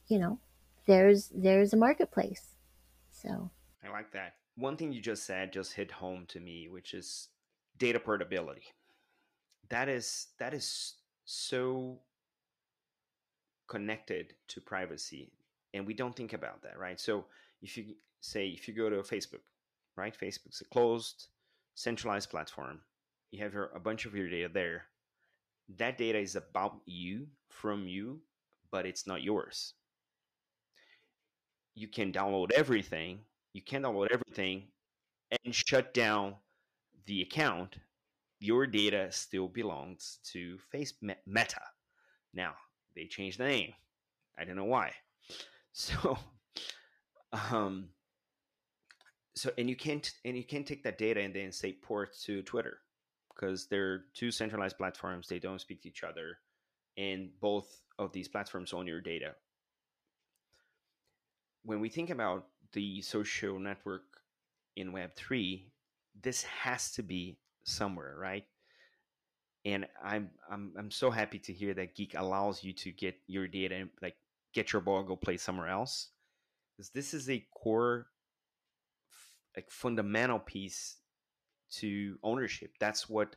you 0.06 0.18
know, 0.18 0.38
there's 0.86 1.30
there's 1.34 1.72
a 1.72 1.76
marketplace. 1.76 2.56
So 3.10 3.50
I 3.84 3.90
like 3.90 4.12
that. 4.12 4.34
One 4.56 4.76
thing 4.76 4.92
you 4.92 5.00
just 5.00 5.24
said 5.24 5.52
just 5.52 5.72
hit 5.72 5.90
home 5.90 6.26
to 6.28 6.40
me, 6.40 6.68
which 6.68 6.94
is 6.94 7.28
data 7.78 8.00
portability. 8.00 8.64
That 9.68 9.88
is 9.88 10.28
that 10.38 10.54
is 10.54 10.94
so 11.24 12.00
connected 13.68 14.34
to 14.48 14.60
privacy 14.60 15.30
and 15.74 15.86
we 15.86 15.94
don't 15.94 16.16
think 16.16 16.32
about 16.32 16.62
that, 16.62 16.78
right? 16.78 16.98
So 16.98 17.26
if 17.62 17.76
you 17.76 17.94
say 18.20 18.48
if 18.48 18.66
you 18.66 18.74
go 18.74 18.90
to 18.90 18.96
Facebook, 18.96 19.40
right? 19.96 20.16
Facebook's 20.18 20.60
a 20.60 20.64
closed, 20.64 21.28
centralized 21.74 22.30
platform. 22.30 22.80
You 23.30 23.42
have 23.44 23.52
your, 23.54 23.70
a 23.74 23.80
bunch 23.80 24.06
of 24.06 24.14
your 24.14 24.28
data 24.28 24.50
there. 24.52 24.86
That 25.76 25.98
data 25.98 26.18
is 26.18 26.34
about 26.34 26.80
you, 26.84 27.26
from 27.48 27.86
you, 27.86 28.20
but 28.70 28.86
it's 28.86 29.06
not 29.06 29.22
yours. 29.22 29.74
You 31.80 31.88
can 31.88 32.12
download 32.12 32.52
everything. 32.52 33.20
You 33.54 33.62
can 33.62 33.84
download 33.84 34.08
everything 34.12 34.64
and 35.42 35.54
shut 35.54 35.94
down 35.94 36.34
the 37.06 37.22
account. 37.22 37.76
Your 38.38 38.66
data 38.66 39.10
still 39.10 39.48
belongs 39.48 40.18
to 40.32 40.58
Face 40.70 40.92
Meta. 41.00 41.62
Now 42.34 42.52
they 42.94 43.06
changed 43.06 43.38
the 43.38 43.44
name. 43.44 43.72
I 44.38 44.44
don't 44.44 44.56
know 44.56 44.64
why. 44.64 44.92
So, 45.72 46.18
um, 47.52 47.90
so 49.36 49.50
and 49.56 49.70
you 49.70 49.76
can't 49.76 50.10
and 50.24 50.36
you 50.36 50.42
can't 50.44 50.66
take 50.66 50.82
that 50.82 50.98
data 50.98 51.20
and 51.20 51.32
then 51.32 51.52
say 51.52 51.72
port 51.72 52.10
to 52.24 52.42
Twitter 52.42 52.78
because 53.32 53.68
they're 53.68 54.06
two 54.12 54.32
centralized 54.32 54.76
platforms. 54.76 55.28
They 55.28 55.38
don't 55.38 55.60
speak 55.60 55.80
to 55.82 55.88
each 55.88 56.02
other, 56.02 56.38
and 56.98 57.30
both 57.40 57.68
of 58.00 58.12
these 58.12 58.26
platforms 58.26 58.72
own 58.72 58.88
your 58.88 59.00
data. 59.00 59.36
When 61.62 61.80
we 61.80 61.88
think 61.88 62.10
about 62.10 62.46
the 62.72 63.02
social 63.02 63.58
network 63.58 64.02
in 64.76 64.92
Web 64.92 65.14
three, 65.16 65.72
this 66.20 66.42
has 66.42 66.92
to 66.92 67.02
be 67.02 67.38
somewhere, 67.64 68.16
right? 68.18 68.44
And 69.64 69.86
I'm 70.02 70.30
I'm 70.50 70.72
I'm 70.78 70.90
so 70.90 71.10
happy 71.10 71.38
to 71.40 71.52
hear 71.52 71.74
that 71.74 71.96
Geeq 71.96 72.18
allows 72.18 72.64
you 72.64 72.72
to 72.74 72.90
get 72.92 73.16
your 73.26 73.46
data 73.46 73.74
and 73.74 73.90
like 74.00 74.16
get 74.54 74.72
your 74.72 74.82
ball 74.82 75.02
go 75.02 75.16
play 75.16 75.36
somewhere 75.36 75.68
else 75.68 76.08
because 76.76 76.90
this 76.90 77.12
is 77.12 77.28
a 77.28 77.46
core 77.54 78.06
like 79.54 79.70
fundamental 79.70 80.38
piece 80.38 80.96
to 81.70 82.18
ownership. 82.22 82.72
That's 82.80 83.08
what 83.08 83.36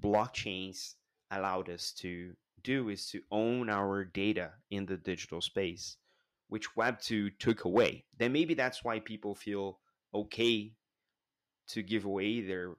blockchains 0.00 0.94
allowed 1.30 1.70
us 1.70 1.92
to 1.92 2.34
do 2.62 2.90
is 2.90 3.06
to 3.08 3.22
own 3.30 3.70
our 3.70 4.04
data 4.04 4.52
in 4.70 4.86
the 4.86 4.96
digital 4.96 5.40
space, 5.40 5.96
which 6.52 6.74
Web2 6.74 7.38
took 7.38 7.64
away. 7.64 8.04
Then 8.18 8.30
maybe 8.30 8.52
that's 8.52 8.84
why 8.84 8.98
people 8.98 9.34
feel 9.34 9.78
okay 10.14 10.74
to 11.68 11.82
give 11.82 12.04
away 12.04 12.42
their 12.42 12.74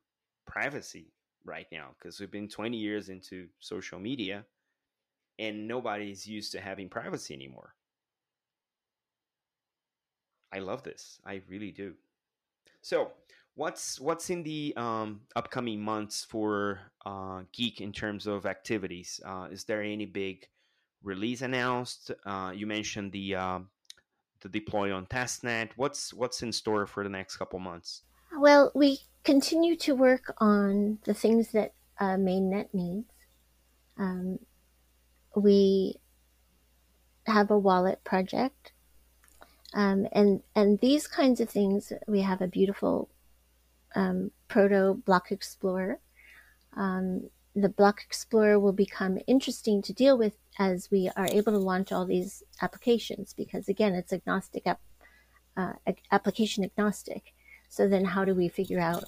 privacy 0.45 1.11
right 1.43 1.65
now 1.71 1.95
because 1.97 2.19
we've 2.19 2.29
been 2.29 2.47
20 2.47 2.77
years 2.77 3.09
into 3.09 3.47
social 3.59 3.99
media 3.99 4.45
and 5.39 5.67
nobody's 5.67 6.27
used 6.27 6.51
to 6.51 6.61
having 6.61 6.87
privacy 6.87 7.33
anymore. 7.33 7.73
I 10.53 10.59
love 10.59 10.83
this. 10.83 11.19
I 11.25 11.41
really 11.49 11.71
do. 11.71 11.95
So, 12.81 13.13
what's 13.55 13.99
what's 13.99 14.29
in 14.29 14.43
the 14.43 14.75
um, 14.77 15.21
upcoming 15.35 15.81
months 15.81 16.23
for 16.23 16.79
uh, 17.07 17.41
Geeq 17.57 17.81
in 17.81 17.91
terms 17.91 18.27
of 18.27 18.45
activities? 18.45 19.19
Uh, 19.25 19.47
is 19.49 19.63
there 19.63 19.81
any 19.81 20.05
big 20.05 20.47
release 21.03 21.41
announced? 21.41 22.11
Uh, 22.25 22.51
you 22.55 22.65
mentioned 22.67 23.11
the 23.11 23.35
uh, 23.35 23.59
the 24.41 24.49
deploy 24.49 24.93
on 24.93 25.05
testnet. 25.05 25.69
What's 25.75 26.13
what's 26.13 26.41
in 26.43 26.51
store 26.51 26.85
for 26.85 27.03
the 27.03 27.09
next 27.09 27.37
couple 27.37 27.59
months? 27.59 28.03
Well, 28.37 28.71
we 28.73 28.99
continue 29.23 29.75
to 29.77 29.95
work 29.95 30.33
on 30.37 30.99
the 31.05 31.13
things 31.13 31.51
that 31.51 31.73
uh, 31.99 32.15
mainnet 32.17 32.73
needs. 32.73 33.11
Um, 33.97 34.39
we 35.35 35.99
have 37.25 37.51
a 37.51 37.57
wallet 37.57 38.03
project 38.03 38.73
um, 39.73 40.07
and 40.11 40.41
and 40.55 40.79
these 40.79 41.07
kinds 41.07 41.41
of 41.41 41.49
things, 41.49 41.91
we 42.07 42.21
have 42.21 42.41
a 42.41 42.47
beautiful 42.47 43.09
um, 43.95 44.31
proto 44.47 45.01
block 45.05 45.31
explorer. 45.31 45.99
The 47.55 47.69
block 47.69 48.01
explorer 48.03 48.59
will 48.59 48.73
become 48.73 49.19
interesting 49.27 49.81
to 49.83 49.93
deal 49.93 50.17
with 50.17 50.33
as 50.57 50.89
we 50.89 51.09
are 51.15 51.27
able 51.27 51.51
to 51.51 51.59
launch 51.59 51.91
all 51.91 52.05
these 52.05 52.43
applications 52.61 53.33
because 53.33 53.67
again, 53.69 53.93
it's 53.93 54.13
agnostic 54.13 54.65
ap- 54.65 54.81
uh, 55.55 55.73
application 56.11 56.63
agnostic. 56.63 57.33
So 57.69 57.87
then, 57.87 58.05
how 58.05 58.25
do 58.25 58.33
we 58.33 58.49
figure 58.49 58.79
out? 58.79 59.05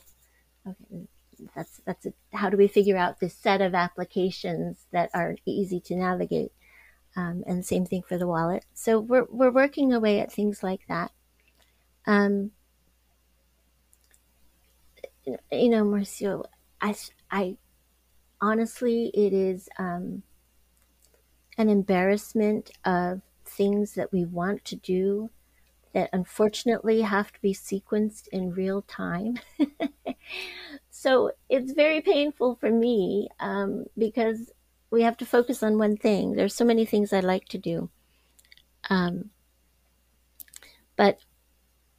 Okay, 0.67 1.07
that's 1.55 1.81
that's 1.85 2.05
a, 2.05 2.13
how 2.33 2.49
do 2.49 2.57
we 2.57 2.67
figure 2.67 2.97
out 2.97 3.19
this 3.19 3.35
set 3.35 3.61
of 3.61 3.75
applications 3.75 4.85
that 4.91 5.09
are 5.13 5.35
easy 5.45 5.79
to 5.81 5.95
navigate? 5.95 6.51
Um, 7.15 7.43
and 7.47 7.65
same 7.65 7.85
thing 7.85 8.03
for 8.07 8.17
the 8.17 8.27
wallet. 8.27 8.65
So 8.73 8.99
we're, 8.99 9.25
we're 9.29 9.51
working 9.51 9.93
away 9.93 10.19
at 10.19 10.33
things 10.33 10.61
like 10.61 10.81
that. 10.89 11.11
Um, 12.05 12.51
you 15.25 15.69
know, 15.69 15.85
Marcio, 15.85 16.43
I, 16.81 16.95
I 17.31 17.57
honestly, 18.45 19.09
it 19.15 19.33
is 19.33 19.67
um, 19.79 20.21
an 21.57 21.67
embarrassment 21.67 22.69
of 22.85 23.21
things 23.43 23.93
that 23.93 24.11
we 24.13 24.23
want 24.23 24.63
to 24.65 24.75
do 24.75 25.31
that 25.93 26.09
unfortunately 26.13 27.01
have 27.01 27.31
to 27.31 27.41
be 27.41 27.53
sequenced 27.53 28.27
in 28.27 28.51
real 28.53 28.83
time. 28.83 29.39
so 30.91 31.31
it's 31.49 31.71
very 31.71 32.01
painful 32.01 32.55
for 32.55 32.69
me 32.69 33.29
um, 33.39 33.85
because 33.97 34.51
we 34.91 35.01
have 35.01 35.17
to 35.17 35.25
focus 35.25 35.63
on 35.63 35.79
one 35.79 35.97
thing. 35.97 36.33
There's 36.33 36.53
so 36.53 36.65
many 36.65 36.85
things 36.85 37.11
I 37.11 37.21
like 37.21 37.47
to 37.49 37.57
do. 37.57 37.89
Um, 38.89 39.31
but 40.95 41.17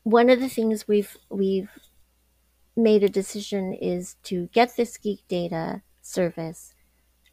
one 0.04 0.30
of 0.30 0.38
the 0.38 0.48
things 0.48 0.86
we've 0.86 1.16
we've 1.28 1.70
made 2.76 3.02
a 3.02 3.08
decision 3.08 3.72
is 3.74 4.14
to 4.22 4.48
get 4.52 4.76
this 4.76 4.96
Geeq 4.98 5.20
data 5.26 5.82
service 6.06 6.74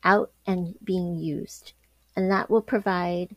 out 0.03 0.31
and 0.45 0.75
being 0.83 1.15
used. 1.15 1.73
And 2.15 2.29
that 2.31 2.49
will 2.49 2.61
provide 2.61 3.35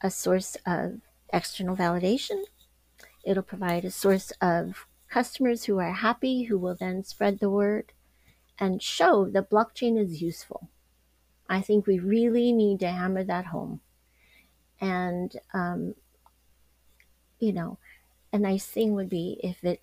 a 0.00 0.10
source 0.10 0.56
of 0.66 1.00
external 1.32 1.76
validation. 1.76 2.44
It'll 3.24 3.42
provide 3.42 3.84
a 3.84 3.90
source 3.90 4.32
of 4.40 4.86
customers 5.08 5.64
who 5.64 5.78
are 5.78 5.92
happy, 5.92 6.44
who 6.44 6.58
will 6.58 6.76
then 6.78 7.02
spread 7.02 7.40
the 7.40 7.50
word 7.50 7.92
and 8.58 8.82
show 8.82 9.28
that 9.30 9.50
blockchain 9.50 9.98
is 9.98 10.22
useful. 10.22 10.68
I 11.48 11.60
think 11.60 11.86
we 11.86 11.98
really 11.98 12.52
need 12.52 12.80
to 12.80 12.88
hammer 12.88 13.24
that 13.24 13.46
home. 13.46 13.80
And, 14.80 15.34
um, 15.52 15.94
you 17.38 17.52
know, 17.52 17.78
a 18.32 18.38
nice 18.38 18.66
thing 18.66 18.94
would 18.94 19.08
be 19.08 19.40
if 19.42 19.64
it 19.64 19.82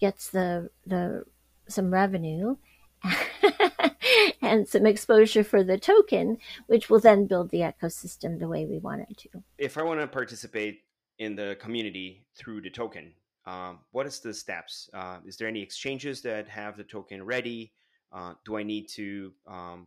gets 0.00 0.30
the, 0.30 0.70
the, 0.86 1.24
some 1.68 1.92
revenue 1.92 2.56
and 4.42 4.68
some 4.68 4.86
exposure 4.86 5.44
for 5.44 5.62
the 5.62 5.78
token, 5.78 6.38
which 6.66 6.88
will 6.88 7.00
then 7.00 7.26
build 7.26 7.50
the 7.50 7.60
ecosystem 7.60 8.38
the 8.38 8.48
way 8.48 8.66
we 8.66 8.78
want 8.78 9.02
it 9.02 9.16
to. 9.18 9.42
If 9.58 9.78
I 9.78 9.82
want 9.82 10.00
to 10.00 10.06
participate 10.06 10.82
in 11.18 11.36
the 11.36 11.56
community 11.60 12.26
through 12.36 12.62
the 12.62 12.70
token, 12.70 13.12
um, 13.46 13.80
what 13.92 14.06
is 14.06 14.20
the 14.20 14.32
steps? 14.32 14.88
Uh, 14.94 15.18
is 15.26 15.36
there 15.36 15.48
any 15.48 15.62
exchanges 15.62 16.22
that 16.22 16.48
have 16.48 16.76
the 16.76 16.84
token 16.84 17.24
ready? 17.24 17.72
Uh, 18.12 18.34
do 18.44 18.56
I 18.56 18.62
need 18.62 18.88
to 18.90 19.32
um, 19.46 19.86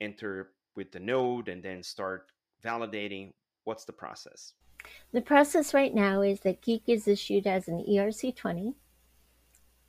enter 0.00 0.52
with 0.74 0.90
the 0.92 1.00
node 1.00 1.48
and 1.48 1.62
then 1.62 1.82
start 1.82 2.32
validating? 2.64 3.32
What's 3.64 3.84
the 3.84 3.92
process? 3.92 4.54
The 5.12 5.20
process 5.20 5.74
right 5.74 5.94
now 5.94 6.22
is 6.22 6.40
that 6.40 6.62
Geeq 6.62 6.82
is 6.86 7.08
issued 7.08 7.46
as 7.46 7.68
an 7.68 7.84
ERC20 7.88 8.74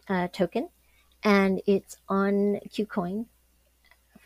uh, 0.09 0.27
token, 0.29 0.69
and 1.23 1.61
it's 1.65 1.97
on 2.07 2.59
KuCoin 2.69 3.25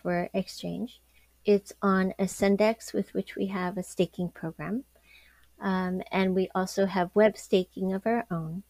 for 0.02 0.30
exchange. 0.34 1.02
It's 1.46 1.74
on 1.82 2.14
Ascendex, 2.20 2.94
with 2.94 3.14
which 3.14 3.36
we 3.36 3.48
have 3.48 3.78
a 3.78 3.84
staking 3.84 4.30
program. 4.30 4.84
Um, 5.60 6.02
and 6.12 6.36
we 6.36 6.50
also 6.56 6.86
have 6.86 7.10
web 7.14 7.38
staking 7.38 7.94
of 7.94 8.06
our 8.06 8.26
own. 8.32 8.64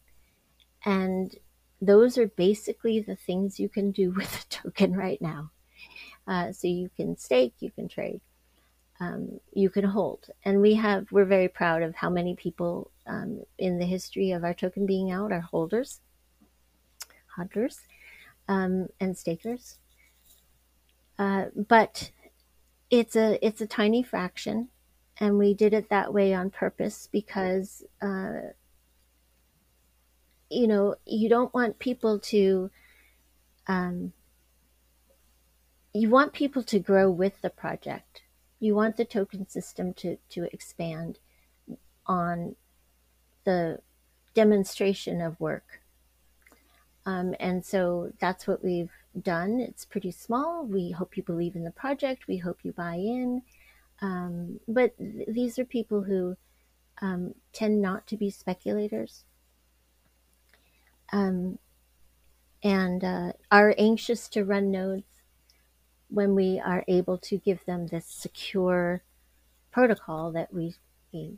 And 0.85 1.35
those 1.81 2.17
are 2.17 2.27
basically 2.27 2.99
the 2.99 3.15
things 3.15 3.59
you 3.59 3.69
can 3.69 3.91
do 3.91 4.11
with 4.15 4.43
a 4.43 4.49
token 4.49 4.93
right 4.93 5.21
now. 5.21 5.51
Uh, 6.27 6.51
so 6.51 6.67
you 6.67 6.89
can 6.95 7.17
stake, 7.17 7.55
you 7.59 7.71
can 7.71 7.87
trade, 7.87 8.21
um, 8.99 9.39
you 9.53 9.69
can 9.69 9.83
hold. 9.83 10.27
And 10.45 10.61
we 10.61 10.75
have, 10.75 11.11
we're 11.11 11.25
very 11.25 11.47
proud 11.47 11.81
of 11.81 11.95
how 11.95 12.09
many 12.09 12.35
people 12.35 12.91
um, 13.07 13.41
in 13.57 13.79
the 13.79 13.85
history 13.85 14.31
of 14.31 14.43
our 14.43 14.53
token 14.53 14.85
being 14.85 15.11
out 15.11 15.31
are 15.31 15.41
holders, 15.41 15.99
hodlers, 17.37 17.79
um, 18.47 18.87
and 18.99 19.17
stakers. 19.17 19.77
Uh, 21.17 21.45
but 21.55 22.11
it's 22.89 23.15
a 23.15 23.43
it's 23.45 23.61
a 23.61 23.67
tiny 23.67 24.03
fraction, 24.03 24.69
and 25.19 25.37
we 25.37 25.53
did 25.53 25.73
it 25.73 25.89
that 25.89 26.13
way 26.13 26.33
on 26.33 26.49
purpose 26.49 27.07
because 27.11 27.83
uh, 28.01 28.51
you 30.49 30.67
know 30.67 30.95
you 31.05 31.29
don't 31.29 31.53
want 31.53 31.79
people 31.79 32.19
to 32.19 32.71
um, 33.67 34.13
you 35.93 36.09
want 36.09 36.33
people 36.33 36.63
to 36.63 36.79
grow 36.79 37.09
with 37.09 37.41
the 37.41 37.49
project. 37.49 38.23
You 38.59 38.75
want 38.75 38.97
the 38.97 39.05
token 39.05 39.47
system 39.47 39.93
to 39.95 40.17
to 40.29 40.51
expand 40.53 41.19
on 42.05 42.55
the 43.43 43.79
demonstration 44.33 45.21
of 45.21 45.39
work. 45.39 45.80
Um, 47.05 47.35
and 47.39 47.65
so 47.65 48.11
that's 48.19 48.47
what 48.47 48.63
we've 48.63 48.91
done. 49.19 49.59
It's 49.59 49.85
pretty 49.85 50.11
small. 50.11 50.65
We 50.65 50.91
hope 50.91 51.17
you 51.17 51.23
believe 51.23 51.55
in 51.55 51.63
the 51.63 51.71
project. 51.71 52.27
We 52.27 52.37
hope 52.37 52.59
you 52.63 52.71
buy 52.71 52.95
in. 52.95 53.41
Um, 54.01 54.59
but 54.67 54.97
th- 54.97 55.27
these 55.27 55.59
are 55.59 55.65
people 55.65 56.03
who 56.03 56.37
um, 57.01 57.33
tend 57.53 57.81
not 57.81 58.07
to 58.07 58.17
be 58.17 58.29
speculators 58.29 59.23
um, 61.11 61.57
and 62.63 63.03
uh, 63.03 63.31
are 63.51 63.75
anxious 63.77 64.27
to 64.29 64.45
run 64.45 64.71
nodes 64.71 65.03
when 66.09 66.35
we 66.35 66.59
are 66.59 66.83
able 66.87 67.17
to 67.17 67.37
give 67.37 67.63
them 67.65 67.87
this 67.87 68.05
secure 68.05 69.01
protocol 69.71 70.31
that 70.31 70.53
we, 70.53 70.75
we 71.13 71.37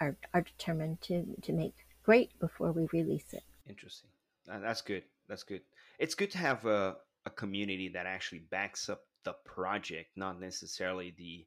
are, 0.00 0.16
are 0.32 0.40
determined 0.40 1.00
to, 1.02 1.24
to 1.42 1.52
make 1.52 1.74
great 2.02 2.38
before 2.40 2.72
we 2.72 2.88
release 2.92 3.32
it. 3.32 3.44
Interesting. 3.68 4.10
Uh, 4.50 4.58
that's 4.60 4.82
good. 4.82 5.04
That's 5.28 5.42
good 5.42 5.62
it's 5.98 6.14
good 6.14 6.30
to 6.32 6.38
have 6.38 6.64
a, 6.66 6.96
a 7.26 7.30
community 7.30 7.88
that 7.88 8.06
actually 8.06 8.40
backs 8.50 8.88
up 8.88 9.02
the 9.24 9.34
project, 9.44 10.10
not 10.16 10.40
necessarily 10.40 11.14
the 11.16 11.46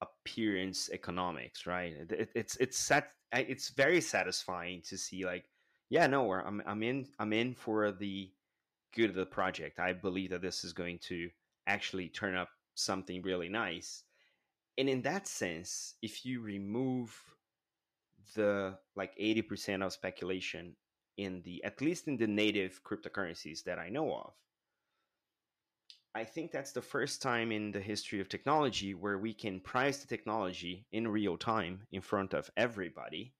appearance 0.00 0.90
economics, 0.92 1.66
right? 1.66 1.92
It, 2.10 2.30
it's 2.34 2.56
it's 2.56 2.78
sat, 2.78 3.12
it's 3.32 3.70
very 3.70 4.00
satisfying 4.00 4.82
to 4.88 4.98
see 4.98 5.24
like, 5.24 5.44
yeah, 5.90 6.06
no, 6.06 6.30
I'm 6.32 6.62
I'm 6.66 6.82
in 6.82 7.06
I'm 7.18 7.32
in 7.32 7.54
for 7.54 7.92
the 7.92 8.30
good 8.94 9.10
of 9.10 9.16
the 9.16 9.26
project. 9.26 9.78
I 9.78 9.92
believe 9.92 10.30
that 10.30 10.42
this 10.42 10.64
is 10.64 10.72
going 10.72 10.98
to 11.04 11.30
actually 11.66 12.08
turn 12.08 12.34
up 12.34 12.48
something 12.74 13.22
really 13.22 13.48
nice. 13.48 14.02
And 14.78 14.88
in 14.88 15.02
that 15.02 15.28
sense, 15.28 15.94
if 16.02 16.24
you 16.24 16.40
remove 16.40 17.14
the 18.34 18.78
like 18.96 19.16
80% 19.18 19.84
of 19.84 19.92
speculation 19.92 20.74
in 21.16 21.42
the 21.42 21.62
at 21.64 21.80
least 21.80 22.08
in 22.08 22.16
the 22.16 22.26
native 22.26 22.82
cryptocurrencies 22.84 23.64
that 23.64 23.78
I 23.78 23.88
know 23.88 24.12
of. 24.14 24.32
I 26.14 26.24
think 26.24 26.52
that's 26.52 26.72
the 26.72 26.82
first 26.82 27.22
time 27.22 27.52
in 27.52 27.72
the 27.72 27.80
history 27.80 28.20
of 28.20 28.28
technology 28.28 28.92
where 28.92 29.16
we 29.16 29.32
can 29.32 29.60
price 29.60 29.98
the 29.98 30.06
technology 30.06 30.86
in 30.92 31.08
real 31.08 31.38
time 31.38 31.86
in 31.90 32.02
front 32.02 32.34
of 32.34 32.50
everybody 32.56 33.32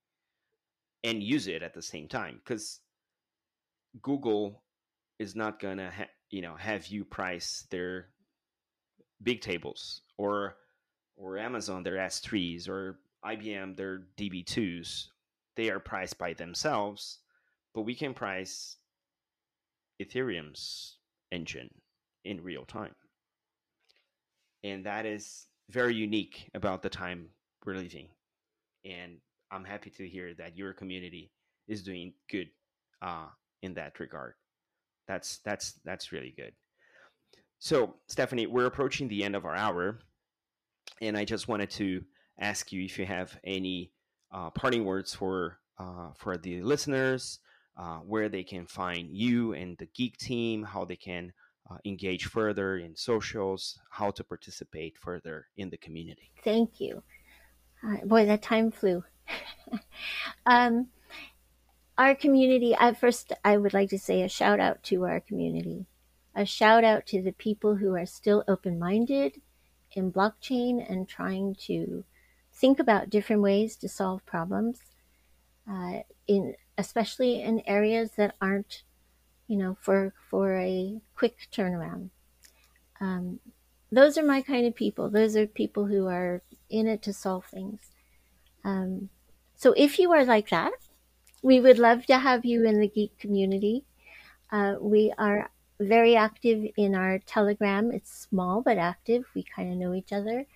and 1.04 1.22
use 1.22 1.48
it 1.48 1.62
at 1.62 1.74
the 1.74 1.82
same 1.82 2.08
time 2.08 2.40
because 2.42 2.80
Google 4.00 4.62
is 5.18 5.36
not 5.36 5.60
going 5.60 5.78
to 5.78 5.90
ha- 5.90 6.14
you 6.30 6.40
know 6.40 6.56
have 6.56 6.86
you 6.86 7.04
price 7.04 7.66
their 7.70 8.08
big 9.22 9.40
tables 9.40 10.02
or 10.16 10.56
or 11.16 11.36
Amazon 11.38 11.82
their 11.82 11.96
S3s 11.96 12.68
or 12.68 12.98
IBM 13.24 13.76
their 13.76 14.04
DB2s 14.16 15.08
they 15.56 15.68
are 15.68 15.78
priced 15.80 16.18
by 16.18 16.32
themselves 16.32 17.18
but 17.74 17.82
we 17.82 17.94
can 17.94 18.14
price 18.14 18.76
Ethereum's 20.00 20.98
engine 21.30 21.70
in 22.24 22.42
real 22.42 22.64
time. 22.64 22.94
And 24.64 24.86
that 24.86 25.06
is 25.06 25.46
very 25.70 25.94
unique 25.94 26.50
about 26.54 26.82
the 26.82 26.90
time 26.90 27.28
we're 27.64 27.74
living. 27.74 28.08
And 28.84 29.18
I'm 29.50 29.64
happy 29.64 29.90
to 29.90 30.08
hear 30.08 30.34
that 30.34 30.56
your 30.56 30.72
community 30.72 31.30
is 31.68 31.82
doing 31.82 32.12
good 32.30 32.48
uh, 33.00 33.26
in 33.62 33.74
that 33.74 33.98
regard. 34.00 34.34
That's 35.08 35.38
that's 35.44 35.80
that's 35.84 36.12
really 36.12 36.34
good. 36.36 36.52
So, 37.58 37.96
Stephanie, 38.08 38.46
we're 38.46 38.66
approaching 38.66 39.08
the 39.08 39.22
end 39.24 39.36
of 39.36 39.44
our 39.44 39.54
hour, 39.54 40.00
and 41.00 41.16
I 41.16 41.24
just 41.24 41.48
wanted 41.48 41.70
to 41.70 42.02
ask 42.38 42.72
you 42.72 42.84
if 42.84 42.98
you 42.98 43.06
have 43.06 43.38
any 43.44 43.92
uh, 44.32 44.50
parting 44.50 44.84
words 44.84 45.14
for 45.14 45.58
uh, 45.78 46.10
for 46.16 46.36
the 46.36 46.62
listeners, 46.62 47.38
uh, 47.76 47.98
where 47.98 48.28
they 48.28 48.44
can 48.44 48.66
find 48.66 49.10
you 49.10 49.54
and 49.54 49.76
the 49.78 49.86
Geeq 49.86 50.16
team, 50.16 50.62
how 50.62 50.84
they 50.84 50.96
can 50.96 51.32
uh, 51.70 51.76
engage 51.84 52.26
further 52.26 52.76
in 52.76 52.94
socials, 52.96 53.78
how 53.90 54.10
to 54.10 54.24
participate 54.24 54.96
further 54.98 55.46
in 55.56 55.70
the 55.70 55.76
community. 55.76 56.30
Thank 56.44 56.80
you. 56.80 57.02
Uh, 57.82 58.04
boy, 58.04 58.26
that 58.26 58.42
time 58.42 58.70
flew. 58.70 59.04
um, 60.46 60.88
our 61.98 62.14
community, 62.14 62.76
I 62.78 62.94
first, 62.94 63.32
I 63.44 63.56
would 63.56 63.74
like 63.74 63.90
to 63.90 63.98
say 63.98 64.22
a 64.22 64.28
shout 64.28 64.60
out 64.60 64.82
to 64.84 65.04
our 65.04 65.20
community, 65.20 65.86
a 66.34 66.44
shout 66.44 66.84
out 66.84 67.06
to 67.06 67.22
the 67.22 67.32
people 67.32 67.76
who 67.76 67.94
are 67.94 68.06
still 68.06 68.44
open 68.48 68.78
minded 68.78 69.40
in 69.92 70.12
blockchain 70.12 70.84
and 70.90 71.08
trying 71.08 71.54
to 71.66 72.04
think 72.52 72.78
about 72.78 73.10
different 73.10 73.42
ways 73.42 73.76
to 73.76 73.88
solve 73.88 74.24
problems. 74.26 74.80
Uh, 75.70 76.00
in 76.26 76.54
especially 76.78 77.42
in 77.42 77.62
areas 77.66 78.12
that 78.16 78.34
aren't, 78.40 78.82
you 79.46 79.56
know, 79.56 79.76
for 79.80 80.14
for 80.30 80.56
a 80.56 81.00
quick 81.14 81.48
turnaround. 81.52 82.10
Um, 83.00 83.40
those 83.90 84.16
are 84.16 84.24
my 84.24 84.40
kind 84.40 84.66
of 84.66 84.74
people. 84.74 85.10
Those 85.10 85.36
are 85.36 85.46
people 85.46 85.86
who 85.86 86.06
are 86.06 86.42
in 86.70 86.86
it 86.86 87.02
to 87.02 87.12
solve 87.12 87.44
things. 87.46 87.80
Um, 88.64 89.10
so 89.56 89.74
if 89.76 89.98
you 89.98 90.12
are 90.12 90.24
like 90.24 90.48
that, 90.50 90.72
we 91.42 91.60
would 91.60 91.78
love 91.78 92.06
to 92.06 92.18
have 92.18 92.44
you 92.44 92.64
in 92.64 92.80
the 92.80 92.88
Geeq 92.88 93.10
community. 93.18 93.84
Uh, 94.50 94.76
we 94.80 95.12
are 95.18 95.50
very 95.80 96.16
active 96.16 96.70
in 96.76 96.94
our 96.94 97.18
Telegram. 97.18 97.90
It's 97.90 98.28
small 98.30 98.62
but 98.62 98.78
active. 98.78 99.24
We 99.34 99.42
kind 99.42 99.72
of 99.72 99.78
know 99.78 99.94
each 99.94 100.12
other, 100.12 100.46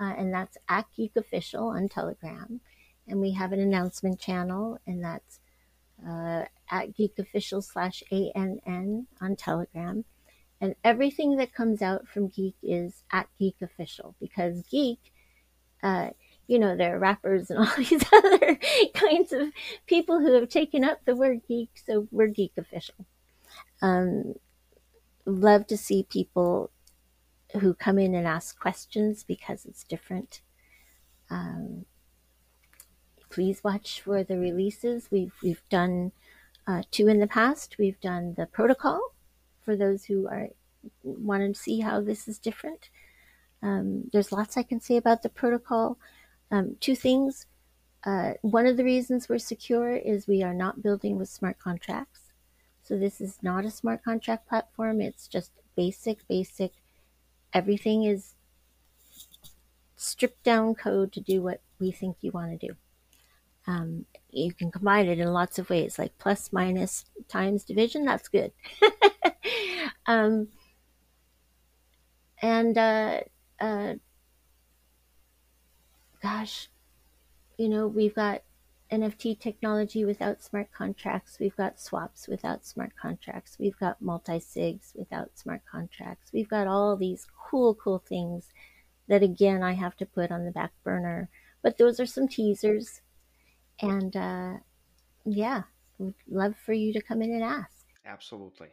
uh, 0.00 0.12
and 0.18 0.32
that's 0.34 0.58
at 0.68 0.86
Geeq 0.98 1.16
Official 1.16 1.68
on 1.68 1.88
Telegram. 1.88 2.60
And 3.08 3.20
we 3.20 3.32
have 3.32 3.52
an 3.52 3.60
announcement 3.60 4.20
channel, 4.20 4.78
and 4.86 5.02
that's 5.02 5.40
uh, 6.06 6.44
at 6.70 6.96
Geeq 6.96 7.18
Official 7.18 7.62
slash 7.62 8.02
ANN 8.10 9.06
on 9.20 9.36
Telegram. 9.36 10.04
And 10.60 10.74
everything 10.84 11.36
that 11.36 11.54
comes 11.54 11.82
out 11.82 12.06
from 12.06 12.28
Geeq 12.28 12.54
is 12.62 13.02
at 13.10 13.28
Geeq 13.40 13.60
Official 13.62 14.14
because 14.20 14.62
Geeq, 14.62 14.98
uh, 15.82 16.10
you 16.46 16.58
know, 16.58 16.76
there 16.76 16.96
are 16.96 16.98
rappers 16.98 17.50
and 17.50 17.58
all 17.60 17.76
these 17.76 18.04
other 18.12 18.58
kinds 18.94 19.32
of 19.32 19.48
people 19.86 20.20
who 20.20 20.34
have 20.34 20.48
taken 20.48 20.84
up 20.84 21.00
the 21.04 21.16
word 21.16 21.40
geek, 21.48 21.70
so 21.74 22.06
we're 22.10 22.28
Geeq 22.28 22.52
Official. 22.56 23.06
Um, 23.80 24.34
love 25.24 25.66
to 25.68 25.76
see 25.76 26.06
people 26.08 26.70
who 27.60 27.74
come 27.74 27.98
in 27.98 28.14
and 28.14 28.26
ask 28.26 28.58
questions 28.58 29.24
because 29.24 29.64
it's 29.64 29.84
different. 29.84 30.40
Um, 31.30 31.86
please 33.32 33.64
watch 33.64 34.00
for 34.02 34.22
the 34.22 34.38
releases. 34.38 35.08
We've 35.10 35.32
we've 35.42 35.62
done 35.70 36.12
uh, 36.66 36.82
two 36.90 37.08
in 37.08 37.18
the 37.18 37.26
past. 37.26 37.76
We've 37.78 38.00
done 38.00 38.34
the 38.36 38.46
protocol 38.46 39.00
for 39.64 39.74
those 39.74 40.04
who 40.04 40.28
are 40.28 40.48
want 41.02 41.42
to 41.42 41.60
see 41.60 41.80
how 41.80 42.00
this 42.00 42.28
is 42.28 42.38
different. 42.38 42.90
Um, 43.62 44.10
there's 44.12 44.32
lots 44.32 44.56
I 44.56 44.62
can 44.62 44.80
say 44.80 44.96
about 44.96 45.22
the 45.22 45.28
protocol. 45.28 45.98
Um, 46.50 46.76
two 46.80 46.94
things. 46.94 47.46
Uh, 48.04 48.32
one 48.42 48.66
of 48.66 48.76
the 48.76 48.84
reasons 48.84 49.28
we're 49.28 49.38
secure 49.38 49.94
is 49.94 50.26
we 50.26 50.42
are 50.42 50.54
not 50.54 50.82
building 50.82 51.18
with 51.18 51.28
smart 51.28 51.58
contracts. 51.58 52.32
So 52.82 52.98
this 52.98 53.20
is 53.20 53.38
not 53.42 53.64
a 53.64 53.70
smart 53.70 54.02
contract 54.02 54.48
platform. 54.48 55.00
It's 55.00 55.28
just 55.28 55.52
basic, 55.76 56.26
basic. 56.26 56.72
Everything 57.52 58.02
is 58.02 58.34
stripped 59.94 60.42
down 60.42 60.74
code 60.74 61.12
to 61.12 61.20
do 61.20 61.40
what 61.40 61.60
we 61.78 61.92
think 61.92 62.16
you 62.20 62.32
want 62.32 62.60
to 62.60 62.66
do. 62.66 62.74
Um, 63.66 64.06
you 64.30 64.52
can 64.52 64.70
combine 64.70 65.06
it 65.06 65.18
in 65.18 65.32
lots 65.32 65.58
of 65.58 65.70
ways, 65.70 65.98
like 65.98 66.16
plus, 66.18 66.52
minus, 66.52 67.04
times, 67.28 67.64
division. 67.64 68.04
That's 68.04 68.28
good. 68.28 68.52
um, 70.06 70.48
and 72.40 72.76
uh, 72.76 73.20
uh, 73.60 73.94
gosh, 76.22 76.68
you 77.56 77.68
know, 77.68 77.86
we've 77.86 78.14
got 78.14 78.42
NFT 78.90 79.38
technology 79.38 80.04
without 80.04 80.42
smart 80.42 80.72
contracts. 80.72 81.38
We've 81.38 81.56
got 81.56 81.80
swaps 81.80 82.26
without 82.26 82.66
smart 82.66 82.92
contracts. 83.00 83.56
We've 83.60 83.78
got 83.78 84.02
multi 84.02 84.38
sigs 84.38 84.96
without 84.96 85.38
smart 85.38 85.62
contracts. 85.70 86.32
We've 86.32 86.48
got 86.48 86.66
all 86.66 86.96
these 86.96 87.26
cool, 87.50 87.74
cool 87.74 88.02
things 88.06 88.48
that, 89.08 89.22
again, 89.22 89.62
I 89.62 89.74
have 89.74 89.96
to 89.98 90.06
put 90.06 90.32
on 90.32 90.44
the 90.44 90.50
back 90.50 90.72
burner. 90.82 91.28
But 91.62 91.78
those 91.78 92.00
are 92.00 92.06
some 92.06 92.26
teasers. 92.26 93.01
And 93.80 94.14
uh, 94.16 94.54
yeah, 95.24 95.62
would 95.98 96.14
love 96.28 96.54
for 96.64 96.72
you 96.72 96.92
to 96.92 97.02
come 97.02 97.22
in 97.22 97.32
and 97.32 97.42
ask. 97.42 97.86
Absolutely. 98.04 98.68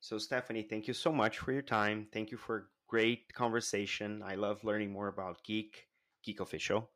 So, 0.00 0.18
Stephanie, 0.18 0.62
thank 0.62 0.88
you 0.88 0.94
so 0.94 1.12
much 1.12 1.38
for 1.38 1.52
your 1.52 1.62
time. 1.62 2.06
Thank 2.12 2.30
you 2.30 2.38
for 2.38 2.56
a 2.56 2.62
great 2.88 3.32
conversation. 3.34 4.22
I 4.24 4.34
love 4.34 4.64
learning 4.64 4.92
more 4.92 5.08
about 5.08 5.44
Geeq, 5.44 5.72
Geeq 6.26 6.40
Official. 6.40 6.90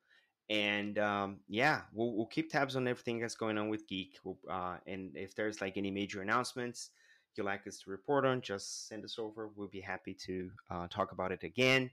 And 0.50 0.98
um, 0.98 1.40
yeah, 1.48 1.82
we'll, 1.92 2.14
we'll 2.14 2.26
keep 2.26 2.50
tabs 2.50 2.76
on 2.76 2.86
everything 2.86 3.18
that's 3.18 3.34
going 3.34 3.58
on 3.58 3.68
with 3.68 3.88
Geeq. 3.88 4.10
Uh, 4.50 4.76
and 4.86 5.16
if 5.16 5.34
there's 5.34 5.60
like 5.60 5.76
any 5.76 5.90
major 5.90 6.22
announcements 6.22 6.90
you'd 7.36 7.44
like 7.44 7.66
us 7.66 7.78
to 7.78 7.90
report 7.90 8.24
on, 8.24 8.40
just 8.40 8.88
send 8.88 9.04
us 9.04 9.18
over. 9.18 9.50
We'll 9.56 9.68
be 9.68 9.80
happy 9.80 10.14
to 10.26 10.50
uh, 10.70 10.86
talk 10.88 11.12
about 11.12 11.32
it 11.32 11.42
again. 11.42 11.90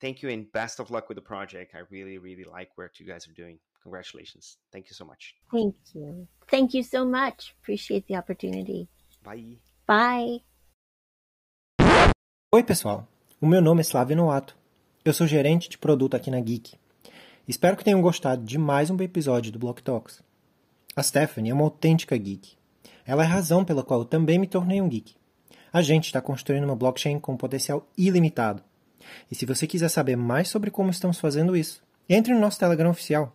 Thank 0.00 0.22
you 0.22 0.28
and 0.28 0.50
best 0.52 0.80
of 0.80 0.90
luck 0.90 1.08
with 1.08 1.16
the 1.16 1.22
project. 1.22 1.74
I 1.74 1.80
really, 1.90 2.18
really 2.18 2.44
like 2.44 2.70
what 2.76 2.98
you 3.00 3.06
guys 3.06 3.26
are 3.28 3.32
doing. 3.32 3.58
Congratulations. 3.88 4.58
Thank 4.70 4.90
you 4.90 4.94
so 4.94 5.06
much. 5.06 5.34
Thank 5.50 5.74
you. 5.94 6.28
Thank 6.46 6.76
you 6.76 6.84
so 6.84 7.06
much. 7.06 7.54
Appreciate 7.62 8.06
the 8.06 8.18
opportunity. 8.18 8.86
Bye. 9.24 9.58
Bye. 9.86 10.42
Oi, 12.54 12.62
pessoal. 12.62 13.08
O 13.40 13.46
meu 13.46 13.62
nome 13.62 13.80
é 13.80 13.84
Slavio 13.84 14.16
Noato. 14.16 14.54
Eu 15.04 15.14
sou 15.14 15.26
gerente 15.26 15.70
de 15.70 15.78
produto 15.78 16.14
aqui 16.14 16.30
na 16.30 16.40
Geek. 16.40 16.76
Espero 17.46 17.78
que 17.78 17.84
tenham 17.84 18.02
gostado 18.02 18.44
de 18.44 18.58
mais 18.58 18.90
um 18.90 18.96
episódio 19.00 19.50
do 19.50 19.58
Block 19.58 19.82
Talks. 19.82 20.22
A 20.94 21.02
Stephanie 21.02 21.50
é 21.50 21.54
uma 21.54 21.64
autêntica 21.64 22.14
geek. 22.16 22.58
Ela 23.06 23.22
é 23.22 23.26
a 23.26 23.28
razão 23.28 23.64
pela 23.64 23.82
qual 23.82 24.00
eu 24.00 24.04
também 24.04 24.38
me 24.38 24.46
tornei 24.46 24.82
um 24.82 24.88
geek. 24.88 25.14
A 25.72 25.80
gente 25.80 26.06
está 26.06 26.20
construindo 26.20 26.64
uma 26.64 26.76
blockchain 26.76 27.18
com 27.18 27.38
potencial 27.38 27.88
ilimitado. 27.96 28.62
E 29.30 29.34
se 29.34 29.46
você 29.46 29.66
quiser 29.66 29.88
saber 29.88 30.16
mais 30.16 30.48
sobre 30.48 30.70
como 30.70 30.90
estamos 30.90 31.18
fazendo 31.18 31.56
isso, 31.56 31.82
entre 32.06 32.34
no 32.34 32.40
nosso 32.40 32.58
Telegram 32.58 32.90
oficial. 32.90 33.34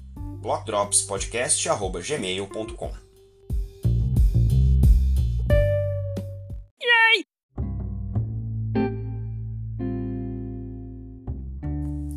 blockdropspodcast.gmail.com. 0.41 2.91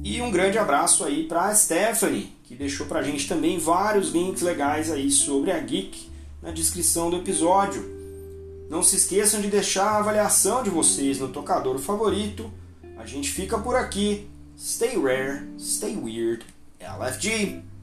E 0.02 0.22
um 0.22 0.30
grande 0.30 0.58
abraço 0.58 1.04
aí 1.04 1.24
para 1.24 1.54
Stephanie, 1.54 2.34
que 2.44 2.54
deixou 2.54 2.86
para 2.86 3.00
a 3.00 3.02
gente 3.02 3.26
também 3.26 3.58
vários 3.58 4.10
links 4.10 4.42
legais 4.42 4.90
aí 4.90 5.10
sobre 5.10 5.50
a 5.50 5.58
Geek 5.58 6.08
na 6.40 6.50
descrição 6.50 7.10
do 7.10 7.16
episódio. 7.16 7.92
Não 8.70 8.82
se 8.82 8.96
esqueçam 8.96 9.40
de 9.40 9.48
deixar 9.48 9.86
a 9.86 9.98
avaliação 9.98 10.62
de 10.62 10.70
vocês 10.70 11.18
no 11.18 11.28
tocador 11.28 11.78
favorito. 11.78 12.50
A 12.96 13.04
gente 13.04 13.30
fica 13.30 13.58
por 13.58 13.74
aqui. 13.74 14.28
Stay 14.56 14.96
rare, 14.96 15.48
stay 15.58 15.96
weird. 15.96 16.44
LFG. 16.78 17.73